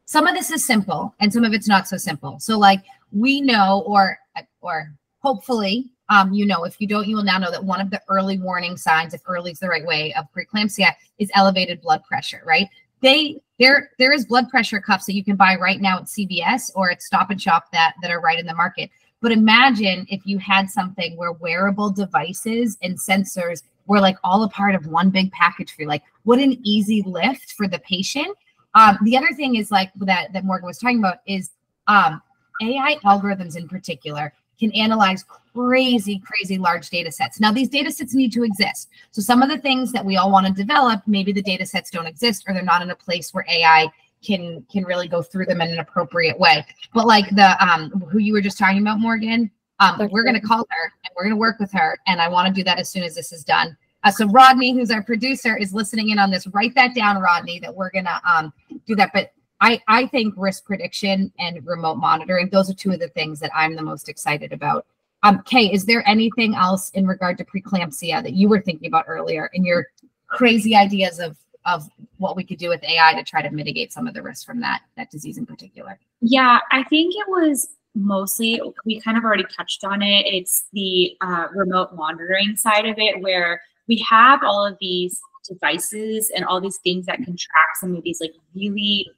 Some 0.05 0.25
of 0.25 0.35
this 0.35 0.51
is 0.51 0.65
simple, 0.65 1.13
and 1.19 1.31
some 1.31 1.43
of 1.43 1.53
it's 1.53 1.67
not 1.67 1.87
so 1.87 1.97
simple. 1.97 2.39
So 2.39 2.57
like 2.57 2.83
we 3.11 3.41
know, 3.41 3.83
or 3.85 4.17
or 4.61 4.93
hopefully 5.19 5.91
um, 6.09 6.33
you 6.33 6.45
know, 6.45 6.65
if 6.65 6.75
you 6.81 6.87
don't, 6.87 7.07
you 7.07 7.15
will 7.15 7.23
now 7.23 7.37
know 7.37 7.51
that 7.51 7.63
one 7.63 7.79
of 7.79 7.89
the 7.89 8.01
early 8.09 8.37
warning 8.37 8.75
signs, 8.75 9.13
if 9.13 9.21
early 9.25 9.51
is 9.51 9.59
the 9.59 9.69
right 9.69 9.85
way, 9.85 10.13
of 10.15 10.25
preeclampsia 10.35 10.91
is 11.19 11.31
elevated 11.35 11.81
blood 11.81 12.03
pressure, 12.03 12.41
right? 12.45 12.67
they 13.01 13.41
there 13.61 13.91
there 13.99 14.11
is 14.11 14.25
blood 14.25 14.49
pressure 14.49 14.81
cuffs 14.81 15.05
that 15.05 15.13
you 15.13 15.23
can 15.23 15.35
buy 15.35 15.55
right 15.55 15.79
now 15.79 15.97
at 15.97 16.05
CVS 16.05 16.71
or 16.75 16.89
at 16.89 17.03
Stop 17.03 17.29
and 17.29 17.39
Shop 17.39 17.71
that 17.71 17.93
that 18.01 18.09
are 18.09 18.19
right 18.19 18.39
in 18.39 18.47
the 18.47 18.55
market. 18.55 18.89
But 19.21 19.31
imagine 19.31 20.07
if 20.09 20.25
you 20.25 20.39
had 20.39 20.69
something 20.69 21.15
where 21.15 21.31
wearable 21.31 21.91
devices 21.91 22.77
and 22.81 22.97
sensors 22.97 23.61
were 23.85 23.99
like 23.99 24.17
all 24.23 24.43
a 24.43 24.49
part 24.49 24.73
of 24.73 24.87
one 24.87 25.11
big 25.11 25.31
package 25.31 25.75
for 25.75 25.83
you. 25.83 25.87
Like, 25.87 26.01
what 26.23 26.39
an 26.39 26.59
easy 26.63 27.03
lift 27.05 27.51
for 27.51 27.67
the 27.67 27.77
patient. 27.79 28.35
Um, 28.73 28.97
the 29.03 29.15
other 29.15 29.31
thing 29.35 29.55
is 29.55 29.69
like 29.69 29.91
that 29.97 30.33
that 30.33 30.43
Morgan 30.43 30.65
was 30.65 30.79
talking 30.79 30.97
about 30.97 31.17
is 31.27 31.51
um, 31.87 32.19
AI 32.63 32.97
algorithms 33.03 33.55
in 33.55 33.67
particular 33.67 34.33
can 34.61 34.71
analyze 34.73 35.25
crazy, 35.53 36.21
crazy 36.25 36.57
large 36.57 36.89
data 36.89 37.11
sets. 37.11 37.39
Now, 37.39 37.51
these 37.51 37.67
data 37.67 37.91
sets 37.91 38.13
need 38.13 38.31
to 38.33 38.43
exist. 38.43 38.89
So 39.11 39.21
some 39.21 39.41
of 39.41 39.49
the 39.49 39.57
things 39.57 39.91
that 39.91 40.05
we 40.05 40.15
all 40.15 40.31
want 40.31 40.47
to 40.47 40.53
develop, 40.53 41.01
maybe 41.07 41.33
the 41.33 41.41
data 41.41 41.65
sets 41.65 41.89
don't 41.89 42.07
exist 42.07 42.45
or 42.47 42.53
they're 42.53 42.63
not 42.63 42.81
in 42.81 42.91
a 42.91 42.95
place 42.95 43.33
where 43.33 43.45
AI 43.49 43.91
can 44.23 44.63
can 44.71 44.83
really 44.83 45.07
go 45.07 45.23
through 45.23 45.47
them 45.47 45.61
in 45.61 45.71
an 45.71 45.79
appropriate 45.79 46.39
way. 46.39 46.63
But 46.93 47.07
like 47.07 47.27
the 47.35 47.57
um 47.63 47.89
who 48.11 48.19
you 48.19 48.33
were 48.33 48.41
just 48.41 48.57
talking 48.57 48.79
about, 48.79 48.99
Morgan, 48.99 49.49
um, 49.79 50.09
we're 50.11 50.23
gonna 50.23 50.39
call 50.39 50.59
her 50.69 50.93
and 51.03 51.11
we're 51.15 51.23
gonna 51.23 51.35
work 51.35 51.59
with 51.59 51.71
her. 51.71 51.97
And 52.05 52.21
I 52.21 52.29
want 52.29 52.47
to 52.47 52.53
do 52.53 52.63
that 52.65 52.77
as 52.77 52.89
soon 52.89 53.01
as 53.01 53.15
this 53.15 53.31
is 53.31 53.43
done. 53.43 53.75
Uh, 54.03 54.11
so 54.11 54.27
Rodney, 54.27 54.73
who's 54.73 54.91
our 54.91 55.03
producer, 55.03 55.57
is 55.57 55.73
listening 55.73 56.09
in 56.09 56.19
on 56.19 56.29
this. 56.29 56.45
Write 56.47 56.75
that 56.75 56.93
down, 56.93 57.19
Rodney, 57.19 57.59
that 57.61 57.73
we're 57.73 57.89
gonna 57.89 58.21
um 58.23 58.53
do 58.85 58.95
that. 58.95 59.09
But 59.11 59.31
I, 59.61 59.79
I 59.87 60.07
think 60.07 60.33
risk 60.35 60.65
prediction 60.65 61.31
and 61.39 61.65
remote 61.65 61.95
monitoring, 61.95 62.49
those 62.49 62.69
are 62.69 62.73
two 62.73 62.91
of 62.91 62.99
the 62.99 63.09
things 63.09 63.39
that 63.39 63.51
I'm 63.55 63.75
the 63.75 63.83
most 63.83 64.09
excited 64.09 64.51
about. 64.51 64.87
Um, 65.23 65.43
Kay, 65.45 65.71
is 65.71 65.85
there 65.85 66.07
anything 66.07 66.55
else 66.55 66.89
in 66.91 67.05
regard 67.05 67.37
to 67.37 67.45
preeclampsia 67.45 68.23
that 68.23 68.33
you 68.33 68.49
were 68.49 68.59
thinking 68.59 68.87
about 68.87 69.05
earlier 69.07 69.51
in 69.53 69.63
your 69.63 69.87
crazy 70.27 70.75
ideas 70.75 71.19
of 71.19 71.37
of 71.67 71.87
what 72.17 72.35
we 72.35 72.43
could 72.43 72.57
do 72.57 72.69
with 72.69 72.83
AI 72.83 73.13
to 73.13 73.23
try 73.23 73.39
to 73.39 73.51
mitigate 73.51 73.93
some 73.93 74.07
of 74.07 74.15
the 74.15 74.21
risks 74.23 74.43
from 74.43 74.59
that 74.61 74.81
that 74.97 75.11
disease 75.11 75.37
in 75.37 75.45
particular? 75.45 75.99
Yeah, 76.21 76.57
I 76.71 76.83
think 76.85 77.13
it 77.15 77.27
was 77.27 77.75
mostly 77.93 78.59
we 78.83 78.99
kind 78.99 79.15
of 79.15 79.23
already 79.23 79.45
touched 79.55 79.83
on 79.83 80.01
it. 80.01 80.25
It's 80.25 80.65
the 80.73 81.15
uh, 81.21 81.47
remote 81.53 81.93
monitoring 81.93 82.55
side 82.55 82.87
of 82.87 82.95
it 82.97 83.21
where 83.21 83.61
we 83.87 84.03
have 84.09 84.43
all 84.43 84.65
of 84.65 84.75
these 84.81 85.21
devices 85.47 86.31
and 86.35 86.45
all 86.45 86.59
these 86.59 86.77
things 86.77 87.05
that 87.05 87.17
can 87.17 87.37
track 87.37 87.75
some 87.79 87.95
of 87.95 88.03
these 88.03 88.21
like 88.21 88.33
really 88.55 89.11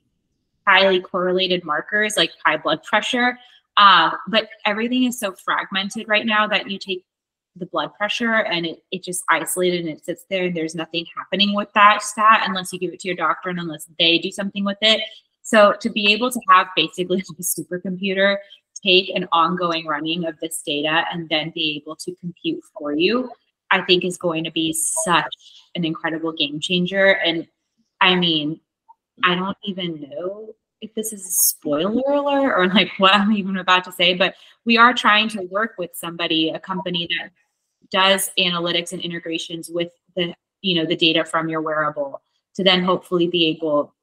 highly 0.68 1.00
correlated 1.02 1.64
markers 1.64 2.16
like 2.18 2.32
high 2.46 2.58
blood 2.58 2.84
pressure. 2.84 3.38
Uh, 3.78 4.12
but 4.28 4.50
everything 4.66 5.04
is 5.04 5.20
so 5.20 5.34
fragmented 5.34 6.08
right 6.08 6.26
now 6.26 6.48
that 6.48 6.70
you 6.70 6.78
take 6.78 7.04
the 7.56 7.66
blood 7.68 7.94
pressure 7.96 8.34
and 8.34 8.66
it, 8.66 8.84
it 8.92 9.04
just 9.04 9.24
isolated 9.30 9.82
and 9.82 9.90
it 9.90 10.04
sits 10.04 10.26
there 10.30 10.46
and 10.46 10.56
there's 10.56 10.76
nothing 10.76 11.06
happening 11.16 11.56
with 11.56 11.70
that 11.74 12.02
stat 12.02 12.44
unless 12.48 12.74
you 12.74 12.80
give 12.80 12.94
it 12.94 13.00
to 13.00 13.08
your 13.08 13.18
doctor 13.18 13.50
and 13.50 13.60
unless 13.60 13.88
they 14.00 14.18
do 14.18 14.32
something 14.32 14.64
with 14.64 14.78
it. 14.82 15.02
So 15.44 15.74
to 15.82 15.90
be 15.90 16.12
able 16.14 16.32
to 16.32 16.40
have 16.50 16.68
basically 16.76 17.20
a 17.40 17.42
supercomputer 17.42 18.38
take 18.84 19.10
an 19.16 19.28
ongoing 19.32 19.86
running 19.86 20.26
of 20.26 20.40
this 20.40 20.62
data 20.66 21.06
and 21.12 21.30
then 21.30 21.52
be 21.56 21.82
able 21.82 21.96
to 21.96 22.16
compute 22.16 22.64
for 22.78 22.94
you, 22.94 23.30
I 23.72 23.82
think 23.82 24.04
is 24.04 24.18
going 24.18 24.44
to 24.44 24.52
be 24.52 24.74
such 24.74 25.34
an 25.76 25.86
incredible 25.86 26.34
game 26.34 26.60
changer. 26.60 27.18
And 27.26 27.48
I 28.02 28.16
mean, 28.16 28.60
I 29.24 29.36
don't 29.36 29.58
even 29.64 30.10
know 30.10 30.56
if 30.82 30.94
this 30.96 31.14
is 31.14 31.26
a 31.26 31.32
spoiler 31.32 32.14
alert 32.14 32.54
or 32.58 32.68
like 32.68 32.92
what 32.98 33.14
I'm 33.14 33.32
even 33.32 33.58
about 33.58 33.84
to 33.86 33.92
say, 33.92 34.14
but 34.14 34.36
we 34.66 34.78
are 34.78 34.94
trying 34.94 35.30
to 35.30 35.42
work 35.44 35.76
with 35.78 35.92
somebody, 35.94 36.50
a 36.50 36.60
company 36.60 37.08
that 37.18 37.32
does 37.92 38.32
analytics 38.40 38.92
and 38.92 39.02
integrations 39.02 39.70
with 39.70 39.92
the, 40.16 40.34
you 40.62 40.76
know, 40.76 40.86
the 40.86 40.96
data 40.96 41.26
from 41.26 41.50
your 41.50 41.62
wearable 41.62 42.22
to 42.56 42.64
then 42.64 42.84
hopefully 42.84 43.28
be 43.28 43.48
able 43.48 43.94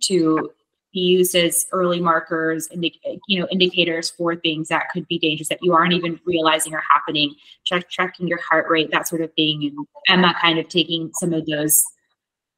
to 0.00 0.50
be 0.92 1.00
used 1.00 1.34
as 1.34 1.66
early 1.72 2.00
markers, 2.00 2.68
indi- 2.70 3.00
you 3.26 3.40
know, 3.40 3.48
indicators 3.50 4.10
for 4.10 4.36
things 4.36 4.68
that 4.68 4.90
could 4.92 5.06
be 5.08 5.18
dangerous 5.18 5.48
that 5.48 5.62
you 5.62 5.72
aren't 5.72 5.94
even 5.94 6.20
realizing 6.26 6.74
are 6.74 6.84
happening, 6.88 7.34
check, 7.64 7.88
checking 7.88 8.28
your 8.28 8.40
heart 8.40 8.66
rate, 8.68 8.90
that 8.90 9.08
sort 9.08 9.22
of 9.22 9.32
thing. 9.34 9.64
And 9.64 10.18
Ema 10.18 10.34
kind 10.40 10.58
of 10.58 10.68
taking 10.68 11.10
some 11.14 11.32
of 11.32 11.46
those 11.46 11.82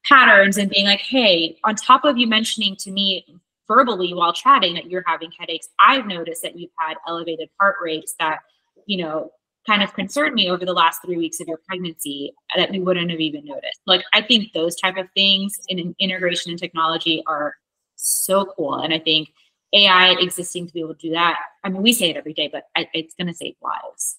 patterns 0.07 0.57
and 0.57 0.69
being 0.69 0.85
like, 0.85 1.01
hey, 1.01 1.57
on 1.63 1.75
top 1.75 2.05
of 2.05 2.17
you 2.17 2.27
mentioning 2.27 2.75
to 2.77 2.91
me 2.91 3.25
verbally 3.67 4.13
while 4.13 4.31
chatting 4.33 4.75
that 4.75 4.89
you're 4.89 5.03
having 5.05 5.31
headaches, 5.37 5.69
I've 5.79 6.05
noticed 6.05 6.41
that 6.43 6.57
you've 6.57 6.71
had 6.77 6.95
elevated 7.07 7.49
heart 7.59 7.77
rates 7.81 8.15
that, 8.19 8.39
you 8.85 8.97
know, 8.97 9.31
kind 9.65 9.81
of 9.81 9.93
concerned 9.95 10.35
me 10.35 10.49
over 10.49 10.63
the 10.63 10.73
last 10.73 11.01
three 11.03 11.17
weeks 11.17 11.39
of 11.39 11.47
your 11.47 11.59
pregnancy 11.67 12.33
that 12.55 12.69
we 12.69 12.79
wouldn't 12.79 13.09
have 13.09 13.19
even 13.19 13.43
noticed. 13.45 13.81
Like, 13.87 14.03
I 14.13 14.21
think 14.21 14.53
those 14.53 14.75
type 14.75 14.97
of 14.97 15.07
things 15.15 15.59
in 15.69 15.95
integration 15.99 16.51
and 16.51 16.59
technology 16.59 17.23
are 17.25 17.55
so 17.95 18.45
cool. 18.45 18.75
And 18.75 18.93
I 18.93 18.99
think 18.99 19.33
AI 19.73 20.15
existing 20.19 20.67
to 20.67 20.73
be 20.73 20.81
able 20.81 20.93
to 20.93 21.07
do 21.07 21.13
that, 21.13 21.39
I 21.63 21.69
mean, 21.69 21.81
we 21.81 21.93
say 21.93 22.11
it 22.11 22.17
every 22.17 22.33
day, 22.33 22.47
but 22.47 22.65
it's 22.93 23.15
going 23.15 23.27
to 23.27 23.33
save 23.33 23.55
lives. 23.63 24.17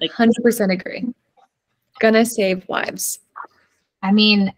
Like 0.00 0.12
100% 0.12 0.72
agree. 0.72 1.04
Gonna 2.00 2.24
save 2.24 2.66
lives. 2.68 3.18
I 4.02 4.12
mean, 4.12 4.52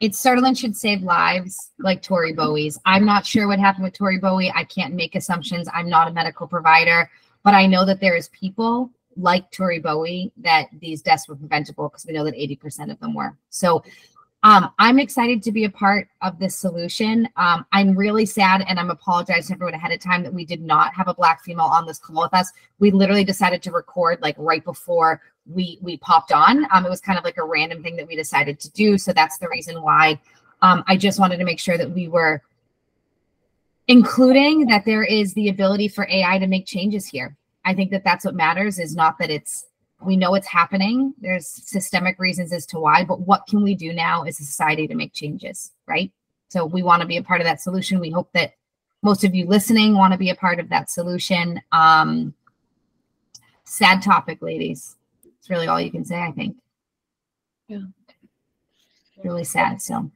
it 0.00 0.14
certainly 0.14 0.54
should 0.54 0.76
save 0.76 1.02
lives 1.02 1.72
like 1.78 2.02
Tori 2.02 2.32
Bowie's. 2.32 2.78
I'm 2.84 3.04
not 3.04 3.26
sure 3.26 3.48
what 3.48 3.58
happened 3.58 3.84
with 3.84 3.94
Tori 3.94 4.18
Bowie. 4.18 4.52
I 4.54 4.64
can't 4.64 4.94
make 4.94 5.14
assumptions. 5.14 5.68
I'm 5.74 5.88
not 5.88 6.08
a 6.08 6.12
medical 6.12 6.46
provider, 6.46 7.10
but 7.42 7.54
I 7.54 7.66
know 7.66 7.84
that 7.84 8.00
there 8.00 8.14
is 8.16 8.28
people 8.28 8.90
like 9.16 9.50
Tori 9.50 9.80
Bowie 9.80 10.30
that 10.36 10.68
these 10.78 11.02
deaths 11.02 11.28
were 11.28 11.34
preventable 11.34 11.88
because 11.88 12.06
we 12.06 12.12
know 12.12 12.24
that 12.24 12.34
80% 12.34 12.92
of 12.92 13.00
them 13.00 13.14
were. 13.14 13.36
So 13.50 13.82
Um, 14.44 14.70
I'm 14.78 15.00
excited 15.00 15.42
to 15.42 15.52
be 15.52 15.64
a 15.64 15.70
part 15.70 16.08
of 16.22 16.38
this 16.38 16.56
solution. 16.56 17.28
Um, 17.36 17.66
I'm 17.72 17.96
really 17.96 18.24
sad 18.24 18.64
and 18.68 18.78
I'm 18.78 18.90
apologizing 18.90 19.48
to 19.48 19.52
everyone 19.54 19.74
ahead 19.74 19.90
of 19.90 19.98
time 19.98 20.22
that 20.22 20.32
we 20.32 20.44
did 20.44 20.62
not 20.62 20.94
have 20.94 21.08
a 21.08 21.14
black 21.14 21.42
female 21.42 21.66
on 21.66 21.86
this 21.86 21.98
call 21.98 22.22
with 22.22 22.32
us. 22.32 22.52
We 22.78 22.92
literally 22.92 23.24
decided 23.24 23.62
to 23.64 23.72
record 23.72 24.22
like 24.22 24.36
right 24.38 24.64
before 24.64 25.20
we 25.48 25.78
we 25.80 25.96
popped 25.98 26.32
on. 26.32 26.66
Um, 26.72 26.84
it 26.84 26.90
was 26.90 27.00
kind 27.00 27.18
of 27.18 27.24
like 27.24 27.38
a 27.38 27.44
random 27.44 27.82
thing 27.82 27.96
that 27.96 28.06
we 28.06 28.16
decided 28.16 28.60
to 28.60 28.70
do. 28.70 28.98
So 28.98 29.12
that's 29.12 29.38
the 29.38 29.48
reason 29.48 29.82
why 29.82 30.20
um, 30.62 30.84
I 30.86 30.96
just 30.96 31.18
wanted 31.18 31.38
to 31.38 31.44
make 31.44 31.58
sure 31.58 31.78
that 31.78 31.90
we 31.90 32.08
were 32.08 32.42
including 33.86 34.66
that 34.66 34.84
there 34.84 35.02
is 35.02 35.32
the 35.34 35.48
ability 35.48 35.88
for 35.88 36.06
AI 36.10 36.38
to 36.38 36.46
make 36.46 36.66
changes 36.66 37.06
here. 37.06 37.36
I 37.64 37.74
think 37.74 37.90
that 37.90 38.04
that's 38.04 38.24
what 38.24 38.34
matters 38.34 38.78
is 38.78 38.94
not 38.94 39.18
that 39.18 39.30
it's 39.30 39.66
we 40.00 40.16
know 40.16 40.34
it's 40.34 40.46
happening. 40.46 41.14
There's 41.20 41.48
systemic 41.48 42.20
reasons 42.20 42.52
as 42.52 42.66
to 42.66 42.78
why, 42.78 43.04
but 43.04 43.22
what 43.22 43.46
can 43.48 43.62
we 43.62 43.74
do 43.74 43.92
now 43.92 44.22
as 44.22 44.38
a 44.38 44.44
society 44.44 44.86
to 44.86 44.94
make 44.94 45.12
changes, 45.12 45.72
right? 45.86 46.12
So 46.48 46.64
we 46.64 46.82
want 46.82 47.02
to 47.02 47.08
be 47.08 47.16
a 47.16 47.22
part 47.22 47.40
of 47.40 47.46
that 47.46 47.60
solution. 47.60 47.98
We 47.98 48.10
hope 48.10 48.30
that 48.32 48.52
most 49.02 49.24
of 49.24 49.34
you 49.34 49.46
listening 49.46 49.94
want 49.94 50.12
to 50.12 50.18
be 50.18 50.30
a 50.30 50.34
part 50.34 50.60
of 50.60 50.68
that 50.68 50.90
solution. 50.90 51.60
Um, 51.72 52.34
sad 53.64 54.02
topic, 54.02 54.40
ladies. 54.40 54.96
It's 55.48 55.50
really 55.50 55.66
all 55.66 55.80
you 55.80 55.90
can 55.90 56.04
say, 56.04 56.20
I 56.20 56.30
think. 56.30 56.58
Yeah. 57.68 57.80
Really 59.24 59.44
sad. 59.44 59.80
So, 59.80 60.10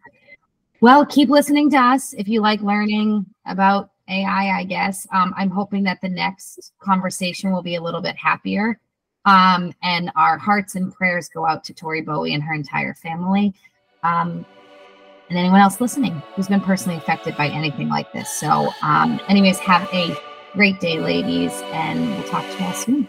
well, 0.82 1.06
keep 1.06 1.30
listening 1.30 1.70
to 1.70 1.78
us 1.78 2.12
if 2.12 2.28
you 2.28 2.42
like 2.42 2.60
learning 2.60 3.24
about 3.46 3.92
AI, 4.10 4.58
I 4.58 4.64
guess. 4.64 5.06
Um, 5.10 5.32
I'm 5.34 5.48
hoping 5.48 5.84
that 5.84 6.02
the 6.02 6.10
next 6.10 6.72
conversation 6.80 7.50
will 7.50 7.62
be 7.62 7.76
a 7.76 7.82
little 7.82 8.02
bit 8.02 8.14
happier. 8.14 8.78
Um, 9.24 9.72
and 9.82 10.12
our 10.16 10.36
hearts 10.36 10.74
and 10.74 10.92
prayers 10.92 11.30
go 11.30 11.46
out 11.46 11.64
to 11.64 11.72
Tori 11.72 12.02
Bowie 12.02 12.34
and 12.34 12.42
her 12.42 12.52
entire 12.52 12.92
family. 12.92 13.54
Um, 14.02 14.44
and 15.30 15.38
anyone 15.38 15.62
else 15.62 15.80
listening 15.80 16.22
who's 16.34 16.48
been 16.48 16.60
personally 16.60 16.98
affected 16.98 17.38
by 17.38 17.48
anything 17.48 17.88
like 17.88 18.12
this. 18.12 18.28
So, 18.28 18.68
um, 18.82 19.18
anyways, 19.28 19.58
have 19.60 19.88
a 19.94 20.14
great 20.52 20.78
day, 20.78 20.98
ladies, 20.98 21.52
and 21.72 22.10
we'll 22.10 22.28
talk 22.28 22.44
to 22.44 22.58
you 22.58 22.64
all 22.66 22.74
soon. 22.74 23.08